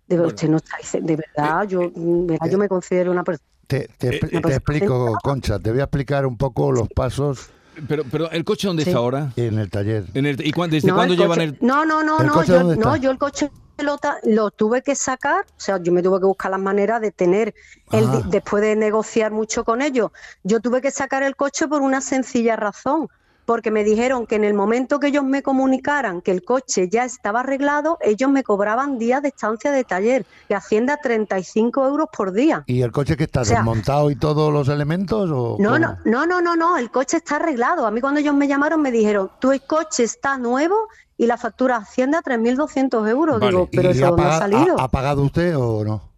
De, 0.06 0.20
usted 0.20 0.48
no 0.48 0.56
está 0.56 0.76
dice- 0.78 1.00
de 1.02 1.16
verdad, 1.16 1.64
yo, 1.68 1.90
yo 1.92 2.58
me 2.58 2.68
considero 2.68 3.10
una 3.12 3.24
persona... 3.24 3.46
Te, 3.66 3.88
te, 3.98 4.16
Eh, 4.16 4.20
te 4.40 4.54
explico, 4.54 5.18
Concha, 5.22 5.58
te 5.58 5.70
voy 5.72 5.80
a 5.80 5.84
explicar 5.84 6.24
un 6.24 6.38
poco 6.38 6.72
los 6.72 6.88
pasos. 6.88 7.50
Pero, 7.88 8.04
pero 8.10 8.30
¿el 8.30 8.42
coche 8.44 8.68
dónde 8.68 8.84
Sí. 8.84 8.90
está 8.90 9.00
ahora? 9.00 9.32
En 9.36 9.58
el 9.58 9.68
taller. 9.68 10.06
En 10.14 10.24
el, 10.24 10.46
¿Y 10.46 10.52
cuán- 10.52 10.70
desde 10.70 10.88
No, 10.88 10.94
cuándo 10.94 11.12
el 11.12 11.20
llevan 11.20 11.38
coche- 11.40 11.44
el...? 11.44 11.58
No, 11.60 11.84
no, 11.84 12.02
no, 12.02 12.20
¿El 12.20 12.26
no, 12.28 12.32
coche 12.32 12.46
yo, 12.52 12.58
dónde 12.60 12.76
no, 12.76 12.96
yo 12.96 13.10
el 13.10 13.18
coche 13.18 13.50
lo, 13.82 14.50
tuve 14.50 14.82
que 14.82 14.94
sacar, 14.94 15.44
o 15.48 15.60
sea, 15.60 15.78
yo 15.78 15.92
me 15.92 16.02
tuve 16.02 16.18
que 16.20 16.26
buscar 16.26 16.50
las 16.50 16.60
maneras 16.60 17.00
de 17.00 17.10
tener, 17.12 17.54
el, 17.92 18.04
Ah. 18.06 18.22
después 18.28 18.62
de 18.62 18.76
negociar 18.76 19.32
mucho 19.32 19.64
con 19.64 19.82
ellos, 19.82 20.10
yo 20.42 20.60
tuve 20.60 20.80
que 20.80 20.90
sacar 20.90 21.22
el 21.22 21.36
coche 21.36 21.68
por 21.68 21.82
una 21.82 22.00
sencilla 22.00 22.56
razón, 22.56 23.08
porque 23.44 23.70
me 23.70 23.84
dijeron 23.84 24.26
que 24.26 24.34
en 24.34 24.42
el 24.42 24.54
momento 24.54 24.98
que 24.98 25.06
ellos 25.06 25.22
me 25.22 25.40
comunicaran 25.40 26.20
que 26.20 26.32
el 26.32 26.42
coche 26.44 26.88
ya 26.88 27.04
estaba 27.04 27.40
arreglado, 27.40 27.96
ellos 28.00 28.28
me 28.28 28.42
cobraban 28.42 28.98
días 28.98 29.22
de 29.22 29.28
estancia 29.28 29.70
de 29.70 29.84
taller, 29.84 30.26
que 30.48 30.56
asciende 30.56 30.92
a 30.92 30.96
35 30.96 31.86
euros 31.86 32.08
por 32.16 32.32
día. 32.32 32.64
¿Y 32.66 32.82
el 32.82 32.90
coche 32.90 33.16
que 33.16 33.22
está 33.22 33.42
O 33.42 33.44
sea- 33.44 33.58
desmontado 33.58 34.10
y 34.10 34.16
todos 34.16 34.52
los 34.52 34.68
elementos? 34.68 35.30
O 35.32 35.56
No, 35.60 35.78
no, 35.78 35.96
no, 36.04 36.26
no, 36.26 36.40
no, 36.40 36.56
no, 36.56 36.76
el 36.76 36.90
coche 36.90 37.18
está 37.18 37.36
arreglado. 37.36 37.86
A 37.86 37.92
mí 37.92 38.00
cuando 38.00 38.18
ellos 38.18 38.34
me 38.34 38.48
llamaron 38.48 38.82
me 38.82 38.90
dijeron, 38.90 39.30
tu 39.38 39.52
coche 39.68 40.02
está 40.02 40.38
nuevo 40.38 40.88
y 41.18 41.26
la 41.26 41.36
factura 41.36 41.76
asciende 41.76 42.16
a 42.16 42.22
3.200 42.22 43.08
euros. 43.08 43.40
Vale. 43.40 43.50
Digo, 43.52 43.68
pero 43.72 43.88
¿Y 43.88 43.92
eso 43.92 44.06
ha 44.06 44.10
dónde 44.10 44.24
ha 44.24 44.38
salido. 44.38 44.78
ha- 44.78 44.84
¿Ha 44.84 44.88
pagado 44.90 45.22
usted 45.22 45.56
o 45.56 45.84
no? 45.84 46.10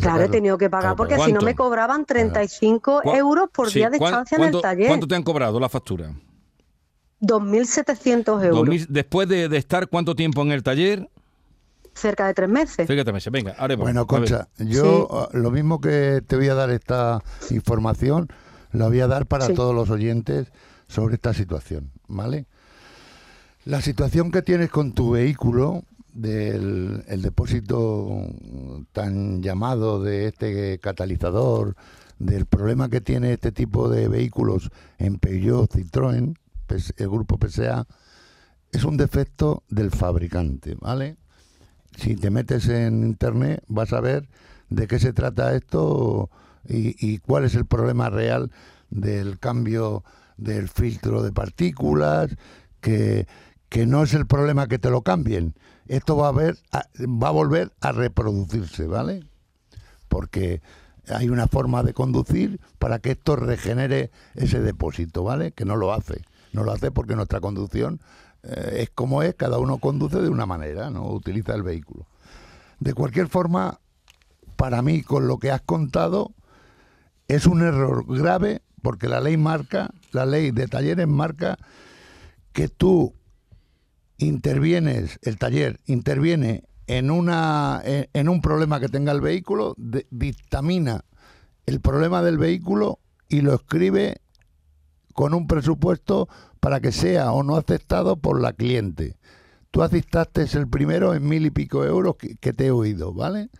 Claro, 0.00 0.22
he 0.22 0.28
tenido 0.28 0.56
que 0.56 0.70
pagar 0.70 0.94
Claro, 0.94 0.96
porque 0.96 1.18
si 1.18 1.32
no 1.32 1.40
me 1.40 1.56
cobraban 1.56 2.04
35 2.04 3.00
¿Cuá- 3.02 3.16
euros 3.18 3.48
por 3.52 3.68
Sí, 3.70 3.80
día 3.80 3.90
de 3.90 3.98
¿cuán- 3.98 4.12
estancia 4.12 4.38
en 4.38 4.54
el 4.54 4.60
taller. 4.60 4.86
¿Cuánto 4.86 5.08
te 5.08 5.16
han 5.16 5.24
cobrado 5.24 5.58
la 5.58 5.68
factura? 5.68 6.12
2.700 7.20 8.42
euros, 8.44 8.56
2000 8.58 8.86
después 8.88 9.28
de, 9.28 9.48
de 9.48 9.56
estar 9.58 9.88
cuánto 9.88 10.14
tiempo 10.14 10.42
en 10.42 10.52
el 10.52 10.62
taller, 10.62 11.10
cerca 11.92 12.26
de 12.26 12.34
tres 12.34 12.48
meses. 12.48 12.86
fíjate, 12.86 13.12
meses. 13.12 13.32
Venga, 13.32 13.54
haremos. 13.58 13.84
Bueno, 13.84 14.00
A 14.00 14.04
ver. 14.04 14.06
Concha, 14.08 14.48
yo 14.58 15.08
ah, 15.10 15.28
lo 15.32 15.50
mismo 15.50 15.80
que 15.80 16.22
te 16.26 16.36
voy 16.36 16.48
a 16.48 16.54
dar 16.54 16.70
esta 16.70 17.22
información, 17.50 18.28
la 18.72 18.88
voy 18.88 19.00
a 19.00 19.06
dar 19.06 19.26
para 19.26 19.46
Sí. 19.46 19.54
todos 19.54 19.74
los 19.74 19.90
oyentes 19.90 20.52
sobre 20.86 21.14
esta 21.16 21.34
situación, 21.34 21.90
¿vale? 22.08 22.46
La 23.64 23.82
situación 23.82 24.30
que 24.30 24.40
tienes 24.40 24.70
con 24.70 24.92
tu 24.92 25.10
vehículo, 25.10 25.84
del 26.14 27.04
el 27.06 27.22
depósito 27.22 28.26
tan 28.92 29.42
llamado 29.42 30.02
de 30.02 30.28
este 30.28 30.78
catalizador, 30.78 31.76
del 32.18 32.46
problema 32.46 32.88
que 32.88 33.00
tiene 33.00 33.34
este 33.34 33.52
tipo 33.52 33.88
de 33.88 34.08
vehículos 34.08 34.70
en 34.98 35.18
Peugeot, 35.18 35.70
Citroën, 35.72 36.36
el 36.96 37.08
grupo 37.08 37.38
PSA, 37.38 37.86
es 38.72 38.84
un 38.84 38.96
defecto 38.96 39.62
del 39.68 39.90
fabricante, 39.90 40.76
¿vale? 40.80 41.16
si 41.96 42.16
te 42.16 42.30
metes 42.30 42.68
en 42.68 43.04
internet 43.04 43.62
vas 43.68 43.92
a 43.92 44.00
ver 44.00 44.28
de 44.68 44.86
qué 44.86 44.98
se 44.98 45.12
trata 45.12 45.54
esto 45.54 46.30
y, 46.66 46.94
y 47.04 47.18
cuál 47.18 47.44
es 47.44 47.54
el 47.54 47.66
problema 47.66 48.08
real 48.08 48.50
del 48.90 49.38
cambio 49.38 50.04
del 50.36 50.68
filtro 50.68 51.22
de 51.22 51.32
partículas, 51.32 52.30
que, 52.80 53.26
que 53.70 53.86
no 53.86 54.02
es 54.02 54.12
el 54.12 54.26
problema 54.26 54.66
que 54.66 54.78
te 54.78 54.90
lo 54.90 55.02
cambien. 55.02 55.54
Esto 55.86 56.16
va 56.16 56.28
a, 56.28 56.32
ver, 56.32 56.58
va 57.00 57.28
a 57.28 57.32
volver 57.32 57.72
a 57.80 57.92
reproducirse, 57.92 58.86
¿vale? 58.86 59.24
Porque 60.08 60.60
hay 61.08 61.28
una 61.28 61.46
forma 61.46 61.82
de 61.82 61.94
conducir 61.94 62.60
para 62.78 62.98
que 62.98 63.12
esto 63.12 63.36
regenere 63.36 64.10
ese 64.34 64.60
depósito, 64.60 65.22
¿vale? 65.22 65.52
Que 65.52 65.64
no 65.64 65.76
lo 65.76 65.94
hace. 65.94 66.22
No 66.52 66.64
lo 66.64 66.72
hace 66.72 66.90
porque 66.90 67.14
nuestra 67.14 67.40
conducción 67.40 68.00
eh, 68.42 68.82
es 68.82 68.90
como 68.90 69.22
es, 69.22 69.36
cada 69.36 69.58
uno 69.58 69.78
conduce 69.78 70.20
de 70.20 70.28
una 70.28 70.46
manera, 70.46 70.90
no 70.90 71.08
utiliza 71.08 71.54
el 71.54 71.62
vehículo. 71.62 72.06
De 72.80 72.92
cualquier 72.92 73.28
forma, 73.28 73.78
para 74.56 74.82
mí, 74.82 75.02
con 75.02 75.28
lo 75.28 75.38
que 75.38 75.52
has 75.52 75.62
contado, 75.62 76.32
es 77.28 77.46
un 77.46 77.62
error 77.62 78.04
grave 78.08 78.62
porque 78.82 79.08
la 79.08 79.20
ley 79.20 79.36
marca, 79.36 79.90
la 80.10 80.26
ley 80.26 80.50
de 80.50 80.66
talleres 80.66 81.06
marca 81.06 81.56
que 82.52 82.66
tú 82.66 83.14
intervienes, 84.20 85.18
el 85.22 85.38
taller 85.38 85.80
interviene 85.86 86.64
en, 86.86 87.10
una, 87.10 87.82
en, 87.84 88.28
un 88.28 88.40
problema 88.40 88.80
que 88.80 88.88
tenga 88.88 89.12
el 89.12 89.20
vehículo, 89.20 89.74
de- 89.76 90.06
dictamina 90.10 91.04
el 91.66 91.80
problema 91.80 92.22
del 92.22 92.38
vehículo 92.38 92.98
y 93.28 93.42
lo 93.42 93.54
escribe 93.54 94.20
con 95.14 95.34
un 95.34 95.46
presupuesto 95.46 96.28
para 96.60 96.80
que 96.80 96.92
sea 96.92 97.32
o 97.32 97.42
no 97.42 97.56
aceptado 97.56 98.16
por 98.16 98.40
la 98.40 98.52
cliente. 98.52 99.16
Tú 99.70 99.82
aceptaste 99.82 100.42
el 100.54 100.68
primero 100.68 101.14
en 101.14 101.28
mil 101.28 101.46
y 101.46 101.50
pico 101.50 101.84
euros 101.84 102.16
que, 102.16 102.36
que 102.36 102.52
te 102.52 102.66
he 102.66 102.70
oído, 102.72 103.12
¿vale? 103.14 103.50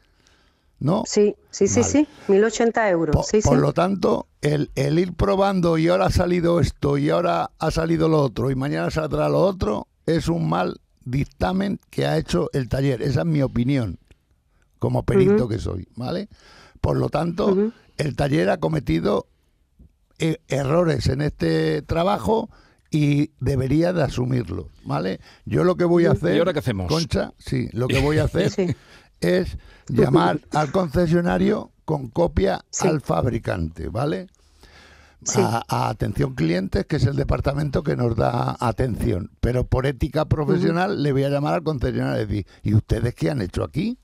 ¿No? 0.81 1.05
Sí, 1.07 1.37
sí, 1.51 1.69
sí, 1.69 1.81
Vale. 1.81 1.93
sí, 1.93 2.09
1080 2.29 2.89
euros. 2.91 3.15
Por, 3.15 3.25
sí, 3.27 3.43
por 3.43 3.57
sí. 3.57 3.61
lo 3.61 3.73
tanto, 3.73 4.27
el, 4.41 4.71
el 4.75 4.99
ir 4.99 5.13
probando 5.15 5.79
y 5.79 5.89
ahora 5.89 6.07
ha 6.07 6.11
salido 6.11 6.59
esto 6.61 6.99
y 6.99 7.11
ahora 7.11 7.51
ha 7.59 7.71
salido 7.71 8.09
lo 8.09 8.23
otro 8.23 8.51
y 8.51 8.55
mañana 8.57 8.91
saldrá 8.91 9.29
lo 9.29 9.41
otro 9.41 9.87
es 10.17 10.29
un 10.29 10.49
mal 10.49 10.81
dictamen 11.05 11.81
que 11.91 12.07
ha 12.07 12.19
hecho 12.19 12.49
el 12.53 12.69
taller. 12.69 13.03
Esa 13.03 13.21
es 13.21 13.27
mi 13.27 13.43
opinión 13.43 13.99
como 14.79 15.05
perito 15.05 15.49
que 15.49 15.59
soy, 15.59 15.89
¿vale? 15.97 16.29
Por 16.81 16.97
lo 16.97 17.11
tanto, 17.11 17.73
el 17.99 18.17
taller 18.17 18.49
ha 18.51 18.59
cometido 18.59 19.29
eh, 20.19 20.39
errores 20.49 21.07
en 21.09 21.21
este 21.21 21.83
trabajo 21.83 22.49
y 22.91 23.31
debería 23.41 23.93
de 23.93 24.03
asumirlos, 24.03 24.67
¿vale? 24.85 25.21
Yo 25.45 25.65
lo 25.65 25.77
que 25.77 25.85
voy 25.85 26.07
a 26.07 26.13
hacer, 26.13 26.35
¿Y 26.37 26.39
ahora 26.39 26.53
qué 26.53 26.59
hacemos? 26.59 26.89
Concha, 26.89 27.33
sí, 27.39 27.69
lo 27.73 27.87
que 27.89 28.01
voy 28.01 28.19
a 28.19 28.25
hacer 28.25 28.77
es 29.21 29.59
llamar 29.89 30.41
al 30.53 30.73
concesionario 30.73 31.73
con 31.85 32.09
copia 32.09 32.65
al 32.81 33.01
fabricante, 33.01 33.89
¿vale? 33.89 34.29
A, 35.37 35.63
a 35.69 35.89
atención 35.91 36.35
clientes, 36.35 36.87
que 36.87 36.97
es 36.97 37.05
el 37.05 37.17
departamento 37.17 37.83
que 37.83 37.97
nos 37.97 38.17
da 38.17 38.57
atención. 38.59 39.31
Pero 39.41 39.67
por 39.67 39.87
ética 39.87 40.25
profesional 40.25 41.03
le 41.03 41.13
voy 41.13 41.25
a 41.25 41.29
llamar 41.29 41.55
al 41.55 41.63
concesionario 41.63 42.23
y 42.23 42.27
decir, 42.27 42.47
¿y 42.63 42.75
ustedes 42.75 43.15
qué 43.15 43.31
han 43.31 43.43
hecho 43.43 43.63
aquí? 43.63 43.99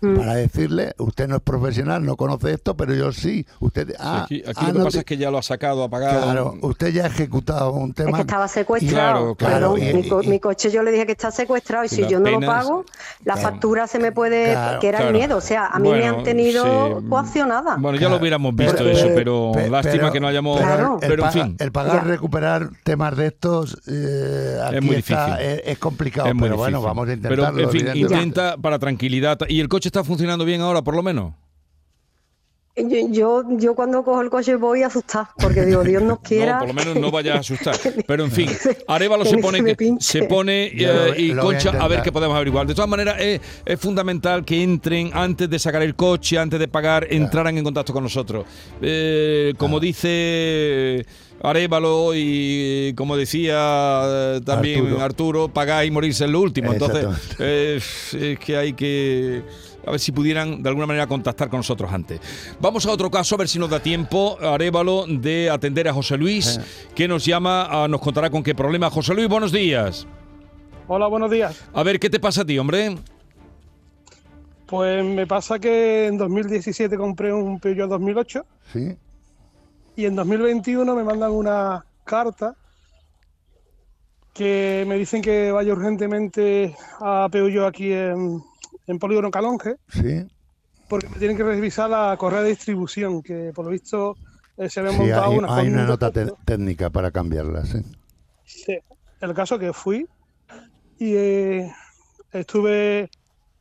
Para 0.00 0.34
decirle, 0.34 0.94
usted 0.98 1.28
no 1.28 1.36
es 1.36 1.42
profesional, 1.42 2.04
no 2.04 2.16
conoce 2.16 2.52
esto, 2.54 2.74
pero 2.76 2.94
yo 2.94 3.12
sí. 3.12 3.46
Usted, 3.60 3.94
ah, 3.98 4.22
aquí 4.24 4.42
aquí 4.46 4.52
ah, 4.56 4.66
lo 4.68 4.72
que 4.72 4.78
no 4.78 4.84
pasa 4.84 4.90
te- 4.94 4.98
es 5.00 5.04
que 5.04 5.16
ya 5.18 5.30
lo 5.30 5.38
ha 5.38 5.42
sacado, 5.42 5.84
ha 5.84 5.88
pagado. 5.90 6.22
Claro, 6.22 6.54
usted 6.62 6.88
ya 6.92 7.04
ha 7.04 7.06
ejecutado 7.08 7.72
un 7.72 7.90
Es 7.90 7.96
tema. 7.96 8.16
que 8.16 8.20
estaba 8.22 8.48
secuestrado. 8.48 9.34
Claro, 9.34 9.34
claro, 9.34 9.74
Claro, 9.76 9.90
y- 9.90 9.94
mi, 9.94 10.08
co- 10.08 10.22
y- 10.22 10.28
mi 10.28 10.40
coche 10.40 10.70
yo 10.70 10.82
le 10.82 10.90
dije 10.90 11.04
que 11.06 11.12
está 11.12 11.30
secuestrado 11.30 11.84
y 11.84 11.88
si 11.88 12.06
yo 12.06 12.18
no 12.18 12.30
lo 12.30 12.40
pago, 12.40 12.84
la 13.24 13.34
Claro. 13.34 13.40
factura 13.50 13.86
se 13.86 13.98
me 13.98 14.10
puede... 14.12 14.52
Claro, 14.52 14.80
que 14.80 14.88
era 14.88 14.98
claro. 14.98 15.10
el 15.12 15.16
miedo. 15.18 15.36
O 15.36 15.40
sea, 15.42 15.66
a 15.66 15.78
mí 15.78 15.90
me 15.90 16.06
han 16.06 16.22
tenido 16.22 17.00
sí. 17.00 17.06
coaccionada. 17.08 17.76
Bueno, 17.76 17.98
ya 17.98 18.08
lo 18.08 18.16
hubiéramos 18.16 18.54
visto 18.56 18.88
eso, 18.88 19.08
pero 19.14 19.52
Pe- 19.54 19.68
lástima 19.68 19.94
pero- 19.94 20.12
que 20.12 20.20
no 20.20 20.28
hayamos. 20.28 20.60
pero 20.60 20.94
el, 21.02 21.08
Pero, 21.10 21.24
en 21.26 21.32
fin. 21.32 21.56
el 21.58 21.72
pagar, 21.72 22.06
recuperar 22.06 22.70
temas 22.84 23.16
de 23.16 23.26
estos 23.26 23.78
eh, 23.86 24.58
aquí 24.66 24.80
muy 24.80 24.96
está- 24.96 25.26
difícil. 25.36 25.46
es, 25.50 25.62
es 25.66 25.78
complicado, 25.78 26.28
Es 26.28 26.34
muy 26.34 26.44
pero 26.44 26.56
bueno, 26.56 26.80
vamos 26.80 27.02
a 27.02 27.06
Pero, 27.06 27.16
intentarlo. 27.16 27.60
en 27.62 27.70
fin, 27.70 27.86
intenta 27.94 28.56
para 28.56 28.78
tranquilidad. 28.78 29.38
¿Y 29.48 29.60
el 29.60 29.68
coche 29.68 29.89
está 29.90 30.04
funcionando 30.04 30.44
bien 30.44 30.60
ahora, 30.60 30.82
por 30.82 30.94
lo 30.94 31.02
menos? 31.02 31.34
Yo, 33.10 33.42
yo, 33.58 33.74
cuando 33.74 34.02
cojo 34.04 34.22
el 34.22 34.30
coche 34.30 34.54
voy 34.54 34.82
a 34.82 34.86
asustar, 34.86 35.26
porque 35.36 35.66
digo, 35.66 35.82
Dios 35.82 36.02
nos 36.02 36.20
quiera. 36.22 36.52
No, 36.54 36.58
por 36.60 36.68
lo 36.68 36.74
menos 36.74 36.96
no 36.96 37.10
vayas 37.10 37.36
a 37.36 37.40
asustar. 37.40 37.76
Pero 38.06 38.24
en 38.24 38.30
fin, 38.30 38.48
Arevalo 38.88 39.24
se 39.24 39.36
pone, 39.38 39.62
que 39.62 39.76
que- 39.76 39.96
se 39.98 40.22
pone 40.22 40.66
eh, 40.68 41.14
y 41.18 41.32
a 41.32 41.38
Concha 41.38 41.70
a 41.78 41.88
ver 41.88 42.00
qué 42.00 42.12
podemos 42.12 42.36
averiguar. 42.36 42.66
De 42.66 42.74
todas 42.74 42.88
maneras, 42.88 43.16
es, 43.20 43.40
es 43.66 43.78
fundamental 43.80 44.44
que 44.44 44.62
entren 44.62 45.10
antes 45.12 45.50
de 45.50 45.58
sacar 45.58 45.82
el 45.82 45.94
coche, 45.96 46.38
antes 46.38 46.58
de 46.60 46.68
pagar, 46.68 47.06
entraran 47.10 47.58
en 47.58 47.64
contacto 47.64 47.92
con 47.92 48.04
nosotros. 48.04 48.46
Eh, 48.80 49.52
como 49.58 49.78
dice 49.80 51.04
Arevalo 51.42 52.12
y 52.14 52.94
como 52.96 53.16
decía 53.16 54.02
eh, 54.06 54.40
también 54.46 54.84
Arturo. 54.86 55.02
Arturo, 55.02 55.48
pagar 55.48 55.84
y 55.84 55.90
morirse 55.90 56.24
es 56.24 56.30
lo 56.30 56.40
último. 56.40 56.72
Entonces, 56.72 57.04
eh, 57.40 57.76
es 57.78 58.38
que 58.38 58.56
hay 58.56 58.72
que 58.74 59.42
a 59.90 59.92
ver 59.92 60.00
si 60.00 60.12
pudieran 60.12 60.62
de 60.62 60.68
alguna 60.68 60.86
manera 60.86 61.06
contactar 61.06 61.50
con 61.50 61.58
nosotros 61.58 61.92
antes. 61.92 62.20
Vamos 62.60 62.86
a 62.86 62.92
otro 62.92 63.10
caso, 63.10 63.34
a 63.34 63.38
ver 63.38 63.48
si 63.48 63.58
nos 63.58 63.68
da 63.68 63.80
tiempo, 63.80 64.38
Arevalo, 64.40 65.04
de 65.06 65.50
atender 65.50 65.88
a 65.88 65.92
José 65.92 66.16
Luis, 66.16 66.60
que 66.94 67.08
nos 67.08 67.24
llama, 67.24 67.86
nos 67.88 68.00
contará 68.00 68.30
con 68.30 68.42
qué 68.42 68.54
problema. 68.54 68.88
José 68.88 69.14
Luis, 69.14 69.28
buenos 69.28 69.52
días. 69.52 70.06
Hola, 70.86 71.06
buenos 71.08 71.30
días. 71.30 71.60
A 71.72 71.82
ver, 71.82 72.00
¿qué 72.00 72.08
te 72.08 72.18
pasa 72.20 72.42
a 72.42 72.44
ti, 72.44 72.58
hombre? 72.58 72.96
Pues 74.66 75.04
me 75.04 75.26
pasa 75.26 75.58
que 75.58 76.06
en 76.06 76.16
2017 76.16 76.96
compré 76.96 77.32
un 77.32 77.58
Peugeot 77.58 77.88
2008 77.88 78.46
Sí, 78.72 78.96
y 79.96 80.04
en 80.04 80.14
2021 80.14 80.94
me 80.94 81.02
mandan 81.02 81.32
una 81.32 81.84
carta 82.04 82.54
que 84.32 84.84
me 84.86 84.96
dicen 84.96 85.22
que 85.22 85.50
vaya 85.50 85.72
urgentemente 85.72 86.76
a 87.00 87.28
Peugeot 87.30 87.66
aquí 87.66 87.92
en, 87.92 88.40
en 88.90 88.98
Polígono 88.98 89.30
Calonge 89.30 89.76
sí. 89.88 90.26
porque 90.88 91.08
me 91.08 91.16
tienen 91.16 91.36
que 91.36 91.44
revisar 91.44 91.88
la 91.88 92.16
correa 92.18 92.42
de 92.42 92.48
distribución 92.50 93.22
que 93.22 93.52
por 93.54 93.64
lo 93.64 93.70
visto 93.70 94.16
eh, 94.56 94.68
se 94.68 94.80
había 94.80 94.92
Sí, 94.92 94.98
montado 94.98 95.30
hay, 95.30 95.38
una 95.38 95.56
hay 95.56 95.68
una 95.68 95.82
un 95.82 95.88
nota 95.88 96.10
técnica 96.44 96.90
para 96.90 97.10
cambiarla, 97.10 97.64
sí. 97.64 97.82
Sí, 98.44 98.76
el 99.20 99.34
caso 99.34 99.58
que 99.58 99.72
fui 99.72 100.06
y 100.98 101.14
eh, 101.14 101.72
estuve 102.32 103.10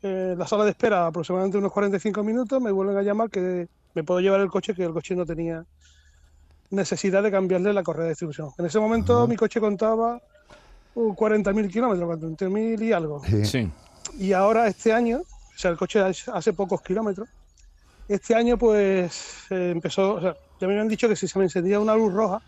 eh, 0.02 0.32
en 0.34 0.40
la 0.40 0.48
sala 0.48 0.64
de 0.66 0.72
espera 0.72 1.08
aproximadamente 1.08 1.58
unos 1.58 1.72
45 1.72 2.24
minutos, 2.24 2.62
me 2.62 2.72
vuelven 2.72 2.98
a 2.98 3.02
llamar 3.04 3.30
que 3.30 3.68
me 3.94 4.04
puedo 4.04 4.20
llevar 4.20 4.42
el 4.42 4.50
coche, 4.50 4.74
que 4.74 4.84
el 4.84 4.94
coche 4.94 5.16
no 5.16 5.26
tenía 5.26 5.64
necesidad 6.72 7.24
de 7.24 7.32
cambiarle 7.32 7.72
la 7.74 7.84
correa 7.84 8.04
de 8.04 8.10
distribución. 8.10 8.50
En 8.58 8.66
ese 8.66 8.80
momento 8.80 9.28
mi 9.28 9.36
coche 9.36 9.60
contaba 9.60 10.20
uh, 10.96 11.14
40.000 11.14 11.72
kilómetros, 11.72 12.10
40.000 12.20 12.82
y 12.82 12.92
algo. 12.94 13.22
Sí. 13.44 13.70
Y 14.18 14.34
ahora 14.34 14.68
este 14.68 14.94
año, 14.94 15.20
o 15.20 15.58
sea, 15.58 15.72
el 15.72 15.78
coche 15.78 16.02
hace 16.02 16.54
pocos 16.54 16.82
kilómetros, 16.82 17.30
este 18.08 18.34
año 18.34 18.58
pues 18.58 19.46
eh, 19.52 19.72
empezó, 19.72 20.16
o 20.16 20.22
sea, 20.22 20.36
ya 20.60 20.68
me 20.68 20.74
habían 20.74 20.88
dicho 20.88 21.08
que 21.08 21.16
si 21.16 21.28
se 21.28 21.38
me 21.38 21.46
encendía 21.46 21.80
una 21.80 21.96
luz 21.96 22.12
roja, 22.12 22.42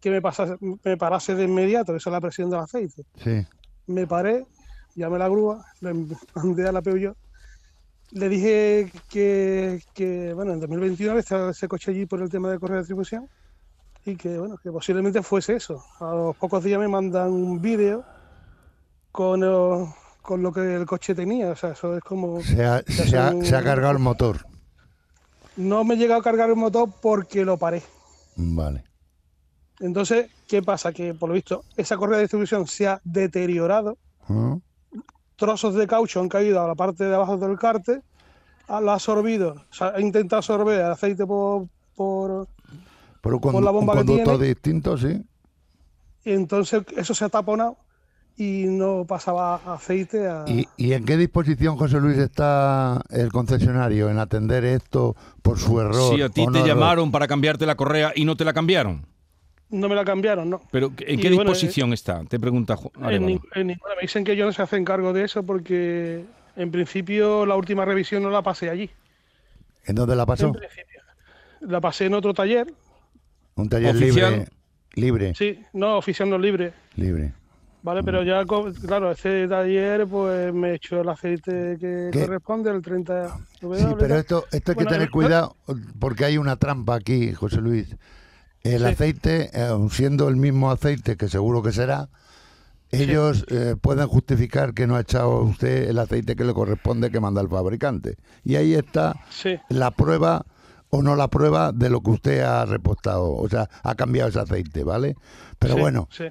que 0.00 0.10
me, 0.10 0.22
pasase, 0.22 0.56
me 0.60 0.96
parase 0.96 1.34
de 1.34 1.44
inmediato, 1.44 1.92
que 1.92 1.98
esa 1.98 2.10
es 2.10 2.12
la 2.12 2.20
presión 2.20 2.50
del 2.50 2.60
aceite. 2.60 3.04
Sí. 3.22 3.46
Me 3.86 4.06
paré, 4.06 4.46
llamé 4.94 5.16
a 5.16 5.20
la 5.20 5.28
grúa, 5.28 5.64
le 5.80 5.92
mandé 6.34 6.68
a 6.68 6.72
la 6.72 6.82
Peugeot, 6.82 7.16
le 8.12 8.28
dije 8.28 8.90
que, 9.10 9.82
que, 9.94 10.32
bueno, 10.32 10.52
en 10.52 10.60
2021 10.60 11.18
estaba 11.18 11.50
ese 11.50 11.68
coche 11.68 11.90
allí 11.90 12.06
por 12.06 12.22
el 12.22 12.30
tema 12.30 12.50
de 12.50 12.58
correa 12.58 12.76
de 12.76 12.82
distribución 12.82 13.28
y 14.04 14.16
que, 14.16 14.38
bueno, 14.38 14.56
que 14.56 14.70
posiblemente 14.70 15.22
fuese 15.22 15.56
eso. 15.56 15.84
A 15.98 16.14
los 16.14 16.36
pocos 16.36 16.62
días 16.62 16.78
me 16.78 16.88
mandan 16.88 17.32
un 17.32 17.60
vídeo 17.60 18.04
con, 19.10 19.42
con 20.26 20.42
lo 20.42 20.52
que 20.52 20.74
el 20.74 20.84
coche 20.86 21.14
tenía, 21.14 21.50
o 21.50 21.56
sea, 21.56 21.70
eso 21.70 21.96
es 21.96 22.02
como... 22.02 22.40
Se 22.42 22.64
ha, 22.64 22.82
o 22.86 22.92
sea, 22.92 23.06
se 23.06 23.16
ha- 23.18 23.30
son- 23.30 23.44
se 23.44 23.56
ha 23.56 23.62
cargado 23.62 23.92
el 23.92 23.98
motor. 24.00 24.44
No 25.56 25.84
me 25.84 25.94
he 25.94 25.96
llegado 25.96 26.20
a 26.20 26.24
cargar 26.24 26.50
el 26.50 26.56
motor 26.56 26.90
porque 27.00 27.44
lo 27.44 27.56
paré. 27.56 27.82
Vale. 28.36 28.84
Entonces, 29.80 30.28
¿qué 30.48 30.62
pasa? 30.62 30.92
Que 30.92 31.14
por 31.14 31.28
lo 31.28 31.34
visto 31.34 31.64
esa 31.76 31.96
correa 31.96 32.16
de 32.18 32.24
distribución 32.24 32.66
se 32.66 32.88
ha 32.88 33.00
deteriorado, 33.04 33.96
¿Ah? 34.28 34.58
trozos 35.36 35.74
de 35.74 35.86
caucho 35.86 36.20
han 36.20 36.28
caído 36.28 36.62
a 36.62 36.66
la 36.68 36.74
parte 36.74 37.04
de 37.04 37.14
abajo 37.14 37.36
del 37.38 37.58
cárter, 37.58 38.02
ha- 38.68 38.80
lo 38.80 38.90
ha 38.90 38.94
absorbido, 38.94 39.62
o 39.70 39.74
sea, 39.74 39.92
ha 39.94 40.00
intentado 40.00 40.38
absorber 40.38 40.80
el 40.80 40.90
aceite 40.92 41.24
por, 41.26 41.68
por 41.94 42.48
Por 43.20 43.34
un, 43.34 43.40
Por 43.40 43.62
la 43.62 43.70
bomba 43.70 43.92
un 43.94 43.98
que 44.00 44.04
tiene. 44.24 44.38
distinto, 44.38 44.96
sí. 44.98 45.22
y 46.24 46.32
entonces 46.32 46.82
eso 46.96 47.14
se 47.14 47.24
ha 47.24 47.28
taponado 47.28 47.76
y 48.36 48.64
no 48.66 49.04
pasaba 49.06 49.56
aceite 49.74 50.26
a... 50.28 50.44
¿Y, 50.46 50.68
y 50.76 50.92
en 50.92 51.04
qué 51.04 51.16
disposición, 51.16 51.76
José 51.76 52.00
Luis, 52.00 52.18
está 52.18 53.02
el 53.10 53.32
concesionario 53.32 54.10
en 54.10 54.18
atender 54.18 54.64
esto 54.64 55.16
por 55.42 55.58
su 55.58 55.80
error? 55.80 56.14
Si 56.14 56.22
a 56.22 56.28
ti 56.28 56.44
te 56.44 56.50
no 56.50 56.56
error? 56.58 56.68
llamaron 56.68 57.10
para 57.10 57.26
cambiarte 57.26 57.64
la 57.66 57.74
correa 57.76 58.12
y 58.14 58.24
no 58.24 58.36
te 58.36 58.44
la 58.44 58.52
cambiaron. 58.52 59.06
No 59.68 59.88
me 59.88 59.94
la 59.96 60.04
cambiaron, 60.04 60.48
¿no? 60.48 60.60
Pero 60.70 60.92
¿en 60.98 61.18
Y 61.18 61.22
qué 61.22 61.28
bueno, 61.34 61.50
disposición 61.50 61.92
está? 61.92 62.22
Te 62.24 62.38
pregunta 62.38 62.76
En, 63.00 63.14
en 63.14 63.26
ninguna. 63.26 63.94
Me 63.96 64.02
dicen 64.02 64.22
que 64.22 64.32
ellos 64.32 64.46
no 64.46 64.52
se 64.52 64.62
hacen 64.62 64.84
cargo 64.84 65.12
de 65.12 65.24
eso 65.24 65.42
porque 65.42 66.24
en 66.56 66.70
principio 66.70 67.44
la 67.46 67.56
última 67.56 67.84
revisión 67.84 68.22
no 68.22 68.30
la 68.30 68.42
pasé 68.42 68.70
allí. 68.70 68.90
¿En 69.84 69.96
dónde 69.96 70.14
la 70.14 70.24
pasó? 70.26 70.46
En 70.48 70.52
principio. 70.52 71.00
La 71.62 71.80
pasé 71.80 72.04
en 72.06 72.14
otro 72.14 72.32
taller 72.34 72.72
Un 73.56 73.68
taller 73.68 73.96
Oficial. 73.96 74.30
libre. 74.32 74.48
Libre. 74.94 75.34
Sí, 75.34 75.58
no, 75.72 75.96
oficial 75.98 76.30
no 76.30 76.38
libre. 76.38 76.72
Libre. 76.94 77.32
Vale, 77.86 78.02
pero 78.02 78.24
ya, 78.24 78.44
claro, 78.84 79.12
este 79.12 79.46
taller 79.46 80.08
pues 80.08 80.52
me 80.52 80.70
he 80.70 80.74
hecho 80.74 81.02
el 81.02 81.08
aceite 81.08 81.76
que 81.78 82.10
¿Qué? 82.12 82.26
corresponde, 82.26 82.68
el 82.72 82.82
30 82.82 83.36
W. 83.60 83.80
Sí, 83.80 83.94
pero 83.96 84.16
esto, 84.16 84.44
esto 84.50 84.72
hay 84.72 84.74
Bueno, 84.74 84.90
que 84.90 84.94
tener 84.96 85.10
cuidado 85.10 85.56
porque 86.00 86.24
hay 86.24 86.36
una 86.36 86.56
trampa 86.56 86.96
aquí, 86.96 87.32
José 87.32 87.60
Luis. 87.60 87.94
El 88.64 88.80
Sí. 88.80 88.86
aceite, 88.86 89.50
eh, 89.52 89.70
siendo 89.92 90.28
el 90.28 90.34
mismo 90.34 90.72
aceite, 90.72 91.16
que 91.16 91.28
seguro 91.28 91.62
que 91.62 91.70
será, 91.70 92.08
ellos 92.90 93.46
eh, 93.50 93.76
pueden 93.80 94.08
justificar 94.08 94.74
que 94.74 94.88
no 94.88 94.96
ha 94.96 95.02
echado 95.02 95.42
usted 95.42 95.88
el 95.88 96.00
aceite 96.00 96.34
que 96.34 96.42
le 96.44 96.54
corresponde 96.54 97.12
que 97.12 97.20
manda 97.20 97.40
el 97.40 97.48
fabricante. 97.48 98.16
Y 98.42 98.56
ahí 98.56 98.74
está 98.74 99.14
Sí. 99.30 99.60
la 99.68 99.92
prueba 99.92 100.44
o 100.90 101.02
no 101.02 101.14
la 101.14 101.28
prueba 101.28 101.70
de 101.70 101.88
lo 101.88 102.00
que 102.00 102.10
usted 102.10 102.40
ha 102.40 102.64
repostado, 102.64 103.32
o 103.32 103.48
sea, 103.48 103.68
ha 103.84 103.94
cambiado 103.94 104.28
ese 104.30 104.40
aceite, 104.40 104.82
¿vale? 104.82 105.14
Pero 105.60 105.74
Sí, 105.74 105.80
bueno, 105.80 106.08
sí. 106.10 106.24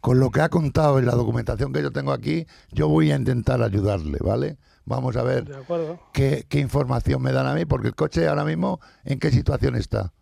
Con 0.00 0.20
lo 0.20 0.30
que 0.30 0.40
ha 0.40 0.48
contado 0.48 0.98
en 0.98 1.06
la 1.06 1.12
documentación 1.12 1.72
que 1.72 1.82
yo 1.82 1.90
tengo 1.90 2.12
aquí, 2.12 2.46
yo 2.70 2.88
voy 2.88 3.10
a 3.12 3.16
intentar 3.16 3.62
ayudarle, 3.62 4.18
¿vale? 4.20 4.56
Vamos 4.84 5.16
a 5.16 5.22
ver 5.22 5.44
qué, 6.12 6.46
qué 6.48 6.60
información 6.60 7.20
me 7.22 7.32
dan 7.32 7.46
a 7.46 7.54
mí, 7.54 7.64
porque 7.66 7.88
el 7.88 7.94
coche 7.94 8.26
ahora 8.28 8.44
mismo, 8.44 8.80
¿en 9.04 9.18
qué 9.18 9.30
situación 9.30 9.74
está? 9.76 10.12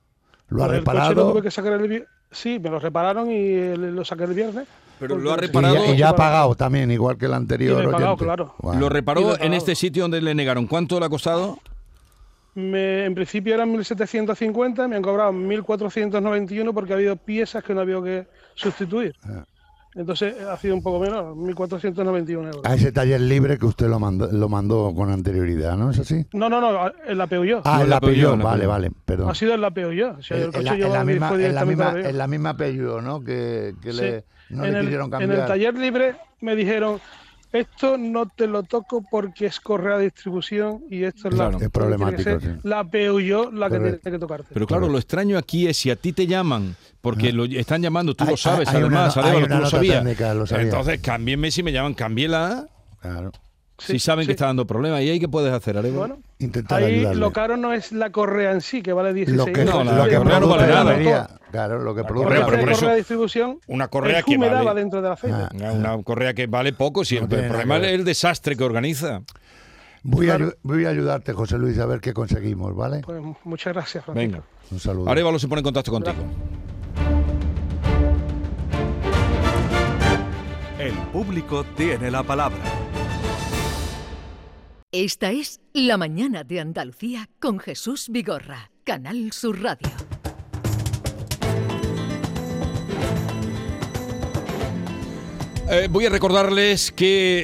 ¿Lo 0.49 0.62
ha 0.62 0.66
el 0.66 0.70
coche 0.70 0.74
lo 0.74 0.79
reparado? 0.81 1.33
tuve 1.33 1.43
que 1.43 1.51
sacar 1.51 1.72
el 1.74 1.89
vi- 1.89 2.05
Sí, 2.33 2.59
me 2.59 2.70
lo 2.70 2.79
repararon 2.81 3.31
y 3.31 3.77
lo 3.77 4.05
saqué 4.05 4.24
el 4.24 4.35
viernes. 4.35 4.66
Pero 4.99 5.16
lo 5.16 5.31
ha 5.33 5.37
Y 5.37 5.41
reparado. 5.41 5.74
ya, 5.74 5.87
y 5.93 5.97
ya 5.97 6.09
ha 6.09 6.16
pagado 6.16 6.55
también, 6.57 6.91
igual 6.91 7.16
que 7.16 7.27
el 7.27 7.35
anterior. 7.35 7.83
lo 7.85 7.91
he 7.91 7.93
pagado, 7.93 8.16
claro. 8.16 8.55
Lo 8.79 8.89
reparó 8.89 9.39
en 9.41 9.55
este 9.55 9.74
sitio 9.77 10.03
donde 10.05 10.20
le 10.20 10.35
negaron. 10.35 10.66
¿Cuánto 10.66 10.99
le 10.99 11.07
ha 11.07 11.09
costado? 11.09 11.59
Me- 12.55 13.05
en 13.05 13.14
principio 13.14 13.55
eran 13.55 13.70
1.750, 13.72 14.89
me 14.89 14.97
han 14.97 15.03
cobrado 15.03 15.33
1.491 15.33 16.72
porque 16.72 16.93
ha 16.95 16.97
habido 16.97 17.16
piezas 17.16 17.62
que 17.62 17.74
no 17.74 17.83
había 17.83 18.03
que 18.03 18.27
sustituir. 18.55 19.14
Ah. 19.24 19.45
Entonces 19.97 20.34
ha 20.42 20.57
sido 20.59 20.74
un 20.74 20.82
poco 20.82 21.01
menos, 21.01 21.34
1.491 21.36 22.28
euros. 22.30 22.61
A 22.64 22.74
ese 22.74 22.92
taller 22.92 23.20
libre 23.20 23.59
que 23.59 23.64
usted 23.64 23.88
lo 23.88 23.99
mandó, 23.99 24.30
lo 24.30 24.49
mandó 24.49 24.92
con 24.94 25.11
anterioridad, 25.11 25.76
¿no 25.76 25.90
es 25.90 25.99
así? 25.99 26.26
No, 26.34 26.51
no, 26.51 26.61
no, 26.61 26.92
en 27.07 27.16
la 27.18 27.26
Peugeot. 27.26 27.62
Ah, 27.64 27.78
No, 27.78 27.84
en 27.84 27.90
la 27.90 27.97
la 27.97 28.01
Peugeot, 28.01 28.14
Peugeot, 28.16 28.32
en 28.34 28.38
la 28.40 28.44
vale, 28.44 28.66
vale, 28.66 28.90
perdón. 29.07 29.30
Ha 29.30 29.34
sido 29.34 29.55
en 29.55 29.61
la 29.62 29.70
Peugeot. 29.70 30.18
O 30.18 30.22
sea, 30.22 30.36
En 30.36 30.64
la, 30.64 31.01
en 31.01 31.07
misma, 31.07 31.34
en 31.34 31.55
la 31.55 31.64
la 31.64 31.64
en 32.11 32.18
la 32.18 32.26
¿no? 33.01 33.20
Que, 33.20 33.74
que 33.82 33.92
Sí. 33.92 34.01
le, 34.03 34.24
no 34.51 34.64
en, 34.66 34.72
le 34.72 34.78
el, 34.80 34.84
quisieron 34.84 35.05
en 35.07 35.11
cambiar. 35.11 35.38
el 35.40 35.47
taller 35.47 35.74
libre 35.74 36.16
me 36.42 36.55
dijeron, 36.55 37.01
esto 37.57 37.96
no 37.98 38.26
te 38.26 38.46
lo 38.46 38.62
toco 38.62 39.02
porque 39.11 39.46
es 39.46 39.59
correa 39.61 39.98
de 39.98 40.04
distribución 40.04 40.84
y 40.90 41.02
esto 41.04 41.28
es 41.28 41.34
Claro. 41.34 41.59
la, 41.59 41.64
Es 41.66 41.70
problemático, 41.70 42.40
sí. 42.40 42.46
la 43.52 43.68
que 43.68 43.78
tiene 43.78 43.98
que 44.16 44.18
tocarte. 44.18 44.48
Pero 44.52 44.66
claro, 44.66 44.88
lo 44.88 44.98
extraño 44.98 45.36
aquí 45.38 45.66
es 45.66 45.76
si 45.76 45.90
a 45.90 45.96
ti 45.96 46.12
te 46.12 46.26
llaman, 46.26 46.76
porque 47.00 47.32
lo 47.32 47.44
están 47.44 47.82
llamando, 47.82 48.14
tú 48.14 48.24
Hay- 48.24 48.30
lo 48.30 48.36
sabes, 48.36 48.68
hay 48.68 48.82
una 48.82 49.07
además, 49.07 49.16
una 49.16 49.57
tú 49.57 49.62
lo 49.62 49.70
sabías. 49.70 49.98
técnica, 50.04 50.34
lo 50.34 50.46
sabía. 50.46 50.64
Entonces, 50.64 51.00
cámbienme 51.00 51.50
si 51.50 51.62
me 51.62 51.72
llaman, 51.72 51.94
cámbiela. 51.94 52.66
Claro. 53.00 53.32
Si 53.78 53.92
Sí, 53.92 53.98
saben 53.98 54.24
que 54.24 54.32
está 54.32 54.46
dando 54.46 54.66
problemas. 54.66 55.02
¿Y 55.02 55.11
ahí 55.11 55.20
qué 55.20 55.28
puedes 55.28 55.52
hacer? 55.52 55.76
Bueno, 55.92 56.18
Intentar 56.38 56.82
ahí 56.82 56.94
ayudarle. 56.94 57.20
lo 57.20 57.30
caro 57.32 57.59
no 57.59 57.74
es 57.74 57.92
la 57.92 58.11
correa 58.11 58.52
en 58.52 58.62
sí, 58.62 58.80
que 58.82 58.94
vale 58.94 59.12
16 59.12 59.36
Lo 59.36 59.52
que, 59.52 59.64
No, 59.66 59.84
la 59.84 59.96
lo 59.96 60.04
que 60.09 60.16
correa 60.16 60.40
no 60.40 60.48
vale 60.48 60.66
nada. 60.66 61.28
Claro, 61.57 61.78
lo 61.82 61.94
que 61.94 62.04
produce 62.04 62.24
correa, 62.26 62.40
la 62.40 62.46
pero 62.46 62.61
por 62.61 62.70
eso- 62.72 62.88
de 62.88 62.96
distribución 62.96 63.59
Una 63.66 63.88
correa 63.88 64.18
es 64.18 64.24
que 64.26 64.36
vale- 64.36 64.62
va 64.64 64.74
dentro 64.74 65.00
de 65.00 65.09
la. 65.09 65.14
Ah, 65.22 65.48
Una, 65.54 65.72
una 65.72 66.02
correa 66.02 66.34
que 66.34 66.46
vale 66.46 66.72
poco, 66.74 67.02
si 67.04 67.16
el, 67.16 67.22
No 67.22 67.28
problema 67.30 67.78
es 67.78 67.84
el 67.92 68.04
desastre 68.04 68.57
que 68.57 68.64
organiza. 68.64 69.22
Voy, 70.02 70.28
a, 70.28 70.38
voy 70.62 70.84
a 70.84 70.90
ayudarte, 70.90 71.32
José 71.32 71.57
Luis, 71.59 71.78
a 71.78 71.86
ver 71.86 72.00
qué 72.00 72.12
conseguimos, 72.12 72.76
¿vale? 72.76 73.00
Pues 73.04 73.20
muchas 73.44 73.72
gracias, 73.72 74.04
Francisco. 74.04 74.32
Venga. 74.36 74.46
Un 74.70 74.78
saludo. 74.78 75.11
Arévalo 75.11 75.38
se 75.38 75.48
pone 75.48 75.61
en 75.61 75.64
contacto 75.64 75.90
contigo. 75.90 76.16
El 80.78 80.92
público 81.11 81.64
tiene 81.74 82.11
la 82.11 82.22
palabra. 82.22 82.59
Esta 84.92 85.30
es 85.30 85.61
La 85.72 85.96
Mañana 85.96 86.44
de 86.44 86.61
Andalucía 86.61 87.28
con 87.40 87.59
Jesús 87.59 88.09
Vigorra, 88.11 88.70
Canal 88.84 89.32
Sur 89.32 89.61
Radio. 89.62 89.88
Eh, 95.69 95.89
voy 95.91 96.07
a 96.07 96.11
recordarles 96.11 96.93
que 96.93 97.43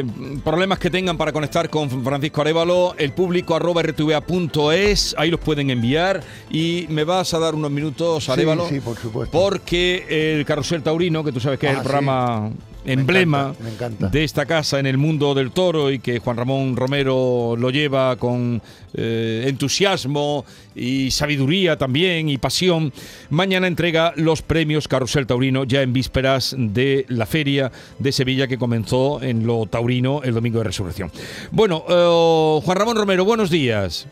eh, 0.00 0.04
problemas 0.42 0.78
que 0.78 0.88
tengan 0.88 1.18
para 1.18 1.32
conectar 1.32 1.68
con 1.68 2.02
Francisco 2.02 2.40
Arevalo, 2.40 2.94
el 2.96 3.12
público 3.12 3.54
arroba 3.54 3.82
rtva.es, 3.82 5.14
ahí 5.18 5.30
los 5.30 5.38
pueden 5.40 5.68
enviar 5.68 6.22
y 6.50 6.86
me 6.88 7.04
vas 7.04 7.34
a 7.34 7.38
dar 7.38 7.54
unos 7.54 7.70
minutos, 7.70 8.26
Arevalo, 8.30 8.66
sí, 8.70 8.80
por 8.80 8.96
supuesto. 8.96 9.38
porque 9.38 10.38
el 10.38 10.46
Carrusel 10.46 10.82
Taurino, 10.82 11.22
que 11.22 11.30
tú 11.30 11.40
sabes 11.40 11.58
que 11.58 11.66
es 11.66 11.76
Ah, 11.76 11.80
el 11.82 11.86
sí. 11.86 11.92
Emblema 12.92 13.40
encanta, 13.58 13.62
me 13.64 13.70
encanta. 13.70 14.08
de 14.08 14.24
esta 14.24 14.46
casa 14.46 14.78
en 14.78 14.86
el 14.86 14.98
mundo 14.98 15.34
del 15.34 15.50
toro 15.50 15.90
y 15.90 15.98
que 15.98 16.18
Juan 16.18 16.36
Ramón 16.36 16.76
Romero 16.76 17.54
lo 17.58 17.70
lleva 17.70 18.16
con 18.16 18.62
eh, 18.94 19.44
entusiasmo 19.46 20.44
y 20.74 21.10
sabiduría 21.10 21.76
también 21.76 22.28
y 22.28 22.38
pasión, 22.38 22.92
mañana 23.30 23.66
entrega 23.66 24.12
los 24.16 24.42
premios 24.42 24.88
Carrusel 24.88 25.26
Taurino 25.26 25.64
ya 25.64 25.82
en 25.82 25.92
vísperas 25.92 26.54
de 26.58 27.04
la 27.08 27.26
feria 27.26 27.70
de 27.98 28.12
Sevilla 28.12 28.46
que 28.46 28.58
comenzó 28.58 29.20
en 29.22 29.46
lo 29.46 29.66
taurino 29.66 30.22
el 30.22 30.34
domingo 30.34 30.58
de 30.58 30.64
resurrección. 30.64 31.10
Bueno, 31.50 31.84
eh, 31.88 32.60
Juan 32.64 32.78
Ramón 32.78 32.96
Romero, 32.96 33.24
buenos 33.24 33.50
días. 33.50 34.06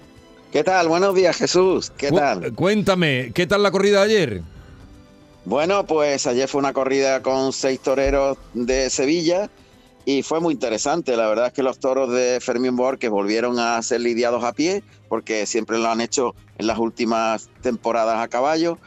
¿Qué 0.53 0.64
tal? 0.64 0.89
Buenos 0.89 1.14
días, 1.14 1.37
Jesús. 1.37 1.93
¿Qué 1.97 2.09
Cu- 2.09 2.16
tal? 2.16 2.53
Cuéntame, 2.55 3.31
¿qué 3.35 3.47
tal 3.47 3.62
la 3.62 3.70
corrida 3.70 4.05
de 4.05 4.14
ayer? 4.14 4.43
Bueno, 5.47 5.86
pues 5.86 6.26
ayer 6.26 6.49
fue 6.49 6.59
una 6.59 6.72
corrida 6.72 7.22
con 7.22 7.53
seis 7.53 7.78
toreros 7.78 8.36
de 8.53 8.90
Sevilla 8.90 9.49
y 10.05 10.24
fue 10.24 10.40
muy 10.40 10.55
interesante. 10.55 11.16
La 11.16 11.28
verdad 11.28 11.47
es 11.47 11.53
que 11.53 11.62
los 11.62 11.78
toros 11.78 12.12
de 12.12 12.40
Fermín 12.40 12.74
Borges 12.74 13.11
volvieron 13.11 13.61
a 13.61 13.80
ser 13.80 14.01
lidiados 14.01 14.42
a 14.42 14.53
pie, 14.53 14.82
porque 15.09 15.47
siempre 15.47 15.78
lo 15.78 15.88
han 15.88 16.01
hecho 16.01 16.34
en 16.59 16.66
las 16.66 16.78
últimas 16.78 17.49
temporadas 17.62 18.18
a 18.20 18.26
caballo. 18.26 18.78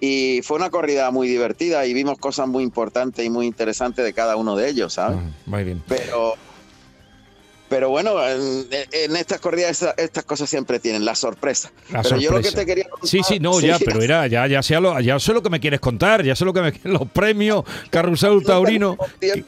Y 0.00 0.40
fue 0.42 0.56
una 0.56 0.70
corrida 0.70 1.12
muy 1.12 1.28
divertida 1.28 1.86
y 1.86 1.94
vimos 1.94 2.18
cosas 2.18 2.48
muy 2.48 2.64
importantes 2.64 3.24
y 3.24 3.30
muy 3.30 3.46
interesantes 3.46 4.04
de 4.04 4.12
cada 4.12 4.34
uno 4.34 4.56
de 4.56 4.68
ellos, 4.68 4.94
¿sabes? 4.94 5.20
Muy 5.46 5.62
bien. 5.62 5.80
Pero, 5.86 6.34
pero 7.70 7.88
bueno, 7.88 8.22
en, 8.28 8.66
en 8.92 9.16
estas 9.16 9.40
corridas 9.40 9.70
esta- 9.70 9.94
estas 9.96 10.24
cosas 10.24 10.50
siempre 10.50 10.78
tienen 10.80 11.04
la 11.06 11.14
sorpresa. 11.14 11.72
La 11.90 12.02
pero 12.02 12.16
yo 12.18 12.30
lo 12.32 12.36
que 12.38 12.50
sorpresa. 12.50 12.56
te 12.58 12.66
quería 12.66 12.88
contar- 12.90 13.08
Sí, 13.08 13.20
sí, 13.26 13.38
no, 13.40 13.54
Sí, 13.54 13.68
ya, 13.68 13.78
pero 13.78 14.02
era, 14.02 14.26
ya, 14.26 14.46
ya 14.46 14.62
sé, 14.62 14.78
lo, 14.78 15.00
ya 15.00 15.18
sé 15.18 15.32
lo 15.32 15.42
que 15.42 15.48
me 15.48 15.60
quieres 15.60 15.80
contar, 15.80 16.22
ya 16.22 16.36
sé 16.36 16.44
lo 16.44 16.52
que 16.52 16.60
me, 16.60 16.72
los 16.84 17.08
premios 17.10 17.64
Carrusel 17.88 18.42
Taurino 18.44 18.98
que, 19.18 19.44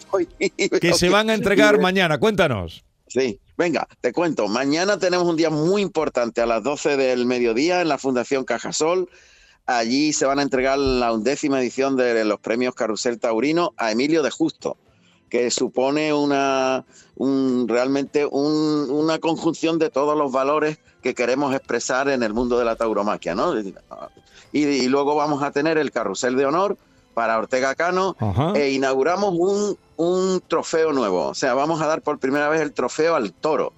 que 0.80 0.94
se 0.94 1.10
van 1.10 1.28
a 1.28 1.34
entregar 1.34 1.78
mañana. 1.78 2.16
Cuéntanos. 2.18 2.84
Sí, 3.08 3.38
venga, 3.58 3.86
te 4.00 4.12
cuento. 4.12 4.48
Mañana 4.48 4.98
tenemos 4.98 5.26
un 5.26 5.36
día 5.36 5.50
muy 5.50 5.82
importante 5.82 6.40
a 6.40 6.46
las 6.46 6.62
12 6.62 6.96
del 6.96 7.26
mediodía 7.26 7.82
en 7.82 7.88
la 7.88 7.98
Fundación 7.98 8.44
Cajasol. 8.44 9.10
Allí 9.66 10.12
se 10.12 10.24
van 10.26 10.38
a 10.38 10.42
entregar 10.42 10.78
la 10.78 11.12
undécima 11.12 11.60
edición 11.60 11.96
de 11.96 12.24
los 12.24 12.40
premios 12.40 12.74
Carrusel 12.74 13.20
Taurino 13.20 13.74
a 13.76 13.92
Emilio 13.92 14.22
de 14.22 14.30
Justo, 14.30 14.76
que 15.32 15.50
supone 15.50 16.12
una 16.12 16.84
un, 17.16 17.66
realmente 17.66 18.26
un- 18.26 18.90
una 18.90 19.18
conjunción 19.18 19.78
de 19.78 19.88
todos 19.88 20.14
los 20.14 20.30
valores 20.30 20.76
que 21.02 21.14
queremos 21.14 21.54
expresar 21.54 22.10
en 22.10 22.22
el 22.22 22.34
mundo 22.34 22.58
de 22.58 22.66
la 22.66 22.76
tauromaquia, 22.76 23.34
¿no? 23.34 23.58
Y, 23.58 23.72
y 24.52 24.88
luego 24.88 25.14
vamos 25.14 25.42
a 25.42 25.50
tener 25.50 25.78
el 25.78 25.90
Carrusel 25.90 26.36
de 26.36 26.44
Honor 26.44 26.76
para 27.14 27.38
Ortega 27.38 27.74
Cano 27.74 28.14
Ajá. 28.20 28.52
e 28.54 28.72
inauguramos 28.72 29.34
un, 29.38 29.78
un 29.96 30.42
trofeo 30.46 30.92
nuevo. 30.92 31.28
O 31.28 31.34
sea, 31.34 31.54
vamos 31.54 31.80
a 31.80 31.86
dar 31.86 32.02
por 32.02 32.18
primera 32.18 32.50
vez 32.50 32.60
el 32.60 32.72
trofeo 32.74 33.14
al 33.14 33.32
toro. 33.32 33.72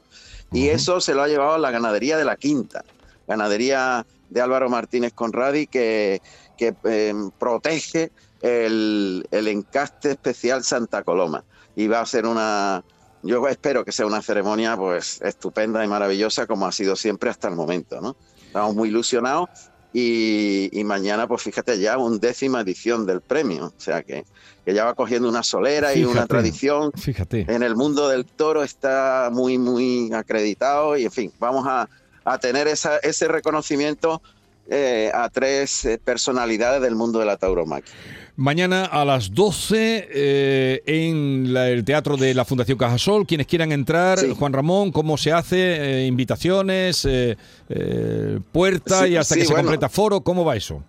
Y 0.51 0.69
eso 0.71 1.01
se 1.01 1.15
lo 1.15 1.23
ha 1.23 1.29
llevado 1.29 1.57
la 1.59 1.71
ganadería 1.71 2.17
de 2.17 2.25
la 2.25 2.35
Quinta, 2.35 2.85
ganadería 3.29 4.05
de 4.29 4.41
Álvaro 4.41 4.69
Martínez 4.69 5.13
Conradi, 5.13 5.69
que, 5.69 6.21
que 6.59 6.75
eh, 6.85 7.15
protege 7.39 8.11
el, 8.45 9.27
el 9.31 9.49
encaste 9.49 10.11
especial 10.11 10.63
Santa 10.63 11.03
Coloma. 11.03 11.45
Y 11.75 11.89
va 11.89 12.01
a 12.01 12.07
ser 12.07 12.27
una, 12.27 12.85
yo 13.23 13.49
espero 13.49 13.85
que 13.85 13.91
sea 13.91 14.07
una 14.07 14.21
ceremonia 14.21 14.77
pues 14.77 15.21
estupenda 15.23 15.83
y 15.83 15.89
maravillosa 15.89 16.47
como 16.47 16.67
ha 16.67 16.73
sido 16.73 16.95
siempre 16.95 17.31
hasta 17.31 17.49
el 17.49 17.57
momento, 17.57 18.01
¿no? 18.01 18.17
Estamos 18.47 18.77
muy 18.77 18.91
ilusionados 18.91 19.49
y, 19.93 20.69
y 20.79 20.85
mañana, 20.85 21.27
pues 21.27 21.43
fíjate, 21.43 21.81
ya 21.81 21.97
undécima 21.97 22.61
edición 22.61 23.07
del 23.07 23.23
premio. 23.23 23.73
O 23.77 23.81
sea 23.81 24.03
que, 24.03 24.25
que 24.65 24.75
ya 24.75 24.85
va 24.85 24.95
cogiendo 24.95 25.29
una 25.29 25.43
solera 25.43 25.95
y 25.95 26.05
una 26.05 26.13
Fíjate, 26.13 26.29
tradición. 26.29 26.93
Fíjate. 26.93 27.47
En 27.49 27.63
el 27.63 27.75
mundo 27.75 28.09
del 28.09 28.27
toro 28.27 28.63
está 28.63 29.31
muy, 29.33 29.57
muy 29.57 30.13
acreditado 30.13 30.97
y, 30.97 31.07
en 31.07 31.11
fin, 31.11 31.33
vamos 31.39 31.65
a, 31.67 31.89
a 32.25 32.39
tener 32.39 32.69
esa, 32.69 32.99
ese 32.99 33.27
reconocimiento 33.27 34.21
eh, 34.69 35.11
a 35.13 35.29
tres 35.31 35.85
eh, 35.85 35.99
personalidades 36.03 36.83
del 36.83 36.95
mundo 36.95 37.19
de 37.19 37.27
la 37.27 37.37
tauromaquia. 37.37 37.93
Mañana 38.37 38.85
a 38.87 39.05
las 39.05 39.32
12 39.32 40.09
eh, 40.11 40.82
en 40.87 41.53
la- 41.55 41.68
el 41.70 41.85
Teatro 41.85 42.16
de 42.16 42.35
la 42.35 42.45
Fundación 42.45 42.76
Cajasol. 42.76 43.26
Quienes 43.26 43.47
quieran 43.47 43.70
entrar, 43.70 44.18
Juan 44.30 44.53
Ramón, 44.53 44.91
¿cómo 44.91 45.16
se 45.16 45.30
hace? 45.30 46.03
Eh, 46.03 46.07
invitaciones, 46.07 47.05
eh, 47.05 47.37
eh, 47.68 48.41
puerta 48.51 49.05
Sí, 49.05 49.12
y 49.12 49.16
hasta 49.16 49.35
sí, 49.35 49.41
que 49.43 49.47
se 49.47 49.55
completa 49.55 49.89
foro, 49.89 50.20
¿cómo 50.22 50.45
va 50.45 50.57
eso? 50.57 50.82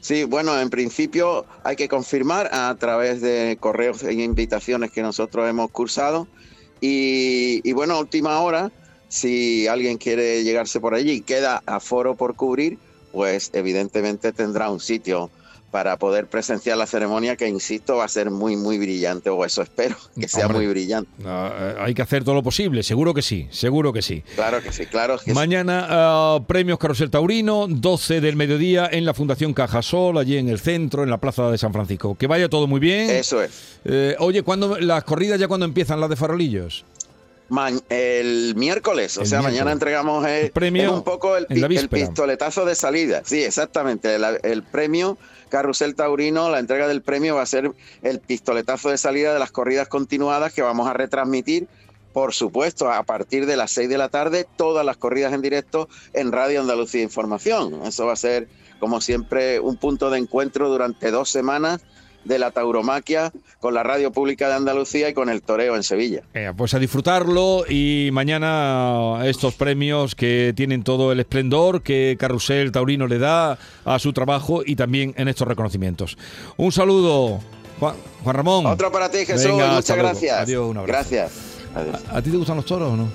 Sí, 0.00 0.24
bueno, 0.24 0.58
en 0.58 0.70
principio 0.70 1.44
hay 1.62 1.76
que 1.76 1.88
confirmar 1.88 2.48
a 2.52 2.74
través 2.78 3.20
de 3.20 3.58
correos 3.60 4.02
e 4.02 4.14
invitaciones 4.14 4.90
que 4.90 5.02
nosotros 5.02 5.48
hemos 5.50 5.70
cursado. 5.70 6.26
Y, 6.80 7.60
y 7.68 7.72
bueno, 7.74 7.94
a 7.94 8.00
última 8.00 8.40
hora, 8.40 8.72
si 9.08 9.66
alguien 9.66 9.98
quiere 9.98 10.42
llegarse 10.42 10.80
por 10.80 10.94
allí 10.94 11.12
y 11.12 11.20
queda 11.20 11.62
aforo 11.66 12.14
por 12.16 12.34
cubrir, 12.34 12.78
pues 13.12 13.50
evidentemente 13.52 14.32
tendrá 14.32 14.70
un 14.70 14.80
sitio 14.80 15.30
para 15.72 15.96
poder 15.96 16.26
presenciar 16.26 16.76
la 16.76 16.86
ceremonia 16.86 17.34
que, 17.34 17.48
insisto, 17.48 17.96
va 17.96 18.04
a 18.04 18.08
ser 18.08 18.30
muy, 18.30 18.56
muy 18.56 18.76
brillante, 18.76 19.30
o 19.30 19.42
eso 19.42 19.62
espero, 19.62 19.96
que 20.20 20.28
sea 20.28 20.46
Hombre. 20.46 20.58
muy 20.58 20.66
brillante. 20.68 21.10
Ah, 21.24 21.76
hay 21.80 21.94
que 21.94 22.02
hacer 22.02 22.22
todo 22.22 22.34
lo 22.34 22.42
posible, 22.42 22.82
seguro 22.82 23.14
que 23.14 23.22
sí, 23.22 23.48
seguro 23.50 23.90
que 23.90 24.02
sí. 24.02 24.22
Claro 24.34 24.62
que 24.62 24.70
sí, 24.70 24.84
claro 24.84 25.16
que 25.16 25.24
sí. 25.24 25.32
Mañana 25.32 25.86
ah, 25.88 26.40
premios 26.46 26.78
Carrusel 26.78 27.10
Taurino, 27.10 27.66
12 27.68 28.20
del 28.20 28.36
mediodía 28.36 28.86
en 28.92 29.06
la 29.06 29.14
Fundación 29.14 29.54
Cajasol, 29.54 30.18
allí 30.18 30.36
en 30.36 30.50
el 30.50 30.60
centro, 30.60 31.04
en 31.04 31.10
la 31.10 31.16
Plaza 31.16 31.50
de 31.50 31.56
San 31.56 31.72
Francisco. 31.72 32.16
Que 32.16 32.26
vaya 32.26 32.50
todo 32.50 32.66
muy 32.66 32.78
bien. 32.78 33.08
Eso 33.08 33.42
es. 33.42 33.78
Eh, 33.86 34.14
oye, 34.18 34.42
¿cuándo, 34.42 34.78
las 34.78 35.04
corridas 35.04 35.40
ya 35.40 35.48
cuando 35.48 35.64
empiezan 35.64 36.00
las 36.00 36.10
de 36.10 36.16
farolillos? 36.16 36.84
El 37.88 38.54
miércoles, 38.56 39.16
o 39.16 39.24
sea, 39.24 39.38
miércoles. 39.38 39.58
mañana 39.58 39.72
entregamos 39.72 40.26
el, 40.26 40.50
premio 40.50 40.94
un 40.94 41.02
poco 41.02 41.36
el, 41.36 41.46
el 41.50 41.88
pistoletazo 41.88 42.64
de 42.64 42.74
salida. 42.74 43.22
Sí, 43.24 43.42
exactamente. 43.42 44.16
El 44.42 44.62
premio 44.62 45.18
Carrusel 45.52 45.94
Taurino, 45.94 46.48
la 46.48 46.60
entrega 46.60 46.88
del 46.88 47.02
premio 47.02 47.36
va 47.36 47.42
a 47.42 47.46
ser 47.46 47.70
el 48.00 48.20
pistoletazo 48.20 48.88
de 48.88 48.96
salida 48.96 49.34
de 49.34 49.38
las 49.38 49.52
corridas 49.52 49.86
continuadas 49.86 50.54
que 50.54 50.62
vamos 50.62 50.88
a 50.88 50.94
retransmitir. 50.94 51.68
Por 52.14 52.32
supuesto, 52.32 52.90
a 52.90 53.02
partir 53.02 53.44
de 53.44 53.58
las 53.58 53.70
6 53.72 53.90
de 53.90 53.98
la 53.98 54.08
tarde, 54.08 54.46
todas 54.56 54.86
las 54.86 54.96
corridas 54.96 55.34
en 55.34 55.42
directo 55.42 55.90
en 56.14 56.32
Radio 56.32 56.62
Andalucía 56.62 57.02
Información. 57.02 57.82
Eso 57.84 58.06
va 58.06 58.14
a 58.14 58.16
ser, 58.16 58.48
como 58.80 59.02
siempre, 59.02 59.60
un 59.60 59.76
punto 59.76 60.08
de 60.08 60.20
encuentro 60.20 60.70
durante 60.70 61.10
dos 61.10 61.28
semanas 61.28 61.82
de 62.24 62.38
la 62.38 62.50
tauromaquia 62.50 63.32
con 63.60 63.74
la 63.74 63.82
Radio 63.82 64.12
Pública 64.12 64.48
de 64.48 64.54
Andalucía 64.54 65.08
y 65.08 65.14
con 65.14 65.28
el 65.28 65.42
toreo 65.42 65.76
en 65.76 65.82
Sevilla. 65.82 66.22
Eh, 66.34 66.52
pues 66.56 66.74
a 66.74 66.78
disfrutarlo 66.78 67.64
y 67.68 68.10
mañana 68.12 69.20
estos 69.24 69.54
premios 69.54 70.14
que 70.14 70.52
tienen 70.56 70.82
todo 70.82 71.12
el 71.12 71.20
esplendor 71.20 71.82
que 71.82 72.16
Carrusel 72.18 72.72
Taurino 72.72 73.06
le 73.06 73.18
da 73.18 73.58
a 73.84 73.98
su 73.98 74.12
trabajo 74.12 74.62
y 74.64 74.76
también 74.76 75.14
en 75.16 75.28
estos 75.28 75.46
reconocimientos. 75.48 76.16
Un 76.56 76.72
saludo, 76.72 77.40
Juan, 77.80 77.94
Juan 78.22 78.36
Ramón. 78.36 78.66
Otro 78.66 78.90
para 78.92 79.10
ti, 79.10 79.18
Jesús. 79.26 79.46
Venga, 79.46 79.72
Muchas 79.74 79.96
gracias. 79.96 80.38
Adiós, 80.40 80.68
un 80.68 80.76
abrazo. 80.78 80.92
Gracias. 81.10 81.32
Adiós. 81.74 82.00
¿A, 82.10 82.18
a 82.18 82.22
ti 82.22 82.30
te 82.30 82.36
gustan 82.36 82.56
los 82.56 82.66
toros 82.66 82.92
o 82.92 82.96
no? 82.96 83.08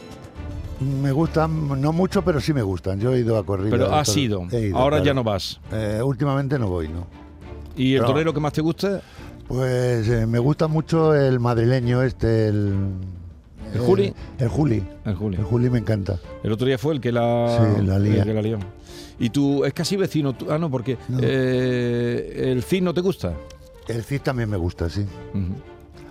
Me 1.01 1.11
gustan, 1.11 1.81
no 1.81 1.91
mucho, 1.91 2.21
pero 2.21 2.39
sí 2.39 2.53
me 2.53 2.61
gustan. 2.61 2.99
Yo 2.99 3.13
he 3.13 3.19
ido 3.19 3.37
a 3.37 3.43
correr. 3.45 3.69
Pero 3.71 3.93
has 3.95 4.15
ido. 4.15 4.45
Ahora 4.75 5.01
ya 5.01 5.13
no 5.13 5.23
vas. 5.23 5.59
Eh, 5.71 6.01
últimamente 6.03 6.59
no 6.59 6.67
voy, 6.67 6.87
¿no? 6.87 7.07
¿Y 7.77 7.95
el 7.95 8.03
torero 8.03 8.33
que 8.33 8.39
más 8.39 8.53
te 8.53 8.61
gusta? 8.61 9.01
Pues 9.47 10.09
eh, 10.09 10.25
me 10.25 10.39
gusta 10.39 10.67
mucho 10.67 11.15
el 11.15 11.39
madrileño 11.39 12.01
este, 12.03 12.47
el... 12.49 12.73
¿El 13.73 13.79
Juli? 13.81 14.13
El 14.39 14.47
Juli. 14.47 14.83
El 15.05 15.15
Juli. 15.15 15.37
El 15.37 15.43
Juli 15.43 15.69
me 15.69 15.77
encanta. 15.79 16.17
El 16.43 16.51
otro 16.53 16.65
día 16.67 16.77
fue 16.77 16.93
el 16.93 17.01
que 17.01 17.11
la, 17.11 17.75
Sí, 17.77 17.85
la 17.85 17.99
lía. 17.99 18.21
el 18.21 18.27
que 18.29 18.33
la 18.33 18.41
lió. 18.41 18.59
Y 19.19 19.29
tú, 19.29 19.65
es 19.65 19.73
casi 19.73 19.95
vecino. 19.97 20.33
tú- 20.33 20.47
ah, 20.51 20.57
no, 20.57 20.69
porque 20.71 20.97
eh, 21.21 22.51
el 22.51 22.63
Cid 22.63 22.81
no 22.81 22.93
te 22.93 23.01
gusta. 23.01 23.33
El 23.87 24.03
Cid 24.03 24.21
también 24.21 24.49
me 24.49 24.57
gusta, 24.57 24.89
sí. 24.89 25.05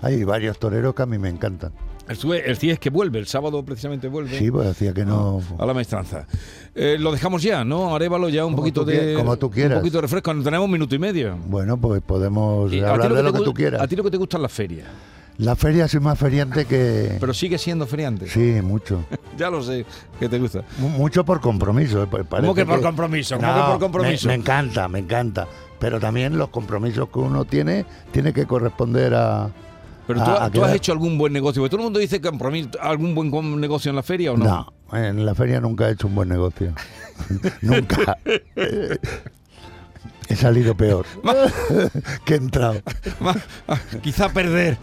Hay 0.02 0.22
varios 0.24 0.58
toreros 0.58 0.94
que 0.94 1.02
a 1.02 1.06
mí 1.06 1.18
me 1.18 1.28
encantan. 1.28 1.72
El, 2.08 2.32
el 2.32 2.56
Cid 2.56 2.70
es 2.70 2.78
que 2.78 2.90
vuelve, 2.90 3.18
el 3.18 3.26
sábado 3.26 3.64
precisamente 3.64 4.08
vuelve. 4.08 4.38
Sí, 4.38 4.50
pues 4.50 4.68
hacía 4.68 4.92
que 4.94 5.04
no... 5.04 5.40
A 5.58 5.66
la 5.66 5.74
maestranza. 5.74 6.26
Eh, 6.74 6.96
lo 7.00 7.10
dejamos 7.12 7.42
ya, 7.42 7.64
¿no? 7.64 7.94
Arévalo 7.96 8.28
ya 8.28 8.44
un 8.44 8.52
Como 8.52 8.62
poquito 8.62 8.84
de. 8.84 9.14
como 9.14 9.36
tú 9.36 9.50
quieras. 9.50 9.76
Un 9.76 9.80
poquito 9.82 9.98
de 9.98 10.02
refresco. 10.02 10.32
Tenemos 10.42 10.64
un 10.66 10.70
minuto 10.72 10.94
y 10.94 10.98
medio. 10.98 11.36
Bueno, 11.46 11.76
pues 11.76 12.00
podemos 12.02 12.72
Y 12.72 12.76
ti 12.76 12.80
hablar 12.84 13.10
de 13.10 13.16
te 13.16 13.22
lo 13.22 13.32
que 13.32 13.40
tú 13.40 13.52
quieras. 13.54 13.80
A 13.82 13.88
ti 13.88 13.96
lo 13.96 14.04
que 14.04 14.10
te 14.10 14.16
gustan 14.18 14.42
las 14.42 14.52
ferias. 14.52 14.86
La 15.38 15.54
feria 15.54 15.86
soy 15.86 16.00
más 16.00 16.18
feriante 16.18 16.64
que... 16.64 17.16
Pero 17.20 17.34
sigue 17.34 17.58
siendo 17.58 17.86
feriante. 17.86 18.26
Sí, 18.28 18.60
mucho. 18.62 19.04
ya 19.36 19.50
lo 19.50 19.62
sé 19.62 19.84
que 20.18 20.28
te 20.30 20.38
gusta. 20.38 20.62
Mu- 20.78 20.88
Mucho 20.88 21.24
por 21.24 21.40
compromiso. 21.42 22.02
eh, 22.04 22.06
parece 22.06 22.54
que 22.54 22.64
por 22.64 22.80
compromiso? 22.80 23.36
¿Cómo 23.36 23.46
No, 23.48 23.54
que 23.64 23.70
por 23.72 23.78
compromiso? 23.80 24.28
Me, 24.28 24.34
me 24.36 24.40
encanta, 24.42 24.88
me 24.88 24.98
encanta. 25.00 25.46
Pero 25.78 26.00
también 26.00 26.38
los 26.38 26.48
compromisos 26.48 27.08
que 27.10 27.18
uno 27.18 27.44
tiene, 27.44 27.84
tiene 28.12 28.32
que 28.32 28.46
corresponder 28.46 29.12
a... 29.14 29.50
Pero 30.06 30.22
tú, 30.24 30.30
a- 30.30 30.44
a 30.44 30.50
tú 30.50 30.64
has 30.64 30.74
hecho 30.74 30.92
algún 30.92 31.18
buen 31.18 31.32
negocio. 31.32 31.60
Porque 31.62 31.70
todo 31.70 31.80
el 31.80 31.84
mundo 31.84 31.98
dice 31.98 32.20
que 32.20 32.28
compromiso- 32.28 32.78
algún 32.80 33.14
buen 33.14 33.60
negocio 33.60 33.90
en 33.90 33.96
la 33.96 34.02
feria 34.02 34.32
o 34.32 34.36
no. 34.36 34.44
No, 34.90 34.96
en 34.98 35.24
la 35.26 35.34
feria 35.34 35.60
nunca 35.60 35.88
he 35.88 35.92
hecho 35.92 36.06
un 36.06 36.14
buen 36.14 36.28
negocio. 36.28 36.72
nunca. 37.62 38.16
He 40.28 40.34
salido 40.34 40.76
peor 40.76 41.06
que 42.24 42.34
he 42.34 42.36
entrado. 42.36 42.80
Quizá 44.02 44.28
perder. 44.28 44.76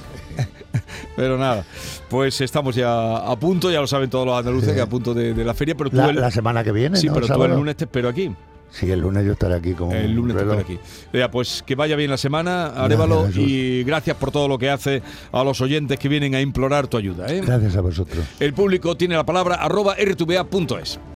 Pero 1.15 1.37
nada, 1.37 1.63
pues 2.09 2.39
estamos 2.41 2.75
ya 2.75 3.17
a 3.17 3.35
punto, 3.37 3.69
ya 3.69 3.79
lo 3.81 3.87
saben 3.87 4.09
todos 4.09 4.25
los 4.25 4.37
andaluces, 4.39 4.73
que 4.73 4.81
a 4.81 4.87
punto 4.87 5.13
de, 5.13 5.33
de 5.33 5.43
la 5.45 5.53
feria. 5.53 5.75
Pero 5.75 5.89
tú 5.89 5.97
La, 5.97 6.07
el- 6.09 6.15
la 6.19 6.31
semana 6.31 6.63
que 6.63 6.71
viene, 6.71 6.97
Sí, 6.97 7.07
¿no? 7.07 7.13
pero 7.13 7.27
tú 7.27 7.43
el 7.43 7.51
lunes 7.51 7.75
te 7.75 7.83
espero 7.83 8.09
aquí. 8.09 8.33
Sí, 8.73 8.89
el 8.89 9.01
lunes 9.01 9.23
yo 9.23 9.33
estaré 9.33 9.53
aquí 9.53 9.73
como 9.73 9.93
El 9.93 10.09
un 10.09 10.15
lunes 10.15 10.35
espero 10.35 10.53
aquí. 10.59 10.79
Vea, 11.13 11.29
pues 11.29 11.63
que 11.63 11.75
vaya 11.75 11.95
bien 11.95 12.09
la 12.09 12.17
semana, 12.17 12.65
Arévalo, 12.67 13.27
Jesús. 13.27 13.43
y 13.47 13.83
gracias 13.83 14.17
por 14.17 14.31
todo 14.31 14.47
lo 14.47 14.57
que 14.57 14.71
hace 14.71 15.03
a 15.31 15.43
los 15.43 15.61
oyentes 15.61 15.99
que 15.99 16.09
vienen 16.09 16.33
a 16.33 16.41
implorar 16.41 16.87
tu 16.87 16.97
ayuda. 16.97 17.27
¿eh? 17.31 17.41
Gracias 17.45 17.75
a 17.77 17.81
vosotros. 17.81 18.25
El 18.39 18.53
público 18.53 18.97
tiene 18.97 19.15
la 19.15 19.25
palabra 19.25 19.55
arroba 19.55 19.95
rtva.es. 19.95 20.99